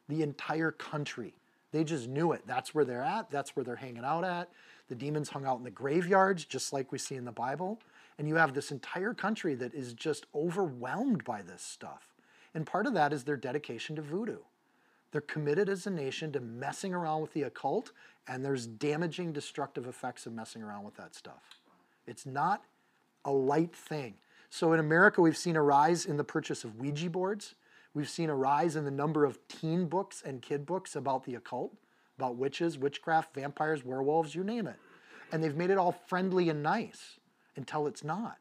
The 0.07 0.23
entire 0.23 0.71
country. 0.71 1.35
They 1.71 1.83
just 1.83 2.07
knew 2.07 2.31
it. 2.31 2.41
That's 2.47 2.73
where 2.73 2.85
they're 2.85 3.03
at. 3.03 3.29
That's 3.29 3.55
where 3.55 3.63
they're 3.63 3.75
hanging 3.75 4.03
out 4.03 4.23
at. 4.23 4.49
The 4.87 4.95
demons 4.95 5.29
hung 5.29 5.45
out 5.45 5.59
in 5.59 5.63
the 5.63 5.69
graveyards, 5.69 6.45
just 6.45 6.73
like 6.73 6.91
we 6.91 6.97
see 6.97 7.15
in 7.15 7.25
the 7.25 7.31
Bible. 7.31 7.79
And 8.17 8.27
you 8.27 8.35
have 8.35 8.55
this 8.55 8.71
entire 8.71 9.13
country 9.13 9.53
that 9.55 9.75
is 9.75 9.93
just 9.93 10.25
overwhelmed 10.33 11.23
by 11.23 11.43
this 11.43 11.61
stuff. 11.61 12.15
And 12.55 12.65
part 12.65 12.87
of 12.87 12.95
that 12.95 13.13
is 13.13 13.23
their 13.23 13.37
dedication 13.37 13.95
to 13.97 14.01
voodoo. 14.01 14.39
They're 15.11 15.21
committed 15.21 15.69
as 15.69 15.85
a 15.85 15.91
nation 15.91 16.31
to 16.31 16.39
messing 16.39 16.93
around 16.93 17.21
with 17.21 17.33
the 17.33 17.43
occult, 17.43 17.91
and 18.27 18.43
there's 18.43 18.65
damaging, 18.65 19.33
destructive 19.33 19.87
effects 19.87 20.25
of 20.25 20.33
messing 20.33 20.63
around 20.63 20.85
with 20.85 20.95
that 20.95 21.15
stuff. 21.15 21.59
It's 22.07 22.25
not 22.25 22.63
a 23.25 23.31
light 23.31 23.75
thing. 23.75 24.15
So 24.49 24.73
in 24.73 24.79
America, 24.79 25.21
we've 25.21 25.37
seen 25.37 25.55
a 25.55 25.61
rise 25.61 26.05
in 26.05 26.17
the 26.17 26.23
purchase 26.23 26.63
of 26.63 26.79
Ouija 26.79 27.09
boards. 27.09 27.55
We've 27.93 28.09
seen 28.09 28.29
a 28.29 28.35
rise 28.35 28.75
in 28.75 28.85
the 28.85 28.91
number 28.91 29.25
of 29.25 29.39
teen 29.47 29.85
books 29.85 30.21
and 30.25 30.41
kid 30.41 30.65
books 30.65 30.95
about 30.95 31.23
the 31.23 31.35
occult, 31.35 31.75
about 32.17 32.35
witches, 32.35 32.77
witchcraft, 32.77 33.33
vampires, 33.33 33.83
werewolves, 33.85 34.35
you 34.35 34.43
name 34.43 34.67
it. 34.67 34.77
And 35.31 35.43
they've 35.43 35.55
made 35.55 35.69
it 35.69 35.77
all 35.77 35.91
friendly 35.91 36.49
and 36.49 36.63
nice 36.63 37.19
until 37.55 37.87
it's 37.87 38.03
not. 38.03 38.37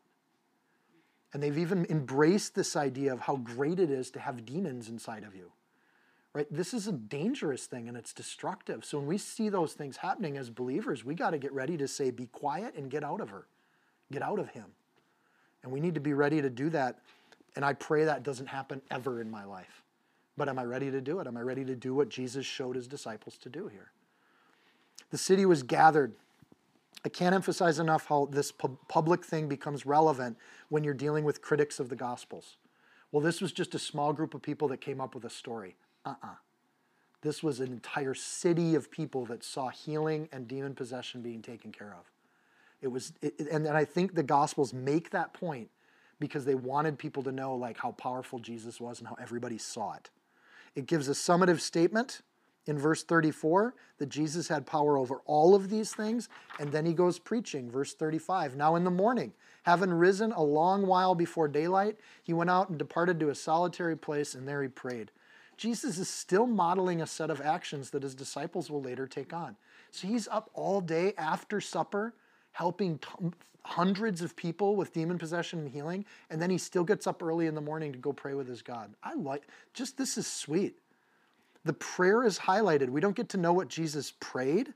And 1.32 1.42
they've 1.42 1.58
even 1.58 1.86
embraced 1.90 2.54
this 2.54 2.74
idea 2.74 3.12
of 3.12 3.20
how 3.20 3.36
great 3.36 3.78
it 3.78 3.90
is 3.90 4.10
to 4.12 4.20
have 4.20 4.46
demons 4.46 4.88
inside 4.88 5.24
of 5.24 5.34
you. 5.34 5.52
Right? 6.32 6.46
This 6.50 6.72
is 6.72 6.86
a 6.86 6.92
dangerous 6.92 7.66
thing 7.66 7.88
and 7.88 7.96
it's 7.96 8.12
destructive. 8.12 8.84
So 8.84 8.98
when 8.98 9.08
we 9.08 9.18
see 9.18 9.48
those 9.48 9.74
things 9.74 9.98
happening 9.98 10.38
as 10.38 10.50
believers, 10.50 11.04
we 11.04 11.14
got 11.14 11.30
to 11.30 11.38
get 11.38 11.52
ready 11.52 11.76
to 11.76 11.88
say, 11.88 12.10
be 12.10 12.26
quiet 12.26 12.74
and 12.76 12.90
get 12.90 13.04
out 13.04 13.20
of 13.20 13.30
her. 13.30 13.46
Get 14.10 14.22
out 14.22 14.38
of 14.38 14.50
him. 14.50 14.66
And 15.62 15.72
we 15.72 15.80
need 15.80 15.94
to 15.94 16.00
be 16.00 16.14
ready 16.14 16.40
to 16.40 16.50
do 16.50 16.70
that. 16.70 16.98
And 17.56 17.64
I 17.64 17.72
pray 17.72 18.04
that 18.04 18.22
doesn't 18.22 18.46
happen 18.46 18.80
ever 18.90 19.20
in 19.20 19.30
my 19.30 19.44
life. 19.44 19.82
But 20.36 20.48
am 20.48 20.58
I 20.58 20.64
ready 20.64 20.90
to 20.90 21.00
do 21.00 21.18
it? 21.18 21.26
Am 21.26 21.36
I 21.36 21.40
ready 21.40 21.64
to 21.64 21.74
do 21.74 21.94
what 21.94 22.08
Jesus 22.08 22.46
showed 22.46 22.76
his 22.76 22.86
disciples 22.86 23.36
to 23.38 23.48
do 23.48 23.66
here? 23.66 23.90
The 25.10 25.18
city 25.18 25.44
was 25.46 25.62
gathered. 25.62 26.12
I 27.04 27.08
can't 27.08 27.34
emphasize 27.34 27.78
enough 27.78 28.06
how 28.06 28.28
this 28.30 28.52
public 28.52 29.24
thing 29.24 29.48
becomes 29.48 29.86
relevant 29.86 30.36
when 30.68 30.84
you're 30.84 30.94
dealing 30.94 31.24
with 31.24 31.42
critics 31.42 31.80
of 31.80 31.88
the 31.88 31.96
Gospels. 31.96 32.56
Well, 33.10 33.22
this 33.22 33.40
was 33.40 33.52
just 33.52 33.74
a 33.74 33.78
small 33.78 34.12
group 34.12 34.34
of 34.34 34.42
people 34.42 34.68
that 34.68 34.80
came 34.80 35.00
up 35.00 35.14
with 35.14 35.24
a 35.24 35.30
story. 35.30 35.76
Uh 36.04 36.10
uh-uh. 36.10 36.28
uh 36.28 36.34
This 37.22 37.42
was 37.42 37.60
an 37.60 37.72
entire 37.72 38.14
city 38.14 38.74
of 38.74 38.90
people 38.90 39.24
that 39.26 39.42
saw 39.42 39.68
healing 39.68 40.28
and 40.32 40.46
demon 40.46 40.74
possession 40.74 41.22
being 41.22 41.42
taken 41.42 41.72
care 41.72 41.96
of. 41.98 42.10
It 42.80 42.88
was, 42.88 43.12
it, 43.22 43.38
and, 43.40 43.66
and 43.66 43.76
I 43.76 43.84
think 43.84 44.14
the 44.14 44.22
Gospels 44.22 44.72
make 44.72 45.10
that 45.10 45.32
point 45.32 45.68
because 46.20 46.44
they 46.44 46.54
wanted 46.54 46.98
people 46.98 47.22
to 47.24 47.32
know 47.32 47.54
like 47.54 47.76
how 47.78 47.92
powerful 47.92 48.38
Jesus 48.38 48.80
was 48.80 48.98
and 48.98 49.08
how 49.08 49.16
everybody 49.20 49.58
saw 49.58 49.94
it. 49.94 50.10
It 50.74 50.86
gives 50.86 51.08
a 51.08 51.12
summative 51.12 51.60
statement 51.60 52.22
in 52.66 52.78
verse 52.78 53.02
34 53.02 53.74
that 53.98 54.08
Jesus 54.08 54.48
had 54.48 54.66
power 54.66 54.98
over 54.98 55.22
all 55.24 55.54
of 55.54 55.70
these 55.70 55.92
things, 55.92 56.28
and 56.60 56.70
then 56.70 56.86
he 56.86 56.92
goes 56.92 57.18
preaching. 57.18 57.70
Verse 57.70 57.94
35 57.94 58.56
Now 58.56 58.76
in 58.76 58.84
the 58.84 58.90
morning, 58.90 59.32
having 59.62 59.90
risen 59.90 60.32
a 60.32 60.42
long 60.42 60.86
while 60.86 61.14
before 61.14 61.48
daylight, 61.48 61.96
he 62.22 62.32
went 62.32 62.50
out 62.50 62.68
and 62.68 62.78
departed 62.78 63.18
to 63.20 63.30
a 63.30 63.34
solitary 63.34 63.96
place, 63.96 64.34
and 64.34 64.46
there 64.46 64.62
he 64.62 64.68
prayed. 64.68 65.10
Jesus 65.56 65.98
is 65.98 66.08
still 66.08 66.46
modeling 66.46 67.02
a 67.02 67.06
set 67.06 67.30
of 67.30 67.40
actions 67.40 67.90
that 67.90 68.04
his 68.04 68.14
disciples 68.14 68.70
will 68.70 68.80
later 68.80 69.08
take 69.08 69.32
on. 69.32 69.56
So 69.90 70.06
he's 70.06 70.28
up 70.28 70.50
all 70.54 70.80
day 70.80 71.14
after 71.18 71.60
supper 71.60 72.14
helping 72.58 72.98
hundreds 73.62 74.20
of 74.20 74.34
people 74.34 74.74
with 74.74 74.92
demon 74.92 75.16
possession 75.16 75.60
and 75.60 75.68
healing, 75.68 76.04
and 76.28 76.42
then 76.42 76.50
he 76.50 76.58
still 76.58 76.82
gets 76.82 77.06
up 77.06 77.22
early 77.22 77.46
in 77.46 77.54
the 77.54 77.60
morning 77.60 77.92
to 77.92 77.98
go 77.98 78.12
pray 78.12 78.34
with 78.34 78.48
his 78.48 78.62
God. 78.62 78.92
I 79.00 79.14
like 79.14 79.46
just 79.74 79.96
this 79.96 80.18
is 80.18 80.26
sweet. 80.26 80.76
The 81.64 81.72
prayer 81.72 82.24
is 82.24 82.36
highlighted. 82.36 82.88
We 82.88 83.00
don't 83.00 83.14
get 83.14 83.28
to 83.28 83.36
know 83.36 83.52
what 83.52 83.68
Jesus 83.68 84.12
prayed, 84.18 84.74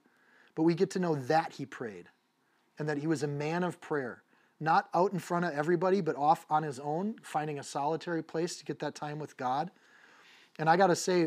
but 0.54 0.62
we 0.62 0.76
get 0.76 0.90
to 0.90 1.00
know 1.00 1.16
that 1.16 1.54
he 1.54 1.66
prayed 1.66 2.06
and 2.78 2.88
that 2.88 2.98
he 2.98 3.08
was 3.08 3.24
a 3.24 3.26
man 3.26 3.64
of 3.64 3.80
prayer, 3.80 4.22
not 4.60 4.88
out 4.94 5.12
in 5.12 5.18
front 5.18 5.44
of 5.44 5.52
everybody, 5.52 6.00
but 6.00 6.14
off 6.14 6.46
on 6.48 6.62
his 6.62 6.78
own, 6.78 7.16
finding 7.20 7.58
a 7.58 7.64
solitary 7.64 8.22
place 8.22 8.58
to 8.58 8.64
get 8.64 8.78
that 8.78 8.94
time 8.94 9.18
with 9.18 9.36
God. 9.36 9.72
And 10.60 10.70
I 10.70 10.76
got 10.76 10.86
to 10.86 10.96
say, 10.96 11.26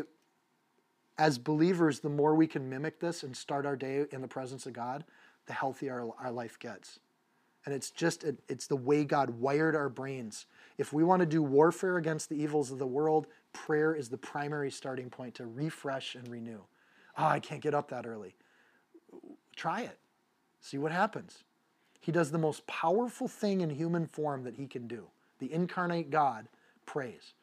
as 1.18 1.36
believers, 1.36 2.00
the 2.00 2.08
more 2.08 2.34
we 2.34 2.46
can 2.46 2.66
mimic 2.70 2.98
this 2.98 3.24
and 3.24 3.36
start 3.36 3.66
our 3.66 3.76
day 3.76 4.06
in 4.10 4.22
the 4.22 4.28
presence 4.28 4.64
of 4.64 4.72
God, 4.72 5.04
the 5.46 5.52
healthier 5.52 6.00
our, 6.00 6.26
our 6.26 6.32
life 6.32 6.58
gets. 6.58 7.00
And 7.64 7.74
it's 7.74 7.90
just, 7.90 8.24
it's 8.48 8.68
the 8.68 8.76
way 8.76 9.04
God 9.04 9.30
wired 9.30 9.74
our 9.74 9.88
brains. 9.88 10.46
If 10.78 10.92
we 10.92 11.02
want 11.02 11.20
to 11.20 11.26
do 11.26 11.42
warfare 11.42 11.96
against 11.96 12.28
the 12.28 12.40
evils 12.40 12.70
of 12.70 12.78
the 12.78 12.86
world, 12.86 13.26
prayer 13.52 13.94
is 13.94 14.08
the 14.08 14.18
primary 14.18 14.70
starting 14.70 15.10
point 15.10 15.34
to 15.36 15.46
refresh 15.46 16.14
and 16.14 16.28
renew. 16.28 16.60
Oh, 17.18 17.24
I 17.24 17.40
can't 17.40 17.62
get 17.62 17.74
up 17.74 17.90
that 17.90 18.06
early. 18.06 18.36
Try 19.56 19.80
it. 19.80 19.98
See 20.60 20.78
what 20.78 20.92
happens. 20.92 21.44
He 22.00 22.12
does 22.12 22.30
the 22.30 22.38
most 22.38 22.66
powerful 22.68 23.26
thing 23.26 23.62
in 23.62 23.70
human 23.70 24.06
form 24.06 24.44
that 24.44 24.54
he 24.54 24.68
can 24.68 24.86
do. 24.86 25.06
The 25.40 25.52
incarnate 25.52 26.10
God 26.10 26.46
prays. 26.84 27.34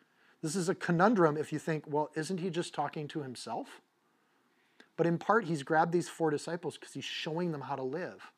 This 0.42 0.56
is 0.56 0.70
a 0.70 0.76
conundrum 0.76 1.36
if 1.36 1.52
you 1.52 1.60
think, 1.60 1.84
well, 1.88 2.12
isn't 2.16 2.40
he 2.40 2.50
just 2.50 2.74
talking 2.74 3.08
to 3.10 3.24
himself? 3.24 3.82
But 4.96 5.08
in 5.08 5.18
part, 5.18 5.46
he's 5.46 5.64
grabbed 5.64 5.92
these 5.92 6.10
four 6.10 6.30
disciples 6.30 6.78
because 6.78 6.94
he's 6.94 7.06
showing 7.06 7.52
them 7.52 7.62
how 7.62 7.76
to 7.76 7.84
live. 7.84 8.32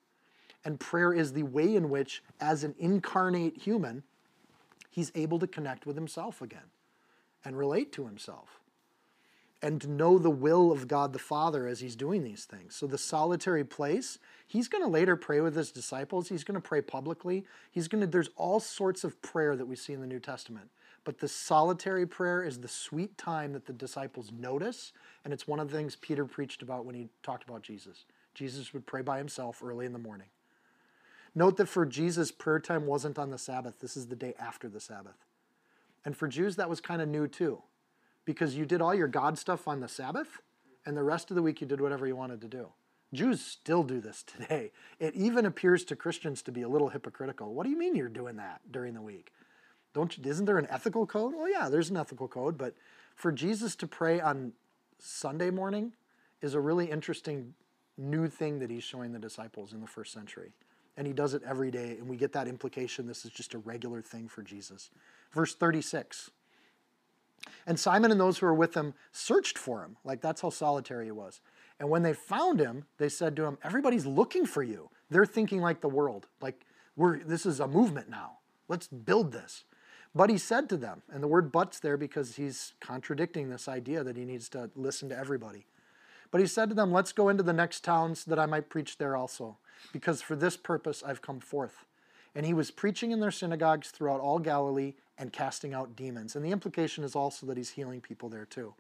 And 0.64 0.80
prayer 0.80 1.14
is 1.14 1.34
the 1.34 1.44
way 1.44 1.76
in 1.76 1.90
which, 1.90 2.24
as 2.40 2.64
an 2.64 2.76
incarnate 2.80 3.58
human, 3.58 4.04
he's 4.90 5.12
able 5.14 5.38
to 5.40 5.48
connect 5.48 5.86
with 5.86 5.96
himself 5.96 6.42
again 6.42 6.72
and 7.44 7.58
relate 7.58 7.92
to 7.94 8.06
himself 8.06 8.60
and 9.62 9.82
to 9.82 9.90
know 9.90 10.18
the 10.18 10.30
will 10.30 10.72
of 10.72 10.88
God 10.88 11.14
the 11.14 11.20
Father 11.20 11.68
as 11.68 11.80
he's 11.80 11.96
doing 11.96 12.24
these 12.24 12.46
things. 12.46 12.76
So, 12.76 12.88
the 12.88 12.98
solitary 12.98 13.64
place, 13.64 14.18
he's 14.48 14.68
going 14.68 14.84
to 14.84 14.90
later 14.90 15.16
pray 15.16 15.42
with 15.42 15.56
his 15.56 15.72
disciples. 15.72 16.30
He's 16.30 16.44
going 16.44 16.56
to 16.56 16.68
pray 16.68 16.82
publicly. 16.82 17.46
He's 17.72 17.88
going 17.88 18.02
to, 18.02 18.08
there's 18.08 18.30
all 18.36 18.60
sorts 18.60 19.04
of 19.04 19.22
prayer 19.22 19.56
that 19.56 19.66
we 19.66 19.76
see 19.76 19.94
in 19.94 20.02
the 20.02 20.08
New 20.08 20.20
Testament. 20.20 20.70
But 21.06 21.20
the 21.20 21.28
solitary 21.28 22.06
prayer 22.06 22.44
is 22.44 22.60
the 22.60 22.68
sweet 22.68 23.18
time 23.18 23.54
that 23.54 23.68
the 23.68 23.74
disciples 23.74 24.32
notice, 24.38 24.92
and 25.24 25.32
it's 25.32 25.48
one 25.48 25.60
of 25.60 25.70
the 25.70 25.78
things 25.78 25.96
Peter 25.96 26.26
preached 26.26 26.62
about 26.64 26.84
when 26.84 26.96
he 26.96 27.08
talked 27.24 27.48
about 27.48 27.62
Jesus. 27.62 28.06
Jesus 28.34 28.74
would 28.74 28.88
pray 28.88 29.04
by 29.04 29.20
himself 29.20 29.62
early 29.64 29.86
in 29.86 29.94
the 29.94 30.00
morning. 30.00 30.28
Note 31.36 31.58
that 31.58 31.68
for 31.68 31.86
Jesus, 31.86 32.32
prayer 32.32 32.60
time 32.60 32.88
wasn't 32.88 33.20
on 33.20 33.30
the 33.30 33.38
Sabbath. 33.38 33.80
This 33.80 33.96
is 33.96 34.08
the 34.08 34.16
day 34.16 34.34
after 34.40 34.68
the 34.68 34.80
Sabbath. 34.80 35.26
And 36.04 36.18
for 36.18 36.28
Jews, 36.28 36.56
that 36.56 36.70
was 36.70 36.82
kind 36.82 37.02
of 37.02 37.08
new 37.08 37.28
too, 37.28 37.62
because 38.26 38.56
you 38.56 38.66
did 38.66 38.82
all 38.82 38.96
your 38.96 39.08
God 39.08 39.38
stuff 39.38 39.68
on 39.68 39.80
the 39.82 39.88
Sabbath, 39.88 40.40
and 40.86 40.98
the 40.98 41.04
rest 41.04 41.30
of 41.30 41.36
the 41.36 41.42
week 41.42 41.62
you 41.62 41.68
did 41.68 41.82
whatever 41.82 42.08
you 42.08 42.16
wanted 42.16 42.42
to 42.42 42.48
do. 42.48 42.70
Jews 43.14 43.42
still 43.42 43.84
do 43.84 44.02
this 44.02 44.24
today. 44.24 44.72
It 45.00 45.14
even 45.14 45.46
appears 45.46 45.84
to 45.86 45.96
Christians 45.96 46.42
to 46.44 46.52
be 46.52 46.64
a 46.64 46.70
little 46.70 46.90
hypocritical. 46.90 47.54
What 47.54 47.64
do 47.64 47.70
you 47.70 47.78
mean 47.78 47.96
you're 47.96 48.10
doing 48.10 48.38
that 48.38 48.62
during 48.72 48.94
the 48.94 49.02
week? 49.02 49.32
Don't 49.96 50.18
you, 50.18 50.30
isn't 50.30 50.44
there 50.44 50.58
an 50.58 50.68
ethical 50.70 51.08
code? 51.08 51.34
Well, 51.34 51.50
yeah, 51.50 51.70
there's 51.70 51.90
an 51.90 51.96
ethical 51.96 52.28
code, 52.28 52.58
but 52.58 52.76
for 53.16 53.32
Jesus 53.32 53.78
to 53.78 53.88
pray 53.88 54.20
on 54.20 54.52
Sunday 55.00 55.50
morning 55.50 55.94
is 56.42 56.54
a 56.54 56.60
really 56.60 56.92
interesting 56.92 57.54
new 57.98 58.28
thing 58.28 58.60
that 58.60 58.70
he's 58.70 58.84
showing 58.84 59.14
the 59.14 59.20
disciples 59.20 59.72
in 59.72 59.80
the 59.80 59.88
first 59.88 60.12
century. 60.12 60.52
And 60.98 61.08
he 61.08 61.14
does 61.14 61.34
it 61.34 61.44
every 61.48 61.72
day, 61.72 61.96
and 61.98 62.10
we 62.10 62.18
get 62.18 62.34
that 62.34 62.46
implication 62.46 63.08
this 63.08 63.24
is 63.24 63.32
just 63.32 63.54
a 63.54 63.58
regular 63.60 64.02
thing 64.02 64.28
for 64.28 64.44
Jesus. 64.44 64.90
Verse 65.32 65.56
36. 65.56 66.30
And 67.66 67.80
Simon 67.80 68.12
and 68.12 68.20
those 68.20 68.40
who 68.40 68.48
were 68.48 68.54
with 68.54 68.74
him 68.74 68.96
searched 69.14 69.58
for 69.58 69.82
him. 69.82 69.96
Like 70.04 70.20
that's 70.20 70.42
how 70.42 70.50
solitary 70.50 71.06
he 71.06 71.12
was. 71.12 71.40
And 71.80 71.90
when 71.90 72.04
they 72.04 72.14
found 72.14 72.60
him, 72.60 72.84
they 72.98 73.08
said 73.08 73.38
to 73.38 73.46
him, 73.46 73.58
Everybody's 73.64 74.06
looking 74.06 74.46
for 74.46 74.62
you. 74.62 74.90
They're 75.10 75.26
thinking 75.26 75.62
like 75.62 75.80
the 75.80 75.88
world. 75.88 76.28
Like, 76.42 76.66
we're, 76.98 77.20
this 77.20 77.46
is 77.46 77.62
a 77.62 77.68
movement 77.68 78.10
now. 78.10 78.40
Let's 78.68 78.88
build 78.88 79.32
this. 79.32 79.64
But 80.16 80.30
he 80.30 80.38
said 80.38 80.70
to 80.70 80.78
them, 80.78 81.02
and 81.12 81.22
the 81.22 81.28
word 81.28 81.52
but's 81.52 81.80
there 81.80 81.98
because 81.98 82.38
he's 82.38 82.74
contradicting 82.80 83.50
this 83.50 83.68
idea 83.68 84.02
that 84.04 84.16
he 84.16 84.24
needs 84.24 84.48
to 84.50 84.72
listen 84.76 85.10
to 85.10 85.18
everybody. 85.18 85.66
But 86.32 86.40
he 86.40 86.48
said 86.48 86.70
to 86.70 86.76
them, 86.76 86.94
Let's 86.94 87.12
go 87.12 87.28
into 87.28 87.44
the 87.44 87.54
next 87.54 87.84
towns 87.84 88.24
that 88.26 88.40
I 88.40 88.46
might 88.46 88.70
preach 88.70 88.98
there 88.98 89.18
also, 89.18 89.58
because 89.92 90.22
for 90.22 90.36
this 90.36 90.56
purpose 90.56 91.04
I've 91.06 91.22
come 91.22 91.42
forth. 91.42 91.86
And 92.34 92.46
he 92.46 92.54
was 92.54 92.72
preaching 92.72 93.12
in 93.12 93.20
their 93.20 93.32
synagogues 93.32 93.92
throughout 93.92 94.22
all 94.22 94.40
Galilee 94.40 94.94
and 95.18 95.32
casting 95.32 95.74
out 95.74 95.96
demons. 95.96 96.36
And 96.36 96.44
the 96.44 96.52
implication 96.52 97.04
is 97.04 97.16
also 97.16 97.46
that 97.46 97.58
he's 97.58 97.72
healing 97.72 98.02
people 98.02 98.30
there 98.30 98.46
too. 98.46 98.74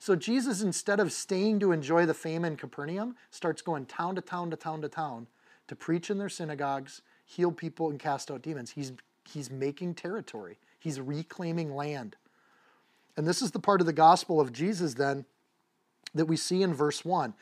So 0.00 0.14
Jesus, 0.14 0.62
instead 0.62 1.00
of 1.00 1.12
staying 1.12 1.58
to 1.60 1.72
enjoy 1.72 2.06
the 2.06 2.14
fame 2.14 2.44
in 2.44 2.56
Capernaum, 2.56 3.16
starts 3.30 3.62
going 3.62 3.86
town 3.86 4.14
to 4.14 4.20
town 4.20 4.50
to 4.50 4.56
town 4.56 4.80
to 4.82 4.88
town 4.88 5.26
to 5.66 5.76
preach 5.76 6.08
in 6.08 6.18
their 6.18 6.28
synagogues, 6.28 7.02
heal 7.24 7.52
people, 7.52 7.90
and 7.90 7.98
cast 7.98 8.30
out 8.30 8.42
demons. 8.42 8.70
He's, 8.70 8.92
he's 9.24 9.50
making 9.50 9.94
territory. 9.94 10.56
He's 10.78 11.00
reclaiming 11.00 11.74
land. 11.74 12.16
And 13.16 13.26
this 13.26 13.42
is 13.42 13.50
the 13.50 13.58
part 13.58 13.80
of 13.80 13.86
the 13.86 13.92
gospel 13.92 14.40
of 14.40 14.52
Jesus 14.52 14.94
then 14.94 15.24
that 16.14 16.26
we 16.26 16.36
see 16.36 16.62
in 16.62 16.72
verse 16.72 17.04
1. 17.04 17.34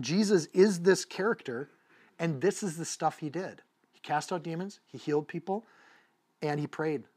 Jesus 0.00 0.46
is 0.46 0.80
this 0.80 1.04
character, 1.04 1.70
and 2.18 2.40
this 2.40 2.62
is 2.62 2.76
the 2.76 2.84
stuff 2.84 3.18
he 3.18 3.28
did. 3.28 3.62
He 3.92 4.00
cast 4.00 4.32
out 4.32 4.42
demons, 4.42 4.80
he 4.86 4.98
healed 4.98 5.28
people, 5.28 5.66
and 6.42 6.60
he 6.60 6.66
prayed. 6.66 7.04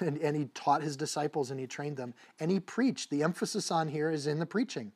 And, 0.00 0.18
and 0.18 0.36
he 0.36 0.44
taught 0.52 0.82
his 0.82 0.98
disciples 0.98 1.50
and 1.50 1.58
he 1.58 1.66
trained 1.66 1.96
them. 1.96 2.12
And 2.38 2.50
he 2.50 2.60
preached. 2.60 3.08
The 3.08 3.22
emphasis 3.22 3.70
on 3.70 3.88
here 3.88 4.10
is 4.10 4.26
in 4.26 4.38
the 4.38 4.44
preaching. 4.44 4.92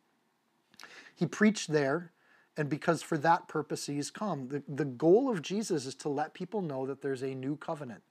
He 1.14 1.24
preached 1.24 1.72
there, 1.72 2.12
and 2.58 2.68
because 2.68 3.00
for 3.00 3.16
that 3.18 3.48
purpose 3.48 3.86
he's 3.86 4.10
come. 4.10 4.48
The, 4.48 4.62
the 4.68 4.84
goal 4.84 5.30
of 5.30 5.40
Jesus 5.40 5.86
is 5.86 5.94
to 5.96 6.10
let 6.10 6.34
people 6.34 6.60
know 6.60 6.84
that 6.84 7.00
there's 7.00 7.22
a 7.22 7.34
new 7.34 7.56
covenant. 7.56 8.02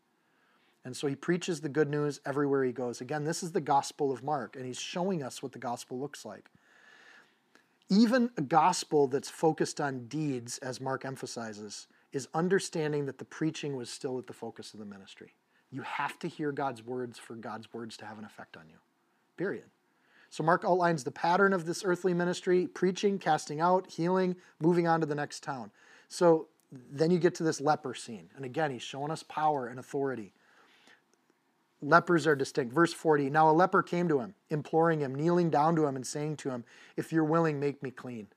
And 0.83 0.97
so 0.97 1.07
he 1.07 1.15
preaches 1.15 1.61
the 1.61 1.69
good 1.69 1.89
news 1.89 2.19
everywhere 2.25 2.63
he 2.63 2.71
goes. 2.71 3.01
Again, 3.01 3.23
this 3.23 3.43
is 3.43 3.51
the 3.51 3.61
Gospel 3.61 4.11
of 4.11 4.23
Mark, 4.23 4.55
and 4.55 4.65
he's 4.65 4.79
showing 4.79 5.21
us 5.21 5.43
what 5.43 5.51
the 5.51 5.59
gospel 5.59 5.99
looks 5.99 6.25
like. 6.25 6.49
Even 7.89 8.31
a 8.37 8.41
gospel 8.41 9.07
that's 9.07 9.29
focused 9.29 9.79
on 9.79 10.07
deeds, 10.07 10.57
as 10.59 10.81
Mark 10.81 11.05
emphasizes, 11.05 11.87
is 12.13 12.27
understanding 12.33 13.05
that 13.05 13.17
the 13.17 13.25
preaching 13.25 13.75
was 13.75 13.89
still 13.89 14.17
at 14.17 14.27
the 14.27 14.33
focus 14.33 14.73
of 14.73 14.79
the 14.79 14.85
ministry. 14.85 15.35
You 15.71 15.81
have 15.83 16.17
to 16.19 16.27
hear 16.27 16.51
God's 16.51 16.83
words 16.83 17.19
for 17.19 17.35
God's 17.35 17.71
words 17.73 17.95
to 17.97 18.05
have 18.05 18.17
an 18.17 18.25
effect 18.25 18.57
on 18.57 18.63
you. 18.69 18.77
Period. 19.37 19.65
So 20.29 20.43
Mark 20.43 20.63
outlines 20.65 21.03
the 21.03 21.11
pattern 21.11 21.53
of 21.53 21.65
this 21.65 21.83
earthly 21.85 22.13
ministry 22.13 22.67
preaching, 22.67 23.19
casting 23.19 23.59
out, 23.59 23.89
healing, 23.89 24.35
moving 24.61 24.87
on 24.87 25.01
to 25.01 25.05
the 25.05 25.15
next 25.15 25.43
town. 25.43 25.71
So 26.07 26.47
then 26.71 27.11
you 27.11 27.19
get 27.19 27.35
to 27.35 27.43
this 27.43 27.59
leper 27.59 27.93
scene. 27.93 28.29
And 28.35 28.45
again, 28.45 28.71
he's 28.71 28.81
showing 28.81 29.11
us 29.11 29.23
power 29.23 29.67
and 29.67 29.79
authority. 29.79 30.33
Lepers 31.81 32.27
are 32.27 32.35
distinct. 32.35 32.73
Verse 32.73 32.93
40 32.93 33.29
Now 33.29 33.49
a 33.49 33.51
leper 33.51 33.81
came 33.81 34.07
to 34.07 34.19
him, 34.19 34.35
imploring 34.49 34.99
him, 34.99 35.15
kneeling 35.15 35.49
down 35.49 35.75
to 35.75 35.85
him, 35.85 35.95
and 35.95 36.05
saying 36.05 36.37
to 36.37 36.49
him, 36.49 36.63
If 36.95 37.11
you're 37.11 37.23
willing, 37.23 37.59
make 37.59 37.81
me 37.81 37.91
clean. 37.91 38.27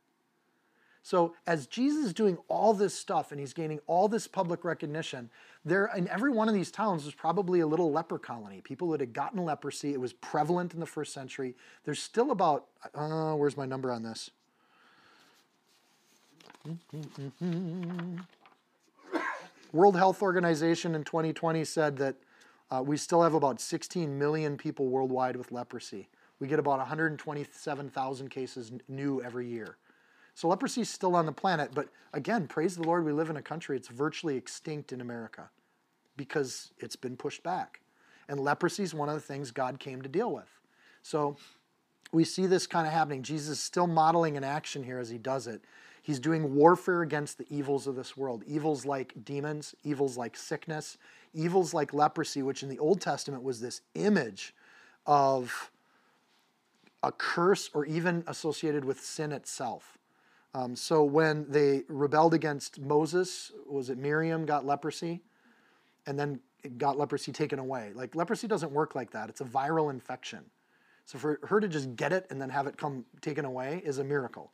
So 1.05 1.35
as 1.47 1.67
Jesus 1.67 2.07
is 2.07 2.15
doing 2.15 2.39
all 2.49 2.73
this 2.73 2.95
stuff 2.95 3.31
and 3.31 3.39
he's 3.39 3.53
gaining 3.53 3.79
all 3.87 4.09
this 4.09 4.27
public 4.27 4.65
recognition, 4.65 5.29
there 5.63 5.91
in 5.95 6.09
every 6.09 6.31
one 6.31 6.49
of 6.49 6.55
these 6.55 6.71
towns 6.71 7.05
was 7.05 7.15
probably 7.15 7.61
a 7.61 7.67
little 7.67 7.93
leper 7.93 8.19
colony. 8.19 8.63
People 8.63 8.89
that 8.93 9.01
had 9.01 9.13
gotten 9.13 9.45
leprosy. 9.45 9.93
It 9.93 10.01
was 10.01 10.15
prevalent 10.15 10.73
in 10.73 10.81
the 10.81 10.87
first 10.87 11.13
century. 11.13 11.57
There's 11.85 12.01
still 12.01 12.31
about 12.31 12.69
uh, 12.95 13.35
where's 13.35 13.55
my 13.55 13.67
number 13.67 13.93
on 13.93 14.03
this? 14.03 14.31
World 19.73 19.97
Health 19.97 20.23
Organization 20.23 20.95
in 20.95 21.05
2020 21.05 21.67
said 21.67 21.99
that 21.99 22.17
uh, 22.75 22.83
we 22.83 22.97
still 22.97 23.23
have 23.23 23.35
about 23.35 23.61
16 23.61 24.19
million 24.19 24.57
people 24.57 24.89
worldwide 24.89 25.37
with 25.37 25.53
leprosy. 25.53 26.09
We 26.41 26.49
get 26.49 26.59
about 26.59 26.79
127,000 26.79 28.29
cases 28.29 28.73
new 28.89 29.23
every 29.23 29.47
year. 29.47 29.77
So 30.35 30.49
leprosy 30.49 30.81
is 30.81 30.91
still 30.91 31.15
on 31.15 31.27
the 31.27 31.33
planet, 31.33 31.71
but 31.73 31.89
again, 32.13 32.49
praise 32.49 32.75
the 32.75 32.83
Lord, 32.83 33.05
we 33.05 33.13
live 33.13 33.31
in 33.31 33.37
a 33.37 33.43
country 33.43 33.77
it's 33.77 33.89
virtually 33.89 34.37
extinct 34.37 34.93
in 34.93 35.01
America 35.01 35.49
because 36.17 36.73
it's 36.79 36.97
been 36.97 37.17
pushed 37.17 37.45
back. 37.45 37.81
And 38.29 38.41
leprosy 38.41 38.83
is 38.83 38.93
one 38.93 39.09
of 39.09 39.15
the 39.15 39.21
things 39.21 39.53
God 39.53 39.79
came 39.79 40.03
to 40.03 40.09
deal 40.09 40.33
with. 40.33 40.49
So 41.03 41.37
we 42.13 42.25
see 42.25 42.47
this 42.47 42.67
kind 42.67 42.87
of 42.87 42.93
happening. 42.93 43.23
Jesus 43.23 43.51
is 43.51 43.61
still 43.61 43.87
modeling 43.87 44.37
an 44.37 44.43
action 44.43 44.83
here 44.83 44.99
as 44.99 45.09
he 45.09 45.19
does 45.19 45.47
it. 45.47 45.63
He's 46.05 46.21
doing 46.21 46.55
warfare 46.55 47.01
against 47.01 47.39
the 47.39 47.47
evils 47.49 47.87
of 47.87 47.97
this 47.97 48.15
world 48.15 48.45
evils 48.47 48.85
like 48.85 49.15
demons, 49.25 49.75
evils 49.85 50.19
like 50.19 50.37
sickness, 50.37 50.99
evils 51.33 51.73
like 51.73 51.95
leprosy, 51.95 52.43
which 52.43 52.63
in 52.63 52.69
the 52.69 52.79
Old 52.79 53.01
Testament 53.01 53.43
was 53.43 53.59
this 53.59 53.81
image 53.95 54.55
of 55.07 55.71
a 57.03 57.11
curse 57.11 57.71
or 57.73 57.87
even 57.87 58.23
associated 58.27 58.85
with 58.85 59.01
sin 59.01 59.33
itself. 59.33 59.97
Um, 60.53 60.77
so 60.77 61.03
when 61.03 61.47
they 61.49 61.85
rebelled 61.89 62.35
against 62.35 62.79
Moses, 62.79 63.51
was 63.67 63.89
it 63.89 63.97
Miriam 63.97 64.45
got 64.45 64.67
leprosy? 64.67 65.23
And 66.07 66.21
then 66.21 66.39
got 66.77 66.99
leprosy 66.99 67.33
taken 67.33 67.59
away. 67.59 67.93
Like 67.95 68.15
leprosy 68.15 68.47
doesn't 68.47 68.73
work 68.73 68.95
like 68.95 69.11
that. 69.13 69.31
It's 69.31 69.41
a 69.41 69.45
viral 69.45 69.91
infection. 69.91 70.45
So 71.07 71.17
for 71.17 71.41
her 71.45 71.61
to 71.61 71.69
just 71.69 71.97
get 71.97 72.13
it 72.13 72.27
and 72.29 72.39
then 72.39 72.51
have 72.51 72.67
it 72.67 72.77
come 72.77 73.07
taken 73.23 73.47
away 73.47 73.81
is 73.87 73.97
a 73.97 74.05
miracle, 74.05 74.53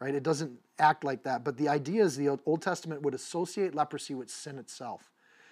right? 0.00 0.14
It 0.14 0.22
doesn't 0.22 0.52
act 0.78 1.04
like 1.04 1.22
that. 1.24 1.44
But 1.44 1.56
the 1.56 1.68
idea 1.68 2.04
is 2.04 2.16
the 2.16 2.38
Old 2.46 2.62
Testament 2.62 3.02
would 3.02 3.14
associate 3.14 3.74
leprosy 3.74 4.14
with 4.14 4.30
sin 4.30 4.58
itself. 4.58 5.10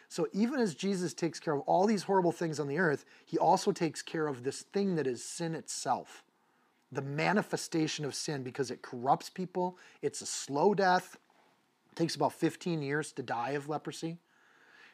So 0.09 0.29
even 0.33 0.61
as 0.61 0.75
Jesus 0.75 1.13
takes 1.13 1.41
care 1.41 1.55
of 1.55 1.61
all 1.63 1.87
these 1.87 2.05
horrible 2.05 2.33
things 2.33 2.61
on 2.61 2.69
the 2.69 2.79
earth, 2.79 3.05
he 3.25 3.39
also 3.39 3.73
takes 3.73 4.03
care 4.03 4.29
of 4.29 4.45
this 4.45 4.63
thing 4.63 4.95
that 4.97 5.07
is 5.07 5.25
sin 5.25 5.55
itself 5.55 6.23
the 6.93 7.03
manifestation 7.03 8.05
of 8.05 8.15
sin 8.15 8.43
because 8.43 8.71
it 8.71 8.83
corrupts 8.83 9.29
people. 9.29 9.79
It's 10.03 10.21
a 10.21 10.27
slow 10.27 10.75
death. 10.75 11.17
It 11.93 11.97
takes 11.97 12.15
about 12.15 12.33
15 12.33 12.83
years 12.83 13.13
to 13.13 13.23
die 13.23 13.51
of 13.51 13.69
leprosy. 13.69 14.19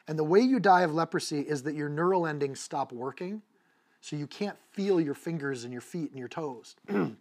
And 0.07 0.17
the 0.17 0.23
way 0.23 0.41
you 0.41 0.59
die 0.59 0.81
of 0.81 0.93
leprosy 0.93 1.41
is 1.41 1.63
that 1.63 1.75
your 1.75 1.89
neural 1.89 2.27
endings 2.27 2.59
stop 2.59 2.91
working, 2.91 3.41
so 4.01 4.17
you 4.17 4.27
can't 4.27 4.57
feel 4.71 4.99
your 4.99 5.13
fingers 5.13 5.63
and 5.63 5.71
your 5.71 5.81
feet 5.81 6.09
and 6.09 6.19
your 6.19 6.27
toes. 6.27 6.75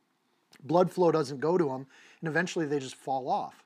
Blood 0.65 0.91
flow 0.91 1.11
doesn't 1.11 1.41
go 1.41 1.59
to 1.59 1.65
them, 1.65 1.87
and 2.21 2.29
eventually 2.29 2.67
they 2.67 2.79
just 2.79 2.97
fall 2.97 3.29
off. 3.29 3.65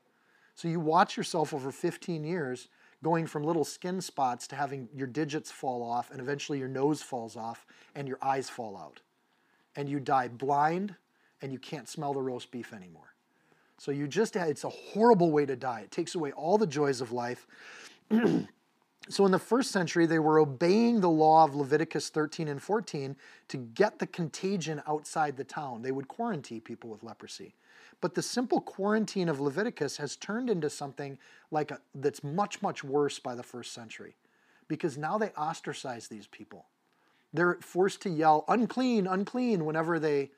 So 0.55 0.68
you 0.68 0.80
watch 0.80 1.16
yourself 1.16 1.53
over 1.53 1.70
15 1.70 2.24
years 2.24 2.68
going 3.03 3.26
from 3.26 3.45
little 3.45 3.64
skin 3.64 4.01
spots 4.01 4.47
to 4.49 4.57
having 4.57 4.89
your 4.95 5.07
digits 5.07 5.51
fall 5.51 5.82
off, 5.82 6.11
and 6.11 6.20
eventually 6.20 6.59
your 6.59 6.68
nose 6.68 7.03
falls 7.03 7.37
off 7.37 7.66
and 7.95 8.09
your 8.09 8.18
eyes 8.22 8.49
fall 8.49 8.76
out 8.76 9.01
and 9.76 9.89
you 9.89 10.01
die 10.01 10.28
blind 10.28 10.95
and 11.43 11.53
you 11.53 11.59
can't 11.59 11.89
smell 11.89 12.14
the 12.14 12.22
roast 12.22 12.51
beef 12.51 12.72
anymore. 12.72 13.14
So 13.78 13.91
you 13.91 14.09
just, 14.09 14.34
it's 14.37 14.64
a 14.64 14.70
horrible 14.70 15.30
way 15.30 15.45
to 15.45 15.55
die. 15.55 15.80
It 15.80 15.91
takes 15.91 16.14
away 16.14 16.32
all 16.32 16.57
the 16.57 16.66
joys 16.66 17.03
of 17.03 17.12
life. 17.12 17.47
so 19.09 19.24
in 19.24 19.30
the 19.32 19.38
first 19.38 19.70
century, 19.70 20.07
they 20.07 20.18
were 20.18 20.40
obeying 20.40 21.00
the 21.00 21.11
law 21.11 21.44
of 21.44 21.54
Leviticus 21.54 22.09
13 22.09 22.48
and 22.48 22.61
14 22.61 23.16
to 23.48 23.57
get 23.57 23.98
the 23.98 24.07
contagion 24.07 24.82
outside 24.86 25.36
the 25.36 25.44
town. 25.44 25.82
They 25.82 25.92
would 25.92 26.09
quarantine 26.09 26.61
people 26.61 26.90
with 26.90 27.04
leprosy. 27.04 27.54
But 28.00 28.14
the 28.14 28.22
simple 28.22 28.61
quarantine 28.61 29.28
of 29.28 29.40
Leviticus 29.40 29.96
has 29.98 30.16
turned 30.16 30.50
into 30.50 30.68
something 30.68 31.18
like 31.50 31.70
a, 31.70 31.80
that's 31.94 32.24
much, 32.24 32.61
much 32.62 32.82
worse 32.82 33.18
by 33.18 33.34
the 33.34 33.42
first 33.42 33.72
century 33.72 34.16
because 34.68 34.98
now 34.98 35.18
they 35.18 35.30
ostracize 35.30 36.09
these 36.09 36.26
people. 36.26 36.66
They're 37.32 37.59
forced 37.61 38.02
to 38.02 38.11
yell, 38.11 38.44
unclean, 38.48 39.07
unclean, 39.07 39.64
whenever 39.64 39.98
they 39.98 40.30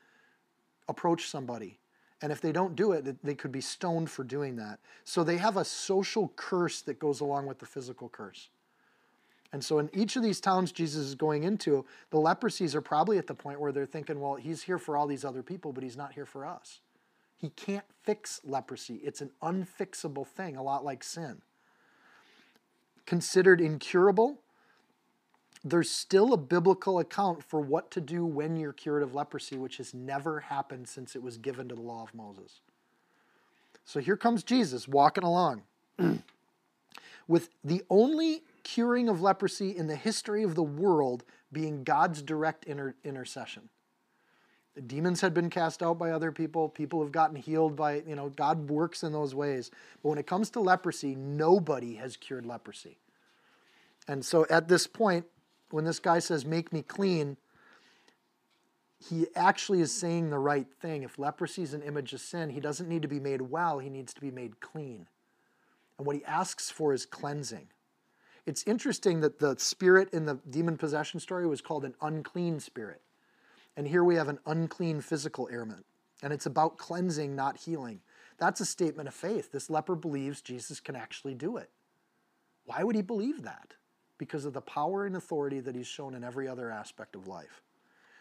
approach 0.88 1.28
somebody. 1.28 1.78
And 2.20 2.32
if 2.32 2.40
they 2.40 2.52
don't 2.52 2.74
do 2.76 2.92
it, 2.92 3.22
they 3.22 3.34
could 3.34 3.52
be 3.52 3.60
stoned 3.60 4.10
for 4.10 4.24
doing 4.24 4.56
that. 4.56 4.80
So 5.04 5.24
they 5.24 5.36
have 5.38 5.56
a 5.56 5.64
social 5.64 6.32
curse 6.36 6.82
that 6.82 6.98
goes 6.98 7.20
along 7.20 7.46
with 7.46 7.60
the 7.60 7.66
physical 7.66 8.08
curse. 8.08 8.48
And 9.53 9.64
so 9.64 9.78
in 9.78 9.88
each 9.94 10.16
of 10.16 10.22
these 10.22 10.40
towns 10.40 10.72
Jesus 10.72 11.07
is 11.07 11.14
going 11.14 11.44
into, 11.44 11.84
the 12.11 12.18
leprosies 12.18 12.74
are 12.74 12.80
probably 12.80 13.18
at 13.18 13.26
the 13.26 13.34
point 13.34 13.61
where 13.61 13.72
they're 13.72 13.86
thinking, 13.86 14.20
well, 14.20 14.34
he's 14.34 14.62
here 14.62 14.78
for 14.78 14.96
all 14.96 15.07
these 15.07 15.24
other 15.24 15.42
people, 15.42 15.72
but 15.72 15.82
he's 15.82 15.96
not 15.96 16.12
here 16.12 16.26
for 16.26 16.44
us. 16.44 16.80
He 17.36 17.51
can't 17.51 17.84
fix 18.03 18.40
leprosy. 18.44 19.01
It's 19.05 19.20
an 19.20 19.30
unfixable 19.42 20.26
thing, 20.26 20.57
a 20.57 20.62
lot 20.62 20.84
like 20.84 21.05
sin. 21.05 21.40
Considered 23.07 23.61
incurable, 23.61 24.40
there's 25.64 25.90
still 25.90 26.32
a 26.32 26.36
biblical 26.36 26.99
account 26.99 27.42
for 27.42 27.61
what 27.61 27.90
to 27.92 28.01
do 28.01 28.24
when 28.24 28.57
you're 28.57 28.72
cured 28.72 29.03
of 29.03 29.14
leprosy, 29.14 29.57
which 29.57 29.78
has 29.78 29.94
never 29.94 30.40
happened 30.40 30.88
since 30.88 31.16
it 31.16 31.22
was 31.22 31.36
given 31.36 31.68
to 31.68 31.74
the 31.74 31.80
law 31.80 32.03
of 32.03 32.14
Moses. 32.14 32.61
So 33.84 34.01
here 34.01 34.16
comes 34.16 34.42
Jesus 34.42 34.86
walking 34.86 35.24
along 35.24 35.62
with 37.28 37.51
the 37.64 37.82
only 37.88 38.42
curing 38.68 39.08
of 39.08 39.22
leprosy 39.22 39.74
in 39.74 39.86
the 39.86 39.96
history 39.96 40.42
of 40.42 40.54
the 40.54 40.62
world 40.62 41.24
being 41.50 41.84
God's 41.84 42.20
direct 42.20 42.64
inter- 42.66 42.94
intercession. 43.02 43.70
The 44.74 44.82
demons 44.82 45.22
had 45.22 45.32
been 45.32 45.48
cast 45.48 45.82
out 45.82 45.98
by 45.98 46.10
other 46.10 46.30
people, 46.30 46.68
people 46.68 47.02
have 47.02 47.10
gotten 47.10 47.36
healed 47.36 47.74
by, 47.74 48.02
you 48.06 48.14
know, 48.14 48.28
God 48.28 48.68
works 48.68 49.02
in 49.02 49.12
those 49.12 49.34
ways. 49.34 49.70
But 50.02 50.10
when 50.10 50.18
it 50.18 50.26
comes 50.26 50.50
to 50.50 50.60
leprosy, 50.60 51.14
nobody 51.14 51.94
has 51.94 52.18
cured 52.18 52.44
leprosy. 52.44 52.98
And 54.06 54.22
so 54.22 54.46
at 54.50 54.68
this 54.68 54.86
point, 54.86 55.24
when 55.70 55.84
this 55.84 55.98
guy 55.98 56.18
says, 56.18 56.44
Make 56.44 56.70
me 56.70 56.82
clean, 56.82 57.38
he 58.98 59.26
actually 59.34 59.80
is 59.80 59.92
saying 59.92 60.28
the 60.28 60.38
right 60.38 60.66
thing. 60.80 61.02
If 61.04 61.18
leprosy 61.18 61.62
is 61.62 61.72
an 61.72 61.82
image 61.82 62.12
of 62.12 62.20
sin, 62.20 62.50
he 62.50 62.60
doesn't 62.60 62.88
need 62.88 63.02
to 63.02 63.08
be 63.08 63.20
made 63.20 63.40
well, 63.40 63.78
he 63.78 63.88
needs 63.88 64.12
to 64.12 64.20
be 64.20 64.30
made 64.30 64.60
clean. 64.60 65.06
And 65.96 66.06
what 66.06 66.16
he 66.16 66.24
asks 66.26 66.70
for 66.70 66.92
is 66.92 67.06
cleansing. 67.06 67.68
It's 68.49 68.64
interesting 68.66 69.20
that 69.20 69.38
the 69.38 69.57
spirit 69.59 70.09
in 70.12 70.24
the 70.24 70.38
demon 70.49 70.76
possession 70.76 71.20
story 71.20 71.46
was 71.46 71.61
called 71.61 71.84
an 71.84 71.94
unclean 72.01 72.61
spirit. 72.61 73.03
And 73.76 73.86
here 73.86 74.03
we 74.03 74.16
have 74.16 74.28
an 74.28 74.38
unclean 74.46 75.01
physical 75.01 75.49
ailment. 75.53 75.84
And 76.22 76.32
it's 76.32 76.46
about 76.46 76.78
cleansing, 76.78 77.36
not 77.36 77.59
healing. 77.59 78.01
That's 78.38 78.61
a 78.61 78.64
statement 78.64 79.07
of 79.07 79.14
faith. 79.14 79.53
This 79.53 79.70
leper 79.70 79.94
believes 79.94 80.40
Jesus 80.40 80.80
can 80.80 80.96
actually 80.96 81.34
do 81.34 81.59
it. 81.59 81.70
Why 82.64 82.82
would 82.82 82.96
he 82.96 83.03
believe 83.03 83.42
that? 83.42 83.74
because 84.18 84.44
of 84.44 84.53
the 84.53 84.61
power 84.61 85.07
and 85.07 85.16
authority 85.16 85.61
that 85.61 85.74
he's 85.74 85.86
shown 85.86 86.14
in 86.14 86.24
every 86.24 86.49
other 86.49 86.70
aspect 86.70 87.14
of 87.14 87.26
life. 87.28 87.62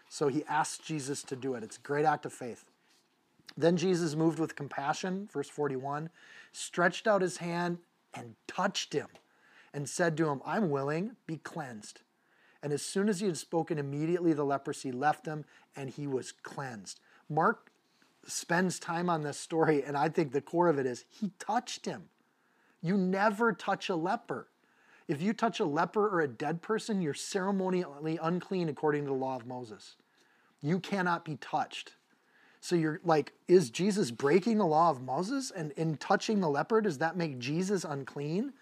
So 0.09 0.30
he 0.30 0.45
asks 0.47 0.78
Jesus 0.78 1.23
to 1.23 1.36
do 1.36 1.55
it. 1.55 1.63
It's 1.63 1.78
a 1.78 1.82
great 1.82 2.05
act 2.05 2.25
of 2.25 2.32
faith. 2.32 2.63
Then 3.57 3.75
Jesus 3.75 4.15
moved 4.15 4.39
with 4.39 4.55
compassion, 4.55 5.28
verse 5.34 5.49
41, 5.49 6.09
stretched 6.53 7.07
out 7.07 7.21
his 7.21 7.38
hand 7.38 7.80
and 8.13 8.36
touched 8.47 8.93
him 8.93 9.07
and 9.74 9.88
said 9.88 10.18
to 10.18 10.30
him, 10.30 10.41
I'm 10.45 10.70
willing, 10.70 11.15
be 11.26 11.38
cleansed. 11.38 12.01
And 12.63 12.74
as 12.74 12.82
soon 12.82 13.09
as 13.09 13.20
he 13.20 13.28
had 13.28 13.38
spoken, 13.38 13.78
immediately 13.78 14.34
the 14.34 14.43
leprosy 14.43 14.91
left 14.91 15.26
him 15.26 15.45
and 15.76 15.89
he 15.89 16.07
was 16.07 16.32
cleansed. 16.32 16.99
Mark 17.30 17.72
spends 18.26 18.80
time 18.80 19.09
on 19.09 19.22
this 19.22 19.39
story, 19.39 19.84
and 19.84 19.95
I 19.95 20.09
think 20.09 20.32
the 20.32 20.41
core 20.41 20.68
of 20.68 20.80
it 20.80 20.86
is 20.86 21.05
he 21.09 21.32
touched 21.39 21.86
him. 21.86 22.09
You 22.82 22.97
never 22.97 23.53
touch 23.53 23.89
a 23.89 23.95
leper. 23.95 24.47
If 25.07 25.22
you 25.22 25.34
touch 25.34 25.59
a 25.59 25.65
leper 25.65 26.07
or 26.07 26.22
a 26.22 26.28
dead 26.28 26.61
person, 26.61 27.01
you're 27.01 27.13
ceremonially 27.13 28.20
unclean 28.22 28.70
according 28.70 29.03
to 29.03 29.09
the 29.09 29.15
law 29.15 29.38
of 29.38 29.47
Moses. 29.47 29.95
You 30.61 30.80
cannot 30.80 31.24
be 31.24 31.38
touched. 31.38 31.93
So 32.59 32.76
you're 32.76 32.99
like, 33.03 33.34
is 33.47 33.70
Jesus 33.70 34.11
breaking 34.11 34.57
the 34.57 34.65
law 34.65 34.89
of 34.89 35.01
Moses? 35.01 35.51
And 35.51 35.72
in 35.74 35.95
touching 35.97 36.41
the 36.41 36.49
leper, 36.49 36.82
does 36.82 36.97
that 36.97 37.15
make 37.15 37.39
Jesus 37.39 37.86
unclean? 37.86 38.53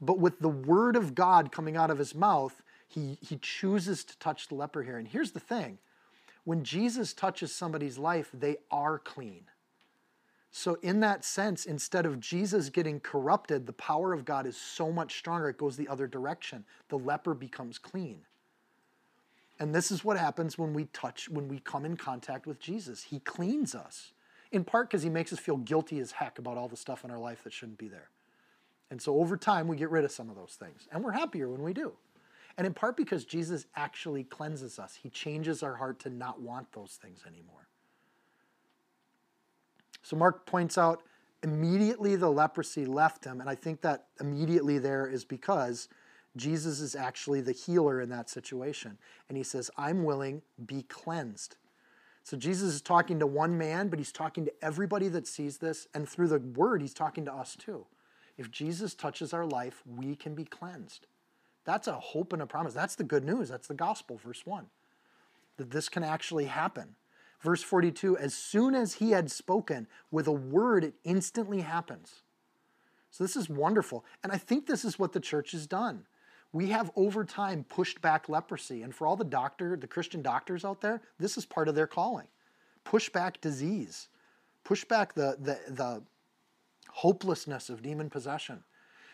But 0.00 0.18
with 0.18 0.38
the 0.38 0.48
word 0.48 0.96
of 0.96 1.14
God 1.14 1.50
coming 1.50 1.76
out 1.76 1.90
of 1.90 1.98
his 1.98 2.14
mouth, 2.14 2.62
he, 2.86 3.18
he 3.20 3.36
chooses 3.36 4.04
to 4.04 4.18
touch 4.18 4.48
the 4.48 4.54
leper 4.54 4.82
here. 4.82 4.96
And 4.96 5.08
here's 5.08 5.32
the 5.32 5.40
thing 5.40 5.78
When 6.44 6.64
Jesus 6.64 7.12
touches 7.12 7.54
somebody's 7.54 7.98
life, 7.98 8.30
they 8.32 8.56
are 8.70 8.98
clean. 8.98 9.44
So, 10.50 10.78
in 10.82 11.00
that 11.00 11.24
sense, 11.24 11.66
instead 11.66 12.06
of 12.06 12.20
Jesus 12.20 12.70
getting 12.70 13.00
corrupted, 13.00 13.66
the 13.66 13.72
power 13.74 14.14
of 14.14 14.24
God 14.24 14.46
is 14.46 14.56
so 14.56 14.90
much 14.90 15.18
stronger, 15.18 15.50
it 15.50 15.58
goes 15.58 15.76
the 15.76 15.88
other 15.88 16.06
direction. 16.06 16.64
The 16.88 16.98
leper 16.98 17.34
becomes 17.34 17.78
clean. 17.78 18.22
And 19.60 19.74
this 19.74 19.90
is 19.90 20.04
what 20.04 20.16
happens 20.16 20.56
when 20.56 20.72
we 20.72 20.86
touch, 20.86 21.28
when 21.28 21.48
we 21.48 21.58
come 21.58 21.84
in 21.84 21.96
contact 21.96 22.46
with 22.46 22.60
Jesus. 22.60 23.02
He 23.02 23.18
cleans 23.20 23.74
us, 23.74 24.12
in 24.52 24.64
part 24.64 24.88
because 24.88 25.02
he 25.02 25.10
makes 25.10 25.32
us 25.32 25.38
feel 25.38 25.58
guilty 25.58 25.98
as 25.98 26.12
heck 26.12 26.38
about 26.38 26.56
all 26.56 26.68
the 26.68 26.76
stuff 26.76 27.04
in 27.04 27.10
our 27.10 27.18
life 27.18 27.44
that 27.44 27.52
shouldn't 27.52 27.78
be 27.78 27.88
there. 27.88 28.08
And 28.90 29.00
so 29.00 29.16
over 29.20 29.36
time, 29.36 29.68
we 29.68 29.76
get 29.76 29.90
rid 29.90 30.04
of 30.04 30.12
some 30.12 30.30
of 30.30 30.36
those 30.36 30.56
things. 30.58 30.88
And 30.90 31.04
we're 31.04 31.12
happier 31.12 31.48
when 31.48 31.62
we 31.62 31.72
do. 31.72 31.92
And 32.56 32.66
in 32.66 32.74
part 32.74 32.96
because 32.96 33.24
Jesus 33.24 33.66
actually 33.76 34.24
cleanses 34.24 34.78
us, 34.78 34.98
he 35.00 35.10
changes 35.10 35.62
our 35.62 35.76
heart 35.76 36.00
to 36.00 36.10
not 36.10 36.40
want 36.40 36.72
those 36.72 36.98
things 37.00 37.22
anymore. 37.26 37.68
So 40.02 40.16
Mark 40.16 40.46
points 40.46 40.78
out 40.78 41.02
immediately 41.42 42.16
the 42.16 42.30
leprosy 42.30 42.84
left 42.84 43.24
him. 43.24 43.40
And 43.40 43.48
I 43.48 43.54
think 43.54 43.82
that 43.82 44.06
immediately 44.20 44.78
there 44.78 45.06
is 45.06 45.24
because 45.24 45.88
Jesus 46.36 46.80
is 46.80 46.94
actually 46.94 47.40
the 47.40 47.52
healer 47.52 48.00
in 48.00 48.08
that 48.10 48.30
situation. 48.30 48.98
And 49.28 49.36
he 49.36 49.44
says, 49.44 49.70
I'm 49.76 50.04
willing, 50.04 50.42
be 50.66 50.82
cleansed. 50.82 51.56
So 52.24 52.36
Jesus 52.36 52.74
is 52.74 52.80
talking 52.80 53.18
to 53.20 53.26
one 53.26 53.56
man, 53.56 53.88
but 53.88 53.98
he's 53.98 54.12
talking 54.12 54.44
to 54.44 54.52
everybody 54.62 55.08
that 55.08 55.26
sees 55.26 55.58
this. 55.58 55.86
And 55.94 56.08
through 56.08 56.28
the 56.28 56.38
word, 56.38 56.82
he's 56.82 56.94
talking 56.94 57.24
to 57.24 57.32
us 57.32 57.56
too. 57.56 57.86
If 58.38 58.50
Jesus 58.52 58.94
touches 58.94 59.34
our 59.34 59.44
life, 59.44 59.82
we 59.84 60.14
can 60.14 60.34
be 60.34 60.44
cleansed. 60.44 61.06
That's 61.64 61.88
a 61.88 61.92
hope 61.92 62.32
and 62.32 62.40
a 62.40 62.46
promise. 62.46 62.72
That's 62.72 62.94
the 62.94 63.04
good 63.04 63.24
news. 63.24 63.50
That's 63.50 63.66
the 63.66 63.74
gospel, 63.74 64.16
verse 64.16 64.46
1. 64.46 64.66
That 65.58 65.70
this 65.70 65.88
can 65.88 66.04
actually 66.04 66.46
happen. 66.46 66.94
Verse 67.40 67.62
42 67.62 68.16
As 68.16 68.32
soon 68.32 68.74
as 68.74 68.94
he 68.94 69.10
had 69.10 69.30
spoken, 69.30 69.86
with 70.10 70.26
a 70.26 70.32
word, 70.32 70.84
it 70.84 70.94
instantly 71.04 71.60
happens. 71.60 72.22
So 73.10 73.24
this 73.24 73.36
is 73.36 73.48
wonderful. 73.48 74.04
And 74.22 74.32
I 74.32 74.38
think 74.38 74.66
this 74.66 74.84
is 74.84 74.98
what 74.98 75.12
the 75.12 75.20
church 75.20 75.52
has 75.52 75.66
done. 75.66 76.06
We 76.52 76.68
have 76.68 76.90
over 76.96 77.24
time 77.24 77.64
pushed 77.64 78.00
back 78.00 78.28
leprosy. 78.28 78.82
And 78.82 78.94
for 78.94 79.06
all 79.06 79.16
the 79.16 79.24
doctor, 79.24 79.76
the 79.76 79.86
Christian 79.86 80.22
doctors 80.22 80.64
out 80.64 80.80
there, 80.80 81.02
this 81.18 81.36
is 81.36 81.44
part 81.44 81.68
of 81.68 81.74
their 81.74 81.86
calling. 81.86 82.26
Push 82.84 83.10
back 83.10 83.40
disease. 83.40 84.08
Push 84.64 84.84
back 84.84 85.14
the, 85.14 85.36
the, 85.38 85.58
the 85.72 86.02
hopelessness 86.98 87.70
of 87.70 87.80
demon 87.80 88.10
possession. 88.10 88.64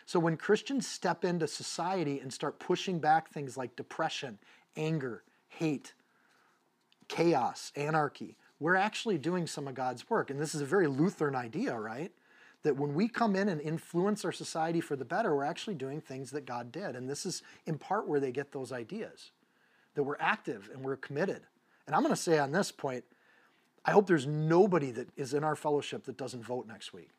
So 0.06 0.18
when 0.18 0.38
Christians 0.38 0.86
step 0.86 1.22
into 1.22 1.46
society 1.46 2.18
and 2.18 2.32
start 2.32 2.58
pushing 2.58 2.98
back 2.98 3.28
things 3.28 3.58
like 3.58 3.76
depression, 3.76 4.38
anger, 4.74 5.22
hate, 5.48 5.92
chaos, 7.08 7.72
anarchy, 7.76 8.38
we're 8.58 8.74
actually 8.74 9.18
doing 9.18 9.46
some 9.46 9.68
of 9.68 9.74
God's 9.74 10.08
work. 10.08 10.30
And 10.30 10.40
this 10.40 10.54
is 10.54 10.62
a 10.62 10.66
very 10.66 10.86
Lutheran 10.86 11.36
idea, 11.36 11.78
right? 11.78 12.10
That 12.62 12.78
when 12.78 12.94
we 12.94 13.06
come 13.06 13.36
in 13.36 13.50
and 13.50 13.60
influence 13.60 14.24
our 14.24 14.32
society 14.32 14.80
for 14.80 14.96
the 14.96 15.04
better, 15.04 15.36
we're 15.36 15.44
actually 15.44 15.74
doing 15.74 16.00
things 16.00 16.30
that 16.30 16.46
God 16.46 16.72
did. 16.72 16.96
And 16.96 17.08
this 17.08 17.26
is 17.26 17.42
in 17.66 17.76
part 17.76 18.08
where 18.08 18.20
they 18.20 18.32
get 18.32 18.50
those 18.50 18.72
ideas 18.72 19.32
that 19.94 20.04
we're 20.04 20.16
active 20.18 20.70
and 20.72 20.82
we're 20.82 20.96
committed. 20.96 21.42
And 21.86 21.94
I'm 21.94 22.00
going 22.02 22.14
to 22.14 22.20
say 22.20 22.38
on 22.38 22.50
this 22.50 22.72
point, 22.72 23.04
I 23.84 23.90
hope 23.90 24.06
there's 24.06 24.26
nobody 24.26 24.90
that 24.92 25.08
is 25.18 25.34
in 25.34 25.44
our 25.44 25.54
fellowship 25.54 26.04
that 26.04 26.16
doesn't 26.16 26.42
vote 26.42 26.66
next 26.66 26.94
week. 26.94 27.10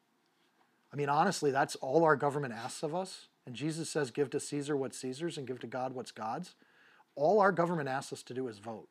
I 0.96 0.98
mean, 0.98 1.10
honestly, 1.10 1.52
that's 1.52 1.76
all 1.76 2.06
our 2.06 2.16
government 2.16 2.54
asks 2.54 2.82
of 2.82 2.96
us. 2.96 3.28
And 3.46 3.54
Jesus 3.54 3.90
says, 3.90 4.12
give 4.12 4.30
to 4.30 4.40
Caesar 4.40 4.78
what's 4.78 4.98
Caesar's 5.00 5.38
and 5.38 5.46
give 5.46 5.60
to 5.60 5.68
God 5.68 5.94
what's 5.94 6.12
God's. 6.12 6.56
All 7.16 7.42
our 7.42 7.52
government 7.52 7.90
asks 7.90 8.14
us 8.14 8.24
to 8.24 8.34
do 8.34 8.48
is 8.48 8.60
vote. 8.60 8.88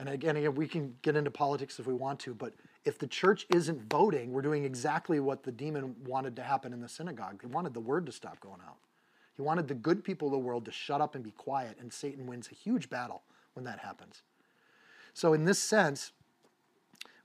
And 0.00 0.08
again, 0.08 0.36
again, 0.36 0.56
we 0.56 0.66
can 0.66 0.96
get 1.02 1.14
into 1.14 1.30
politics 1.30 1.78
if 1.78 1.86
we 1.86 1.94
want 1.94 2.18
to, 2.20 2.34
but 2.34 2.54
if 2.84 2.98
the 2.98 3.06
church 3.06 3.46
isn't 3.54 3.88
voting, 3.88 4.32
we're 4.32 4.42
doing 4.42 4.64
exactly 4.64 5.20
what 5.20 5.44
the 5.44 5.52
demon 5.52 5.94
wanted 6.04 6.34
to 6.36 6.42
happen 6.42 6.72
in 6.72 6.80
the 6.80 6.88
synagogue. 6.88 7.40
He 7.40 7.46
wanted 7.46 7.72
the 7.72 7.78
word 7.78 8.04
to 8.06 8.12
stop 8.12 8.40
going 8.40 8.60
out. 8.66 8.78
He 9.36 9.42
wanted 9.42 9.68
the 9.68 9.74
good 9.74 10.02
people 10.02 10.26
of 10.26 10.32
the 10.32 10.38
world 10.38 10.64
to 10.64 10.72
shut 10.72 11.00
up 11.00 11.14
and 11.14 11.22
be 11.22 11.30
quiet, 11.30 11.76
and 11.80 11.92
Satan 11.92 12.26
wins 12.26 12.48
a 12.50 12.54
huge 12.56 12.90
battle 12.90 13.22
when 13.52 13.64
that 13.64 13.78
happens. 13.78 14.22
So, 15.12 15.34
in 15.34 15.44
this 15.44 15.60
sense, 15.60 16.10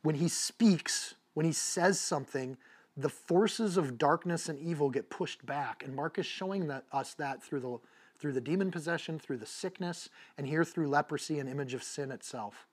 when 0.03 0.15
he 0.15 0.27
speaks, 0.27 1.15
when 1.33 1.47
he 1.47 1.51
says 1.51 1.99
something, 1.99 2.55
the 2.99 3.09
forces 3.09 3.77
of 3.77 3.97
darkness 3.97 4.49
and 4.49 4.59
evil 4.59 4.89
get 4.89 5.09
pushed 5.09 5.45
back. 5.45 5.83
And 5.85 5.95
Mark 5.95 6.19
is 6.19 6.25
showing 6.25 6.67
that, 6.67 6.83
us 6.91 7.13
that 7.15 7.43
through 7.43 7.61
the 7.61 7.77
through 8.19 8.33
the 8.33 8.41
demon 8.41 8.69
possession, 8.69 9.17
through 9.17 9.37
the 9.37 9.45
sickness, 9.45 10.09
and 10.37 10.45
here 10.45 10.65
through 10.65 10.89
leprosy, 10.89 11.39
an 11.39 11.47
image 11.47 11.73
of 11.73 11.81
sin 11.81 12.11
itself. 12.11 12.67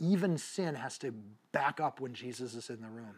Even 0.00 0.36
sin 0.36 0.74
has 0.74 0.98
to 0.98 1.14
back 1.52 1.78
up 1.78 2.00
when 2.00 2.14
Jesus 2.14 2.54
is 2.54 2.68
in 2.68 2.80
the 2.80 2.88
room. 2.88 3.14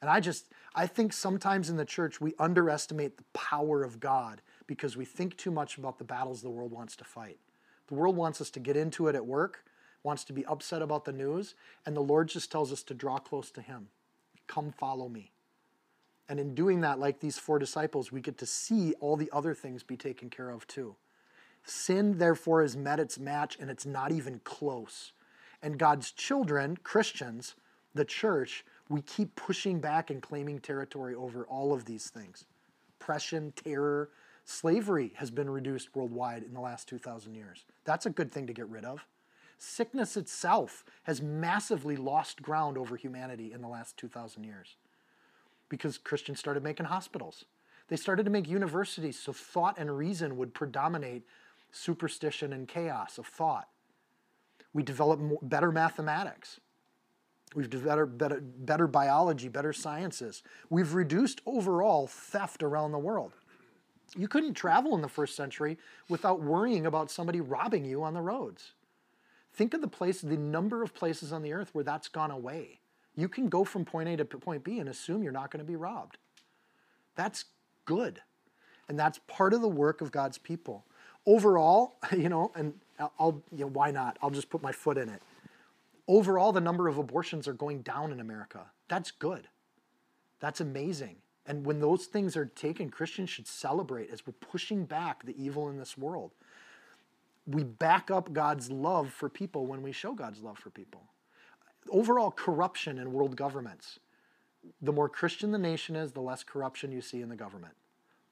And 0.00 0.10
I 0.10 0.18
just, 0.18 0.46
I 0.74 0.88
think 0.88 1.12
sometimes 1.12 1.70
in 1.70 1.76
the 1.76 1.84
church 1.84 2.20
we 2.20 2.34
underestimate 2.40 3.16
the 3.16 3.24
power 3.32 3.84
of 3.84 4.00
God 4.00 4.42
because 4.66 4.96
we 4.96 5.04
think 5.04 5.36
too 5.36 5.52
much 5.52 5.78
about 5.78 5.98
the 5.98 6.04
battles 6.04 6.42
the 6.42 6.50
world 6.50 6.72
wants 6.72 6.96
to 6.96 7.04
fight. 7.04 7.38
The 7.86 7.94
world 7.94 8.16
wants 8.16 8.40
us 8.40 8.50
to 8.50 8.60
get 8.60 8.76
into 8.76 9.06
it 9.06 9.14
at 9.14 9.24
work, 9.24 9.64
wants 10.02 10.24
to 10.24 10.32
be 10.32 10.44
upset 10.46 10.82
about 10.82 11.04
the 11.04 11.12
news, 11.12 11.54
and 11.86 11.96
the 11.96 12.00
Lord 12.00 12.28
just 12.28 12.50
tells 12.50 12.72
us 12.72 12.82
to 12.82 12.94
draw 12.94 13.18
close 13.18 13.52
to 13.52 13.62
Him. 13.62 13.86
Come 14.48 14.72
follow 14.72 15.08
me. 15.08 15.30
And 16.28 16.40
in 16.40 16.54
doing 16.54 16.80
that, 16.80 16.98
like 16.98 17.20
these 17.20 17.38
four 17.38 17.58
disciples, 17.58 18.10
we 18.10 18.20
get 18.20 18.38
to 18.38 18.46
see 18.46 18.94
all 19.00 19.16
the 19.16 19.30
other 19.32 19.54
things 19.54 19.82
be 19.82 19.96
taken 19.96 20.30
care 20.30 20.50
of 20.50 20.66
too. 20.66 20.96
Sin, 21.64 22.18
therefore, 22.18 22.62
has 22.62 22.76
met 22.76 23.00
its 23.00 23.18
match 23.18 23.56
and 23.60 23.70
it's 23.70 23.86
not 23.86 24.12
even 24.12 24.40
close. 24.44 25.12
And 25.62 25.78
God's 25.78 26.12
children, 26.12 26.78
Christians, 26.82 27.54
the 27.94 28.04
church, 28.04 28.64
we 28.88 29.02
keep 29.02 29.34
pushing 29.34 29.80
back 29.80 30.10
and 30.10 30.20
claiming 30.22 30.58
territory 30.58 31.14
over 31.14 31.44
all 31.44 31.72
of 31.72 31.84
these 31.84 32.10
things. 32.10 32.44
Oppression, 33.00 33.52
terror, 33.52 34.10
slavery 34.44 35.12
has 35.16 35.30
been 35.30 35.48
reduced 35.48 35.94
worldwide 35.94 36.42
in 36.42 36.52
the 36.52 36.60
last 36.60 36.88
2,000 36.88 37.34
years. 37.34 37.64
That's 37.84 38.06
a 38.06 38.10
good 38.10 38.30
thing 38.30 38.46
to 38.46 38.52
get 38.52 38.68
rid 38.68 38.84
of. 38.84 39.06
Sickness 39.56 40.16
itself 40.16 40.84
has 41.04 41.22
massively 41.22 41.96
lost 41.96 42.42
ground 42.42 42.76
over 42.76 42.96
humanity 42.96 43.52
in 43.52 43.62
the 43.62 43.68
last 43.68 43.96
2,000 43.96 44.44
years 44.44 44.76
because 45.68 45.98
Christians 45.98 46.38
started 46.38 46.62
making 46.62 46.86
hospitals. 46.86 47.44
They 47.88 47.96
started 47.96 48.24
to 48.24 48.30
make 48.30 48.48
universities 48.48 49.18
so 49.18 49.32
thought 49.32 49.78
and 49.78 49.96
reason 49.96 50.36
would 50.36 50.54
predominate 50.54 51.24
superstition 51.70 52.52
and 52.52 52.68
chaos 52.68 53.18
of 53.18 53.26
thought. 53.26 53.68
We 54.72 54.82
developed 54.82 55.22
more, 55.22 55.38
better 55.42 55.70
mathematics. 55.70 56.60
We've 57.54 57.70
developed 57.70 58.18
better, 58.18 58.40
better 58.40 58.86
biology, 58.86 59.48
better 59.48 59.72
sciences. 59.72 60.42
We've 60.70 60.94
reduced 60.94 61.40
overall 61.46 62.06
theft 62.06 62.62
around 62.62 62.92
the 62.92 62.98
world. 62.98 63.32
You 64.16 64.28
couldn't 64.28 64.54
travel 64.54 64.94
in 64.94 65.02
the 65.02 65.08
first 65.08 65.36
century 65.36 65.78
without 66.08 66.40
worrying 66.40 66.86
about 66.86 67.10
somebody 67.10 67.40
robbing 67.40 67.84
you 67.84 68.02
on 68.02 68.14
the 68.14 68.20
roads. 68.20 68.72
Think 69.52 69.72
of 69.72 69.80
the 69.80 69.88
place, 69.88 70.20
the 70.20 70.36
number 70.36 70.82
of 70.82 70.94
places 70.94 71.32
on 71.32 71.42
the 71.42 71.52
earth 71.52 71.70
where 71.72 71.84
that's 71.84 72.08
gone 72.08 72.30
away. 72.30 72.80
You 73.16 73.28
can 73.28 73.48
go 73.48 73.64
from 73.64 73.84
point 73.84 74.08
A 74.08 74.16
to 74.16 74.24
point 74.24 74.64
B 74.64 74.78
and 74.78 74.88
assume 74.88 75.22
you're 75.22 75.32
not 75.32 75.50
going 75.50 75.64
to 75.64 75.70
be 75.70 75.76
robbed. 75.76 76.18
That's 77.14 77.44
good. 77.84 78.20
And 78.88 78.98
that's 78.98 79.20
part 79.28 79.54
of 79.54 79.60
the 79.60 79.68
work 79.68 80.00
of 80.00 80.10
God's 80.12 80.38
people 80.38 80.84
overall, 81.26 81.96
you 82.16 82.28
know, 82.28 82.52
and 82.54 82.74
I'll, 83.18 83.42
you 83.50 83.64
know, 83.64 83.70
why 83.70 83.90
not? 83.90 84.18
I'll 84.22 84.30
just 84.30 84.50
put 84.50 84.62
my 84.62 84.72
foot 84.72 84.98
in 84.98 85.08
it. 85.08 85.22
Overall, 86.06 86.52
the 86.52 86.60
number 86.60 86.86
of 86.86 86.98
abortions 86.98 87.48
are 87.48 87.54
going 87.54 87.80
down 87.80 88.12
in 88.12 88.20
America. 88.20 88.66
That's 88.88 89.10
good. 89.10 89.48
That's 90.40 90.60
amazing. 90.60 91.16
And 91.46 91.64
when 91.64 91.80
those 91.80 92.06
things 92.06 92.36
are 92.36 92.46
taken, 92.46 92.90
Christians 92.90 93.30
should 93.30 93.46
celebrate 93.46 94.10
as 94.10 94.26
we're 94.26 94.34
pushing 94.34 94.84
back 94.84 95.24
the 95.24 95.34
evil 95.42 95.68
in 95.68 95.78
this 95.78 95.96
world. 95.96 96.32
We 97.46 97.64
back 97.64 98.10
up 98.10 98.32
God's 98.32 98.70
love 98.70 99.10
for 99.10 99.28
people 99.28 99.66
when 99.66 99.82
we 99.82 99.92
show 99.92 100.12
God's 100.12 100.40
love 100.40 100.58
for 100.58 100.70
people. 100.70 101.02
Overall, 101.90 102.30
corruption 102.30 102.98
in 102.98 103.12
world 103.12 103.36
governments. 103.36 103.98
The 104.80 104.92
more 104.92 105.08
Christian 105.08 105.52
the 105.52 105.58
nation 105.58 105.94
is, 105.94 106.12
the 106.12 106.20
less 106.20 106.42
corruption 106.42 106.90
you 106.90 107.02
see 107.02 107.20
in 107.20 107.28
the 107.28 107.36
government 107.36 107.74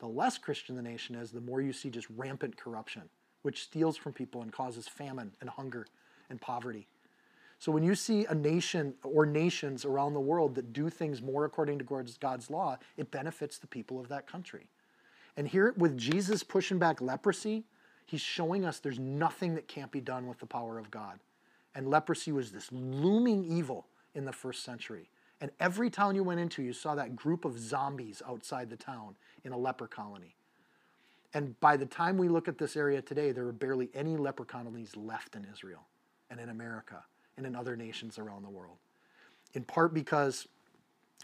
the 0.03 0.09
less 0.09 0.37
Christian 0.37 0.75
the 0.75 0.83
nation 0.83 1.15
is, 1.15 1.31
the 1.31 1.41
more 1.41 1.63
you 1.63 1.73
see 1.73 1.89
just 1.89 2.09
rampant 2.17 2.57
corruption, 2.57 3.03
which 3.43 3.63
steals 3.63 3.97
from 3.97 4.13
people 4.13 4.43
and 4.43 4.53
causes 4.53 4.89
famine 4.89 5.31
and 5.41 5.49
hunger 5.49 5.87
and 6.29 6.41
poverty. 6.41 6.89
So 7.61 7.71
when 7.71 7.85
you 7.85 7.95
see 7.95 8.27
a 8.27 8.35
nation 8.35 8.95
or 9.05 9.25
nations 9.25 9.85
around 9.85 10.15
the 10.15 10.21
world 10.21 10.57
that 10.57 10.73
do 10.73 10.91
things 10.91 11.23
more 11.23 11.45
according 11.45 11.79
to 11.79 11.85
God's 12.21 12.51
law, 12.51 12.79
it 12.97 13.13
benefits 13.13 13.59
the 13.59 13.69
people 13.69 14.01
of 14.01 14.09
that 14.09 14.27
country. 14.27 14.67
And 15.37 15.47
here 15.47 15.73
with 15.77 15.97
Jesus 15.97 16.43
pushing 16.43 16.81
back 16.81 17.01
leprosy, 17.01 17.63
he's 18.05 18.21
showing 18.21 18.65
us 18.65 18.81
there's 18.81 18.99
nothing 18.99 19.55
that 19.55 19.69
can't 19.69 19.93
be 19.93 20.01
done 20.01 20.27
with 20.27 20.41
the 20.41 20.47
power 20.47 20.81
of 20.81 20.91
God. 20.91 21.21
And 21.75 21.89
leprosy 21.89 22.33
was 22.33 22.53
this 22.53 22.71
looming 22.71 23.45
evil 23.45 23.87
in 24.15 24.25
the 24.25 24.33
first 24.33 24.65
century. 24.65 25.09
And 25.41 25.51
every 25.59 25.91
town 25.91 26.15
you 26.15 26.23
went 26.23 26.39
into, 26.41 26.63
you 26.63 26.73
saw 26.73 26.95
that 26.95 27.17
group 27.17 27.45
of 27.45 27.59
zombies 27.59 28.23
outside 28.29 28.71
the 28.71 28.77
town 28.77 29.17
in 29.45 29.53
a 29.53 29.59
leper 29.59 29.89
colony. 29.89 30.37
And 31.35 31.59
by 31.61 31.77
the 31.77 31.87
time 31.87 32.19
we 32.19 32.29
look 32.29 32.47
at 32.47 32.59
this 32.59 32.77
area 32.77 33.01
today, 33.03 33.33
there 33.33 33.47
are 33.47 33.53
barely 33.53 33.91
any 33.95 34.17
leper 34.17 34.45
colonies 34.45 34.95
left 34.97 35.35
in 35.35 35.47
Israel. 35.51 35.87
and 36.33 36.41
in 36.41 36.49
America 36.49 37.05
and 37.37 37.47
in 37.47 37.55
other 37.55 37.77
nations 37.77 38.19
around 38.19 38.43
the 38.43 38.51
world. 38.51 38.79
In 39.55 39.65
part 39.65 39.93
because 39.93 40.49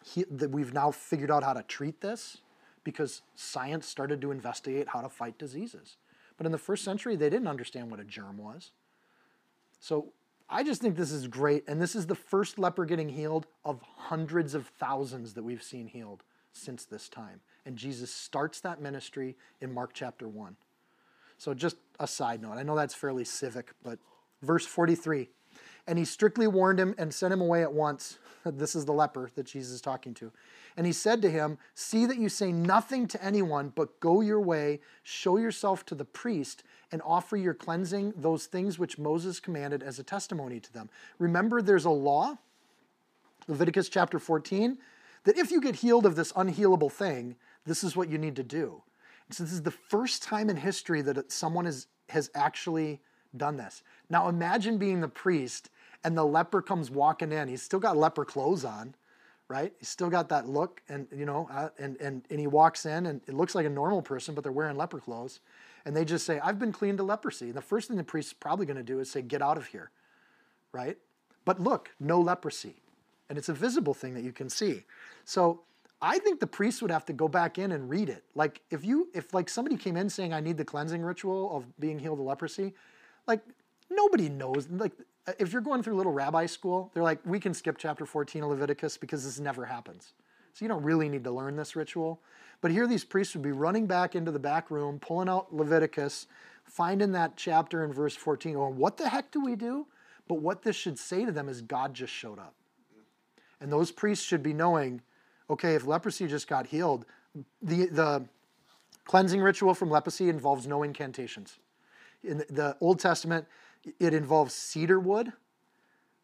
he, 0.05 0.25
that 0.31 0.51
we've 0.51 0.75
now 0.75 0.91
figured 0.91 1.31
out 1.31 1.43
how 1.43 1.55
to 1.55 1.63
treat 1.63 2.01
this 2.01 2.39
because 2.85 3.23
science 3.35 3.87
started 3.87 4.21
to 4.21 4.31
investigate 4.31 4.89
how 4.89 5.01
to 5.01 5.09
fight 5.09 5.39
diseases. 5.39 5.97
But 6.37 6.47
in 6.47 6.53
the 6.53 6.59
first 6.59 6.85
century, 6.85 7.17
they 7.17 7.31
didn't 7.31 7.49
understand 7.49 7.91
what 7.91 8.01
a 8.01 8.05
germ 8.05 8.37
was. 8.39 8.71
So 9.81 10.13
I 10.51 10.63
just 10.63 10.81
think 10.81 10.97
this 10.97 11.13
is 11.13 11.27
great. 11.27 11.65
And 11.69 11.81
this 11.81 11.95
is 11.95 12.07
the 12.07 12.15
first 12.15 12.59
leper 12.59 12.85
getting 12.85 13.11
healed 13.11 13.47
of 13.65 13.83
hundreds 13.97 14.55
of 14.55 14.67
thousands 14.67 15.35
that 15.35 15.43
we've 15.43 15.63
seen 15.63 15.87
healed 15.87 16.23
since 16.53 16.85
this 16.85 17.09
time. 17.09 17.41
And 17.67 17.77
Jesus 17.77 18.13
starts 18.13 18.61
that 18.61 18.81
ministry 18.81 19.37
in 19.61 19.73
Mark 19.73 19.91
chapter 19.93 20.27
1. 20.27 20.57
So 21.37 21.55
just 21.55 21.77
a 22.01 22.07
side 22.07 22.43
note. 22.43 22.53
I 22.53 22.63
know 22.63 22.77
that's 22.77 22.95
fairly 22.95 23.25
civic, 23.25 23.73
but 23.83 23.99
verse 24.43 24.67
43 24.67 25.29
and 25.89 25.99
he 25.99 26.05
strictly 26.05 26.47
warned 26.47 26.79
him 26.79 26.95
and 26.99 27.13
sent 27.13 27.33
him 27.33 27.41
away 27.41 27.63
at 27.63 27.73
once. 27.73 28.19
This 28.45 28.75
is 28.75 28.87
the 28.87 28.93
leper 28.93 29.31
that 29.35 29.45
Jesus 29.45 29.75
is 29.75 29.81
talking 29.83 30.15
to. 30.15 30.33
And 30.77 30.87
he 30.87 30.93
said 30.93 31.21
to 31.21 31.31
him, 31.31 31.59
See 31.75 32.07
that 32.07 32.17
you 32.17 32.31
say 32.31 32.51
nothing 32.51 33.07
to 33.09 33.23
anyone, 33.23 33.73
but 33.75 34.01
go 34.01 34.23
your 34.23 34.41
way, 34.41 34.81
show 35.03 35.37
yourself 35.37 35.85
to 35.87 35.95
the 35.95 36.05
priest, 36.05 36.63
and 36.91 37.03
offer 37.05 37.37
your 37.37 37.53
cleansing 37.53 38.15
those 38.17 38.47
things 38.47 38.79
which 38.79 38.97
Moses 38.97 39.39
commanded 39.39 39.83
as 39.83 39.99
a 39.99 40.03
testimony 40.03 40.61
to 40.61 40.73
them. 40.73 40.89
Remember, 41.19 41.61
there's 41.61 41.85
a 41.85 41.91
law, 41.91 42.39
Leviticus 43.49 43.91
chapter 43.91 44.19
14, 44.19 44.79
that 45.25 45.37
if 45.37 45.51
you 45.51 45.61
get 45.61 45.77
healed 45.77 46.07
of 46.07 46.17
this 46.17 46.33
unhealable 46.33 46.93
thing, 46.93 47.37
this 47.67 47.85
is 47.85 47.97
what 47.97 48.09
you 48.09 48.17
need 48.17 48.37
to 48.37 48.45
do. 48.45 48.83
So 49.31 49.43
this 49.45 49.53
is 49.53 49.63
the 49.63 49.71
first 49.71 50.23
time 50.23 50.49
in 50.49 50.57
history 50.57 51.03
that 51.03 51.31
someone 51.31 51.67
has, 51.67 51.87
has 52.09 52.31
actually 52.35 53.01
done 53.37 53.57
this. 53.57 53.83
Now 54.09 54.29
imagine 54.29 54.79
being 54.79 55.01
the 55.01 55.09
priest 55.09 55.71
and 56.05 56.17
the 56.17 56.25
leper 56.25 56.63
comes 56.63 56.91
walking 56.91 57.33
in. 57.33 57.49
He's 57.49 57.63
still 57.63 57.81
got 57.81 57.97
leper 57.97 58.25
clothes 58.25 58.65
on, 58.65 58.95
right? 59.49 59.73
He's 59.79 59.89
still 59.89 60.11
got 60.11 60.29
that 60.29 60.49
look, 60.49 60.83
and 60.89 61.07
you 61.15 61.27
know, 61.27 61.49
uh, 61.53 61.71
and 61.79 61.97
and 62.01 62.23
and 62.31 62.41
he 62.41 62.47
walks 62.47 62.87
in, 62.87 63.07
and 63.07 63.21
it 63.27 63.35
looks 63.35 63.55
like 63.55 63.67
a 63.67 63.71
normal 63.71 64.03
person, 64.03 64.35
but 64.35 64.45
they're 64.45 64.53
wearing 64.53 64.77
leper 64.77 65.01
clothes, 65.01 65.41
and 65.85 65.97
they 65.97 66.05
just 66.05 66.25
say, 66.25 66.39
"I've 66.41 66.59
been 66.59 66.73
cleaned 66.73 67.01
of 67.01 67.07
leprosy." 67.07 67.47
And 67.47 67.55
the 67.55 67.63
first 67.63 67.89
thing 67.89 67.97
the 67.97 68.05
priest's 68.05 68.33
probably 68.33 68.67
going 68.67 68.77
to 68.77 68.83
do 68.83 69.01
is 69.01 69.11
say, 69.11 69.23
"Get 69.23 69.43
out 69.43 69.57
of 69.57 69.67
here," 69.67 69.91
right? 70.73 70.97
But 71.45 71.61
look, 71.61 71.91
no 71.99 72.21
leprosy, 72.21 72.77
and 73.29 73.39
it's 73.39 73.49
a 73.49 73.55
visible 73.55 73.95
thing 73.95 74.15
that 74.15 74.23
you 74.23 74.33
can 74.33 74.49
see. 74.49 74.85
So. 75.25 75.63
I 76.01 76.21
think 76.21 76.39
the 76.39 76.47
priest 76.47 76.81
would 76.81 76.93
have 76.93 77.05
to 77.07 77.13
go 77.13 77.27
back 77.27 77.59
in 77.59 77.73
and 77.73 77.91
read 77.91 78.09
it. 78.09 78.23
Like 78.37 78.61
if 78.71 78.85
you 78.85 79.09
if 79.15 79.35
like 79.35 79.49
somebody 79.49 79.77
came 79.77 79.97
in 79.97 80.09
saying 80.09 80.33
I 80.33 80.39
need 80.39 80.57
the 80.57 80.65
cleansing 80.65 81.03
ritual 81.03 81.57
of 81.57 81.65
being 81.81 81.99
healed 81.99 82.21
of 82.21 82.25
leprosy, 82.25 82.73
like 83.27 83.41
nobody 83.91 84.29
knows 84.29 84.69
like 84.71 84.93
Uh, 85.29 85.33
if 85.39 85.53
you're 85.53 85.63
going 85.63 85.83
through 85.83 85.95
little 85.95 86.13
rabbi 86.13 86.47
school, 86.47 86.91
they're 86.95 87.03
like, 87.03 87.19
we 87.27 87.39
can 87.39 87.53
skip 87.53 87.77
chapter 87.79 88.07
14 88.07 88.45
of 88.45 88.51
Leviticus 88.51 88.97
because 88.97 89.25
this 89.25 89.39
never 89.39 89.67
happens. 89.67 90.15
So 90.55 90.65
you 90.65 90.69
don't 90.69 90.83
really 90.83 91.09
need 91.09 91.25
to 91.25 91.31
learn 91.31 91.55
this 91.55 91.77
ritual. 91.77 92.21
But 92.63 92.71
here 92.71 92.87
these 92.87 93.05
priests 93.05 93.35
would 93.35 93.43
be 93.43 93.53
running 93.53 93.87
back 93.87 94.15
into 94.15 94.31
the 94.31 94.39
back 94.39 94.71
room, 94.71 94.99
pulling 94.99 95.29
out 95.29 95.55
Leviticus, 95.55 96.27
finding 96.65 97.13
that 97.13 97.37
chapter 97.37 97.85
in 97.85 97.93
verse 97.93 98.17
14, 98.17 98.55
going, 98.55 98.77
what 98.77 98.97
the 98.97 99.09
heck 99.09 99.31
do 99.31 99.45
we 99.45 99.55
do? 99.55 99.87
But 100.29 100.37
what 100.37 100.63
this 100.63 100.77
should 100.77 100.99
say 100.99 101.25
to 101.25 101.33
them 101.33 101.49
is 101.49 101.61
God 101.61 101.95
just 101.95 102.13
showed 102.13 102.39
up. 102.39 102.55
And 103.61 103.71
those 103.71 103.91
priests 103.91 104.25
should 104.25 104.43
be 104.43 104.55
knowing, 104.55 105.03
okay, 105.51 105.75
if 105.75 105.87
leprosy 105.87 106.27
just 106.27 106.49
got 106.49 106.67
healed, 106.67 107.05
the, 107.61 107.87
the 107.87 108.25
cleansing 109.05 109.41
ritual 109.41 109.75
from 109.75 109.91
leprosy 109.91 110.29
involves 110.29 110.67
no 110.67 110.83
incantations. 110.83 111.59
In 112.25 112.39
the 112.51 112.77
Old 112.81 112.99
Testament, 112.99 113.47
it 113.99 114.15
involves 114.15 114.55
cedar 114.55 115.01
wood, 115.01 115.33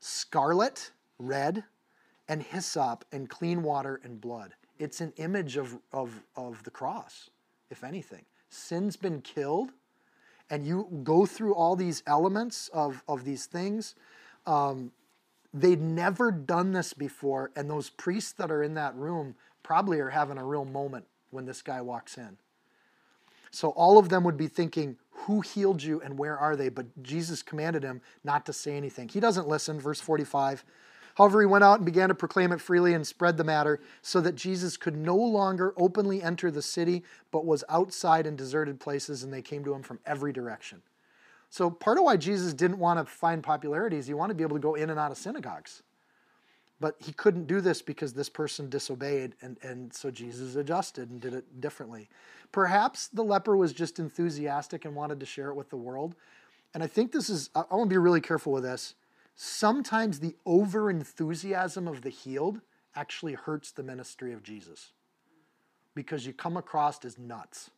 scarlet, 0.01 0.91
red, 1.19 1.65
and 2.29 2.43
hyssop, 2.43 3.05
and 3.13 3.29
clean 3.29 3.63
water 3.63 4.01
and 4.05 4.21
blood. 4.21 4.55
It's 4.79 5.01
an 5.01 5.13
image 5.17 5.57
of, 5.57 5.79
of, 5.93 6.23
of 6.37 6.63
the 6.65 6.71
cross, 6.71 7.31
if 7.71 7.85
anything. 7.85 8.25
Sin's 8.49 8.97
been 8.97 9.21
killed, 9.21 9.73
and 10.51 10.67
you 10.67 10.89
go 11.03 11.27
through 11.27 11.55
all 11.55 11.77
these 11.77 12.03
elements 12.07 12.69
of, 12.73 13.03
of 13.09 13.25
these 13.25 13.47
things. 13.47 13.95
Um, 14.47 14.93
they'd 15.53 15.81
never 15.81 16.31
done 16.31 16.73
this 16.73 16.93
before, 16.93 17.51
and 17.57 17.71
those 17.71 17.91
priests 17.91 18.33
that 18.33 18.51
are 18.51 18.63
in 18.63 18.75
that 18.75 18.95
room 18.97 19.37
probably 19.63 20.01
are 20.01 20.11
having 20.11 20.39
a 20.39 20.45
real 20.45 20.65
moment 20.65 21.07
when 21.31 21.47
this 21.47 21.63
guy 21.63 21.81
walks 21.81 22.19
in. 22.19 22.37
So 23.55 23.71
all 23.71 23.99
of 23.99 24.09
them 24.09 24.25
would 24.25 24.37
be 24.37 24.49
thinking, 24.49 24.97
who 25.11 25.41
healed 25.41 25.83
you 25.83 26.01
and 26.01 26.19
where 26.19 26.37
are 26.37 26.57
they? 26.57 26.69
But 26.69 27.03
Jesus 27.03 27.43
commanded 27.43 27.83
him 27.83 28.01
not 28.25 28.45
to 28.47 28.53
say 28.53 28.77
anything. 28.77 29.09
He 29.09 29.21
doesn't 29.21 29.49
listen, 29.49 29.81
verse 29.81 30.01
45. 30.01 30.65
However, 31.17 31.41
he 31.41 31.47
went 31.47 31.63
out 31.63 31.79
and 31.79 31.87
began 31.87 32.09
to 32.09 32.15
proclaim 32.15 32.51
it 32.51 32.61
freely 32.61 32.93
and 32.93 33.07
spread 33.07 33.37
the 33.37 33.45
matter 33.45 33.81
so 34.03 34.21
that 34.21 34.35
Jesus 34.35 34.77
could 34.77 34.97
no 34.97 35.17
longer 35.17 35.73
openly 35.77 36.21
enter 36.21 36.51
the 36.51 36.61
city, 36.61 37.05
but 37.31 37.47
was 37.47 37.63
outside 37.69 38.27
in 38.27 38.35
deserted 38.35 38.81
places, 38.81 39.23
and 39.23 39.33
they 39.33 39.43
came 39.43 39.65
to 39.65 39.73
him 39.73 39.83
from 39.83 40.01
every 40.05 40.33
direction. 40.33 40.83
So, 41.51 41.71
part 41.71 41.99
of 41.99 42.05
why 42.05 42.17
Jesus 42.17 42.53
didn't 42.53 42.81
want 42.81 42.99
to 42.99 43.05
find 43.05 43.45
popularity 43.45 43.97
is 43.97 44.09
he 44.09 44.15
wanted 44.15 44.33
to 44.33 44.39
be 44.39 44.43
able 44.43 44.57
to 44.57 44.61
go 44.61 44.75
in 44.75 44.91
and 44.91 44.99
out 44.99 45.13
of 45.13 45.17
synagogues. 45.17 45.85
But 46.85 46.97
he 46.99 47.15
couldn't 47.15 47.47
do 47.47 47.63
this 47.63 47.81
because 47.81 48.13
this 48.13 48.29
person 48.29 48.69
disobeyed, 48.69 49.37
and, 49.41 49.57
and 49.63 49.91
so 49.91 50.11
Jesus 50.11 50.55
adjusted 50.55 51.09
and 51.09 51.19
did 51.19 51.33
it 51.33 51.59
differently. 51.63 52.11
Perhaps 52.53 53.09
the 53.09 53.25
leper 53.25 53.57
was 53.57 53.73
just 53.73 53.99
enthusiastic 53.99 54.85
and 54.85 54.95
wanted 54.95 55.19
to 55.21 55.25
share 55.25 55.49
it 55.49 55.55
with 55.55 55.71
the 55.71 55.79
world. 55.79 56.15
And 56.75 56.83
I 56.83 56.87
think 56.87 57.11
this 57.11 57.31
is, 57.31 57.49
I 57.55 57.65
want 57.71 57.89
to 57.89 57.95
be 57.95 57.97
really 57.97 58.21
careful 58.21 58.53
with 58.53 58.65
this. 58.65 58.97
Sometimes 59.35 60.21
the 60.21 60.37
over 60.45 60.91
enthusiasm 60.91 61.89
of 61.89 62.03
the 62.03 62.11
healed 62.11 62.61
actually 62.95 63.33
hurts 63.33 63.71
the 63.71 63.83
ministry 63.83 64.35
of 64.35 64.43
Jesus 64.43 64.93
because 65.95 66.27
you 66.27 66.35
come 66.35 66.59
across 66.59 67.03
as 67.07 67.19
nuts. 67.19 67.71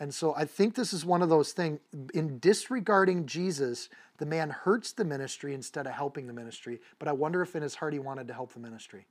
And 0.00 0.14
so 0.14 0.34
I 0.34 0.46
think 0.46 0.74
this 0.74 0.94
is 0.94 1.04
one 1.04 1.20
of 1.20 1.28
those 1.28 1.52
things. 1.52 1.78
In 2.14 2.38
disregarding 2.38 3.26
Jesus, 3.26 3.90
the 4.16 4.24
man 4.24 4.48
hurts 4.48 4.92
the 4.92 5.04
ministry 5.04 5.52
instead 5.52 5.86
of 5.86 5.92
helping 5.92 6.26
the 6.26 6.32
ministry. 6.32 6.80
But 6.98 7.06
I 7.06 7.12
wonder 7.12 7.42
if 7.42 7.54
in 7.54 7.62
his 7.62 7.74
heart 7.74 7.92
he 7.92 7.98
wanted 7.98 8.26
to 8.28 8.34
help 8.34 8.54
the 8.54 8.60
ministry. 8.60 9.06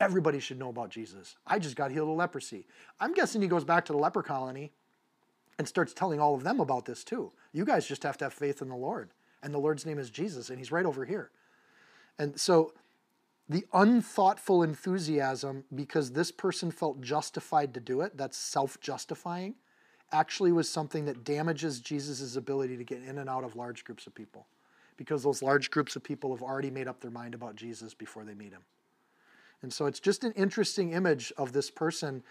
Everybody 0.00 0.38
should 0.38 0.58
know 0.58 0.68
about 0.68 0.90
Jesus. 0.90 1.36
I 1.46 1.58
just 1.58 1.76
got 1.76 1.90
healed 1.90 2.10
of 2.10 2.16
leprosy. 2.16 2.66
I'm 3.00 3.14
guessing 3.14 3.40
he 3.40 3.48
goes 3.48 3.64
back 3.64 3.86
to 3.86 3.92
the 3.92 3.98
leper 3.98 4.22
colony 4.22 4.72
and 5.58 5.66
starts 5.66 5.94
telling 5.94 6.20
all 6.20 6.34
of 6.34 6.44
them 6.44 6.60
about 6.60 6.84
this 6.84 7.04
too. 7.04 7.32
You 7.52 7.64
guys 7.64 7.86
just 7.86 8.02
have 8.02 8.18
to 8.18 8.26
have 8.26 8.34
faith 8.34 8.60
in 8.60 8.68
the 8.68 8.76
Lord. 8.76 9.10
And 9.42 9.54
the 9.54 9.58
Lord's 9.58 9.86
name 9.86 9.98
is 9.98 10.10
Jesus, 10.10 10.50
and 10.50 10.58
he's 10.58 10.70
right 10.70 10.86
over 10.86 11.06
here. 11.06 11.30
And 12.18 12.38
so 12.38 12.74
the 13.48 13.64
unthoughtful 13.72 14.62
enthusiasm, 14.62 15.64
because 15.74 16.12
this 16.12 16.30
person 16.30 16.70
felt 16.70 17.00
justified 17.00 17.72
to 17.74 17.80
do 17.80 18.02
it, 18.02 18.16
that's 18.16 18.36
self 18.36 18.78
justifying 18.80 19.54
actually 20.12 20.52
was 20.52 20.68
something 20.68 21.04
that 21.06 21.24
damages 21.24 21.80
Jesus' 21.80 22.36
ability 22.36 22.76
to 22.76 22.84
get 22.84 23.02
in 23.02 23.18
and 23.18 23.28
out 23.28 23.44
of 23.44 23.56
large 23.56 23.84
groups 23.84 24.06
of 24.06 24.14
people 24.14 24.46
because 24.96 25.22
those 25.22 25.42
large 25.42 25.70
groups 25.70 25.96
of 25.96 26.02
people 26.02 26.30
have 26.34 26.42
already 26.42 26.70
made 26.70 26.86
up 26.86 27.00
their 27.00 27.10
mind 27.10 27.34
about 27.34 27.56
Jesus 27.56 27.94
before 27.94 28.24
they 28.24 28.34
meet 28.34 28.52
him. 28.52 28.62
And 29.62 29.72
so 29.72 29.86
it's 29.86 30.00
just 30.00 30.24
an 30.24 30.32
interesting 30.32 30.92
image 30.92 31.32
of 31.36 31.52
this 31.52 31.70
person. 31.70 32.22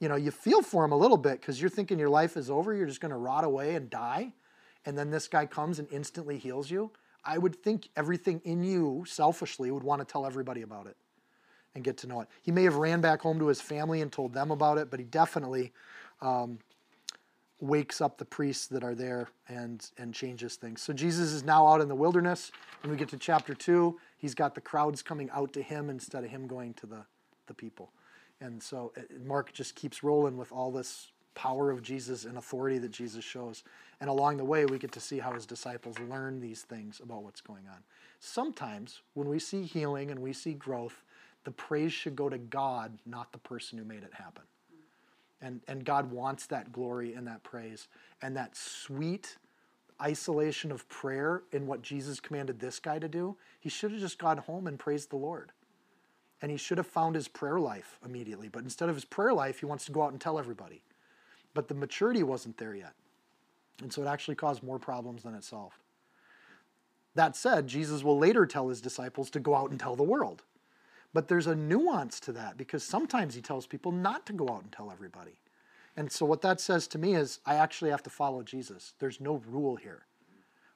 You 0.00 0.08
know, 0.08 0.16
you 0.16 0.30
feel 0.30 0.62
for 0.62 0.84
him 0.84 0.92
a 0.92 0.96
little 0.96 1.16
bit 1.16 1.40
because 1.40 1.60
you're 1.60 1.70
thinking 1.70 1.98
your 1.98 2.08
life 2.08 2.36
is 2.36 2.50
over, 2.50 2.74
you're 2.74 2.86
just 2.86 3.00
going 3.00 3.12
to 3.12 3.18
rot 3.18 3.44
away 3.44 3.74
and 3.74 3.88
die. 3.88 4.32
And 4.86 4.96
then 4.96 5.10
this 5.10 5.28
guy 5.28 5.46
comes 5.46 5.78
and 5.78 5.88
instantly 5.90 6.38
heals 6.38 6.70
you. 6.70 6.90
I 7.24 7.36
would 7.36 7.56
think 7.56 7.90
everything 7.96 8.40
in 8.44 8.62
you 8.62 9.04
selfishly 9.06 9.70
would 9.70 9.82
want 9.82 10.00
to 10.00 10.10
tell 10.10 10.24
everybody 10.24 10.62
about 10.62 10.86
it 10.86 10.96
and 11.74 11.84
get 11.84 11.98
to 11.98 12.06
know 12.06 12.22
it. 12.22 12.28
He 12.42 12.50
may 12.50 12.64
have 12.64 12.76
ran 12.76 13.00
back 13.00 13.20
home 13.20 13.38
to 13.38 13.48
his 13.48 13.60
family 13.60 14.00
and 14.00 14.10
told 14.10 14.32
them 14.32 14.50
about 14.50 14.78
it, 14.78 14.90
but 14.90 14.98
he 14.98 15.04
definitely 15.04 15.72
um, 16.22 16.58
wakes 17.60 18.00
up 18.00 18.18
the 18.18 18.24
priests 18.24 18.66
that 18.68 18.84
are 18.84 18.94
there 18.94 19.28
and 19.48 19.90
and 19.98 20.14
changes 20.14 20.56
things. 20.56 20.80
So 20.80 20.92
Jesus 20.92 21.32
is 21.32 21.44
now 21.44 21.66
out 21.66 21.80
in 21.80 21.88
the 21.88 21.94
wilderness. 21.94 22.52
When 22.82 22.90
we 22.92 22.96
get 22.96 23.08
to 23.08 23.18
chapter 23.18 23.54
two, 23.54 23.98
he's 24.16 24.34
got 24.34 24.54
the 24.54 24.60
crowds 24.60 25.02
coming 25.02 25.28
out 25.30 25.52
to 25.54 25.62
him 25.62 25.90
instead 25.90 26.24
of 26.24 26.30
him 26.30 26.46
going 26.46 26.74
to 26.74 26.86
the 26.86 27.04
the 27.46 27.54
people. 27.54 27.90
And 28.40 28.62
so 28.62 28.92
uh, 28.96 29.00
Mark 29.24 29.52
just 29.52 29.74
keeps 29.74 30.02
rolling 30.02 30.36
with 30.36 30.52
all 30.52 30.70
this 30.70 31.10
power 31.34 31.70
of 31.70 31.82
Jesus 31.82 32.24
and 32.24 32.36
authority 32.36 32.78
that 32.78 32.90
Jesus 32.90 33.24
shows. 33.24 33.62
And 34.00 34.10
along 34.10 34.36
the 34.36 34.44
way, 34.44 34.66
we 34.66 34.78
get 34.78 34.92
to 34.92 35.00
see 35.00 35.18
how 35.18 35.32
his 35.32 35.46
disciples 35.46 35.96
learn 36.08 36.40
these 36.40 36.62
things 36.62 37.00
about 37.00 37.22
what's 37.22 37.40
going 37.40 37.68
on. 37.68 37.78
Sometimes 38.20 39.02
when 39.14 39.28
we 39.28 39.38
see 39.38 39.62
healing 39.62 40.10
and 40.10 40.20
we 40.20 40.32
see 40.32 40.52
growth, 40.52 41.02
the 41.44 41.50
praise 41.52 41.92
should 41.92 42.16
go 42.16 42.28
to 42.28 42.38
God, 42.38 42.98
not 43.06 43.32
the 43.32 43.38
person 43.38 43.78
who 43.78 43.84
made 43.84 44.02
it 44.02 44.12
happen. 44.12 44.42
And, 45.40 45.60
and 45.68 45.84
God 45.84 46.10
wants 46.10 46.46
that 46.46 46.72
glory 46.72 47.14
and 47.14 47.26
that 47.26 47.44
praise 47.44 47.88
and 48.20 48.36
that 48.36 48.56
sweet 48.56 49.36
isolation 50.00 50.70
of 50.72 50.88
prayer 50.88 51.42
in 51.52 51.66
what 51.66 51.82
Jesus 51.82 52.20
commanded 52.20 52.60
this 52.60 52.78
guy 52.78 52.98
to 52.98 53.08
do. 53.08 53.36
He 53.60 53.68
should 53.68 53.92
have 53.92 54.00
just 54.00 54.18
gone 54.18 54.38
home 54.38 54.66
and 54.66 54.78
praised 54.78 55.10
the 55.10 55.16
Lord. 55.16 55.52
And 56.40 56.50
he 56.50 56.56
should 56.56 56.78
have 56.78 56.86
found 56.86 57.14
his 57.14 57.26
prayer 57.26 57.58
life 57.58 57.98
immediately. 58.04 58.48
But 58.48 58.62
instead 58.62 58.88
of 58.88 58.94
his 58.94 59.04
prayer 59.04 59.32
life, 59.32 59.60
he 59.60 59.66
wants 59.66 59.84
to 59.86 59.92
go 59.92 60.02
out 60.02 60.12
and 60.12 60.20
tell 60.20 60.38
everybody. 60.38 60.82
But 61.54 61.68
the 61.68 61.74
maturity 61.74 62.22
wasn't 62.22 62.58
there 62.58 62.74
yet. 62.74 62.92
And 63.82 63.92
so 63.92 64.02
it 64.02 64.06
actually 64.06 64.36
caused 64.36 64.62
more 64.62 64.78
problems 64.78 65.22
than 65.22 65.34
it 65.34 65.44
solved. 65.44 65.78
That 67.14 67.36
said, 67.36 67.66
Jesus 67.66 68.04
will 68.04 68.18
later 68.18 68.46
tell 68.46 68.68
his 68.68 68.80
disciples 68.80 69.30
to 69.30 69.40
go 69.40 69.56
out 69.56 69.70
and 69.70 69.80
tell 69.80 69.96
the 69.96 70.04
world. 70.04 70.42
But 71.14 71.28
there's 71.28 71.46
a 71.46 71.54
nuance 71.54 72.20
to 72.20 72.32
that 72.32 72.56
because 72.56 72.82
sometimes 72.84 73.34
he 73.34 73.40
tells 73.40 73.66
people 73.66 73.92
not 73.92 74.26
to 74.26 74.32
go 74.32 74.48
out 74.48 74.62
and 74.62 74.72
tell 74.72 74.90
everybody. 74.90 75.38
And 75.96 76.12
so 76.12 76.26
what 76.26 76.42
that 76.42 76.60
says 76.60 76.86
to 76.88 76.98
me 76.98 77.14
is 77.14 77.40
I 77.44 77.54
actually 77.56 77.90
have 77.90 78.02
to 78.04 78.10
follow 78.10 78.42
Jesus. 78.42 78.94
There's 78.98 79.20
no 79.20 79.42
rule 79.48 79.76
here. 79.76 80.06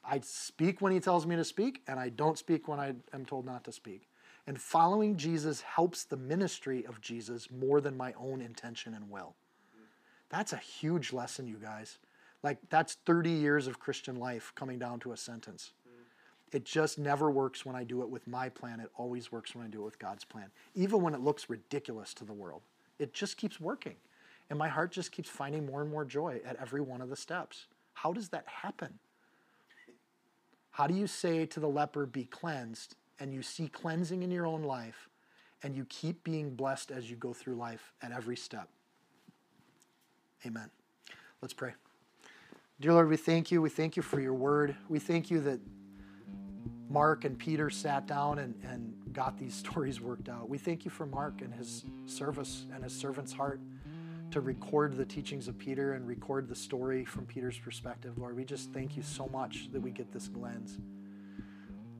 I 0.04 0.20
speak 0.20 0.80
when 0.80 0.92
he 0.92 0.98
tells 0.98 1.26
me 1.26 1.36
to 1.36 1.44
speak, 1.44 1.82
and 1.86 2.00
I 2.00 2.08
don't 2.08 2.36
speak 2.36 2.66
when 2.66 2.80
I 2.80 2.94
am 3.12 3.24
told 3.24 3.46
not 3.46 3.62
to 3.64 3.72
speak. 3.72 4.08
And 4.48 4.60
following 4.60 5.16
Jesus 5.16 5.60
helps 5.60 6.02
the 6.02 6.16
ministry 6.16 6.84
of 6.84 7.00
Jesus 7.00 7.48
more 7.50 7.80
than 7.80 7.96
my 7.96 8.12
own 8.14 8.40
intention 8.40 8.94
and 8.94 9.08
will. 9.08 9.36
That's 10.28 10.52
a 10.52 10.56
huge 10.56 11.12
lesson, 11.12 11.46
you 11.46 11.56
guys. 11.56 11.98
Like, 12.42 12.58
that's 12.68 12.96
30 13.06 13.30
years 13.30 13.68
of 13.68 13.78
Christian 13.78 14.16
life 14.16 14.52
coming 14.56 14.78
down 14.78 14.98
to 15.00 15.12
a 15.12 15.16
sentence. 15.16 15.72
It 16.52 16.64
just 16.64 16.98
never 16.98 17.30
works 17.30 17.64
when 17.64 17.74
I 17.74 17.82
do 17.82 18.02
it 18.02 18.10
with 18.10 18.28
my 18.28 18.50
plan. 18.50 18.78
It 18.78 18.90
always 18.96 19.32
works 19.32 19.54
when 19.54 19.64
I 19.64 19.68
do 19.68 19.80
it 19.80 19.84
with 19.84 19.98
God's 19.98 20.24
plan, 20.24 20.50
even 20.74 21.00
when 21.00 21.14
it 21.14 21.20
looks 21.20 21.48
ridiculous 21.48 22.12
to 22.14 22.24
the 22.24 22.32
world. 22.32 22.60
It 22.98 23.14
just 23.14 23.38
keeps 23.38 23.58
working. 23.58 23.96
And 24.50 24.58
my 24.58 24.68
heart 24.68 24.92
just 24.92 25.12
keeps 25.12 25.30
finding 25.30 25.64
more 25.64 25.80
and 25.80 25.90
more 25.90 26.04
joy 26.04 26.40
at 26.44 26.56
every 26.56 26.82
one 26.82 27.00
of 27.00 27.08
the 27.08 27.16
steps. 27.16 27.66
How 27.94 28.12
does 28.12 28.28
that 28.28 28.44
happen? 28.46 28.98
How 30.72 30.86
do 30.86 30.94
you 30.94 31.06
say 31.06 31.46
to 31.46 31.60
the 31.60 31.68
leper, 31.68 32.04
be 32.04 32.24
cleansed, 32.24 32.96
and 33.18 33.32
you 33.32 33.42
see 33.42 33.68
cleansing 33.68 34.22
in 34.22 34.30
your 34.30 34.46
own 34.46 34.62
life, 34.62 35.08
and 35.62 35.74
you 35.74 35.86
keep 35.88 36.22
being 36.22 36.54
blessed 36.54 36.90
as 36.90 37.08
you 37.10 37.16
go 37.16 37.32
through 37.32 37.54
life 37.54 37.92
at 38.02 38.12
every 38.12 38.36
step? 38.36 38.68
Amen. 40.44 40.68
Let's 41.40 41.54
pray. 41.54 41.72
Dear 42.80 42.94
Lord, 42.94 43.08
we 43.08 43.16
thank 43.16 43.50
you. 43.50 43.62
We 43.62 43.70
thank 43.70 43.96
you 43.96 44.02
for 44.02 44.20
your 44.20 44.34
word. 44.34 44.76
We 44.88 44.98
thank 44.98 45.30
you 45.30 45.40
that 45.40 45.60
Mark 46.92 47.24
and 47.24 47.38
Peter 47.38 47.70
sat 47.70 48.06
down 48.06 48.38
and, 48.38 48.54
and 48.68 48.92
got 49.12 49.38
these 49.38 49.54
stories 49.66 50.00
worked 50.00 50.28
out. 50.28 50.48
We 50.48 50.58
thank 50.58 50.84
you 50.84 50.90
for 50.90 51.06
Mark 51.06 51.40
and 51.40 51.52
his 51.52 51.84
service 52.06 52.66
and 52.74 52.84
his 52.84 52.94
servant's 52.94 53.32
heart 53.32 53.60
to 54.30 54.40
record 54.40 54.96
the 54.96 55.04
teachings 55.04 55.48
of 55.48 55.58
Peter 55.58 55.92
and 55.92 56.06
record 56.06 56.48
the 56.48 56.54
story 56.54 57.04
from 57.04 57.26
Peter's 57.26 57.58
perspective. 57.58 58.16
Lord, 58.18 58.36
we 58.36 58.44
just 58.44 58.72
thank 58.72 58.96
you 58.96 59.02
so 59.02 59.26
much 59.26 59.70
that 59.72 59.80
we 59.80 59.90
get 59.90 60.10
this 60.12 60.30
lens. 60.34 60.78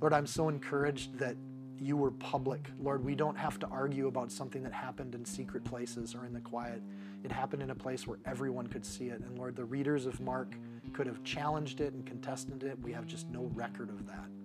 Lord, 0.00 0.14
I'm 0.14 0.26
so 0.26 0.48
encouraged 0.48 1.18
that 1.18 1.36
you 1.78 1.96
were 1.96 2.10
public. 2.10 2.70
Lord, 2.80 3.04
we 3.04 3.14
don't 3.14 3.36
have 3.36 3.58
to 3.60 3.66
argue 3.66 4.06
about 4.06 4.30
something 4.30 4.62
that 4.62 4.72
happened 4.72 5.14
in 5.14 5.24
secret 5.24 5.64
places 5.64 6.14
or 6.14 6.24
in 6.24 6.32
the 6.32 6.40
quiet. 6.40 6.82
It 7.22 7.32
happened 7.32 7.62
in 7.62 7.70
a 7.70 7.74
place 7.74 8.06
where 8.06 8.18
everyone 8.24 8.66
could 8.66 8.84
see 8.84 9.08
it. 9.08 9.20
And 9.20 9.36
Lord, 9.36 9.56
the 9.56 9.64
readers 9.64 10.06
of 10.06 10.20
Mark 10.20 10.54
could 10.92 11.06
have 11.06 11.22
challenged 11.24 11.80
it 11.80 11.92
and 11.92 12.06
contested 12.06 12.62
it. 12.62 12.78
We 12.82 12.92
have 12.92 13.06
just 13.06 13.28
no 13.28 13.50
record 13.54 13.90
of 13.90 14.06
that. 14.06 14.41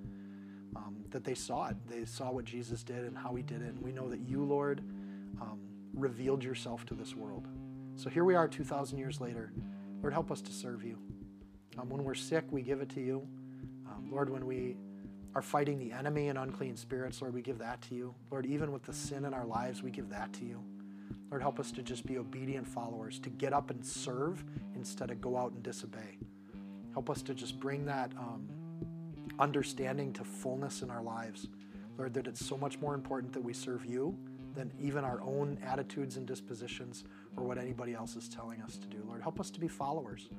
That 1.12 1.24
they 1.24 1.36
saw 1.36 1.68
it. 1.68 1.76
They 1.88 2.06
saw 2.06 2.32
what 2.32 2.46
Jesus 2.46 2.84
did 2.84 3.04
and 3.06 3.18
how 3.18 3.34
he 3.36 3.44
did 3.44 3.62
it. 3.62 3.70
And 3.70 3.82
we 3.82 3.92
know 3.92 4.10
that 4.10 4.20
you, 4.20 4.44
Lord, 4.44 4.82
um, 5.42 5.60
revealed 5.94 6.44
yourself 6.44 6.86
to 6.88 6.94
this 6.94 7.16
world. 7.16 7.48
So 7.96 8.10
here 8.10 8.24
we 8.24 8.36
are 8.36 8.48
2,000 8.48 8.98
years 8.98 9.20
later. 9.20 9.52
Lord, 10.02 10.14
help 10.14 10.32
us 10.32 10.42
to 10.42 10.52
serve 10.52 10.84
you. 10.84 10.98
Um, 11.80 11.90
when 11.90 12.04
we're 12.04 12.16
sick, 12.16 12.46
we 12.52 12.62
give 12.62 12.82
it 12.82 12.90
to 12.90 13.02
you. 13.02 13.28
Um, 13.88 14.10
Lord, 14.12 14.30
when 14.30 14.46
we 14.46 14.76
are 15.36 15.42
fighting 15.42 15.80
the 15.80 15.92
enemy 15.92 16.30
and 16.30 16.38
unclean 16.38 16.76
spirits, 16.76 17.22
Lord, 17.22 17.34
we 17.34 17.42
give 17.42 17.60
that 17.60 17.82
to 17.84 17.96
you. 17.96 18.14
Lord, 18.32 18.46
even 18.46 18.72
with 18.72 18.84
the 18.84 18.94
sin 18.94 19.26
in 19.26 19.34
our 19.34 19.46
lives, 19.46 19.84
we 19.84 19.92
give 19.92 20.10
that 20.10 20.34
to 20.34 20.46
you. 20.46 20.64
Lord, 21.30 21.42
help 21.42 21.60
us 21.60 21.72
to 21.74 21.82
just 21.82 22.06
be 22.06 22.18
obedient 22.18 22.68
followers, 22.68 23.20
to 23.20 23.30
get 23.30 23.54
up 23.54 23.70
and 23.70 23.86
serve 23.86 24.44
instead 24.76 25.12
of 25.12 25.22
go 25.22 25.38
out 25.38 25.52
and 25.52 25.62
disobey. 25.62 26.18
Help 26.94 27.10
us 27.10 27.22
to 27.24 27.34
just 27.34 27.60
bring 27.60 27.86
that 27.86 28.12
um, 28.18 28.48
understanding 29.40 30.14
to 30.14 30.24
fullness 30.24 30.82
in 30.82 30.90
our 30.90 31.02
lives. 31.02 31.48
Lord, 31.98 32.14
that 32.14 32.28
it's 32.28 32.46
so 32.46 32.58
much 32.58 32.80
more 32.80 32.94
important 32.94 33.34
that 33.34 33.44
we 33.44 33.54
serve 33.54 33.86
you 33.86 34.18
than 34.56 34.72
even 34.80 35.04
our 35.04 35.22
own 35.22 35.58
attitudes 35.66 36.18
and 36.18 36.26
dispositions 36.28 37.04
or 37.36 37.44
what 37.44 37.58
anybody 37.58 37.94
else 37.94 38.16
is 38.16 38.28
telling 38.28 38.62
us 38.62 38.78
to 38.78 38.88
do. 38.88 39.04
Lord, 39.08 39.22
help 39.22 39.40
us 39.40 39.50
to 39.52 39.60
be 39.60 39.68
followers. 39.68 40.30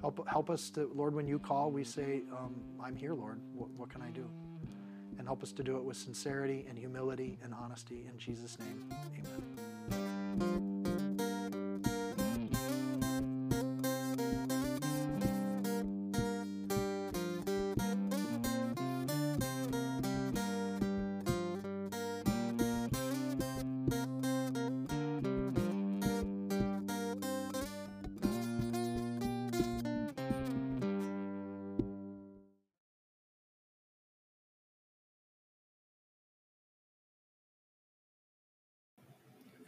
Help, 0.00 0.26
help 0.28 0.50
us 0.50 0.68
to, 0.70 0.90
Lord, 0.94 1.14
when 1.14 1.26
you 1.26 1.38
call, 1.38 1.70
we 1.70 1.82
say, 1.82 2.22
um, 2.30 2.54
I'm 2.82 2.94
here, 2.94 3.14
Lord. 3.14 3.40
What, 3.54 3.70
what 3.70 3.88
can 3.88 4.02
I 4.02 4.10
do? 4.10 4.28
And 5.18 5.26
help 5.26 5.42
us 5.42 5.52
to 5.52 5.62
do 5.62 5.76
it 5.76 5.84
with 5.84 5.96
sincerity 5.96 6.66
and 6.68 6.78
humility 6.78 7.38
and 7.42 7.54
honesty. 7.54 8.06
In 8.10 8.18
Jesus' 8.18 8.58
name, 8.58 8.84
amen. 8.92 10.13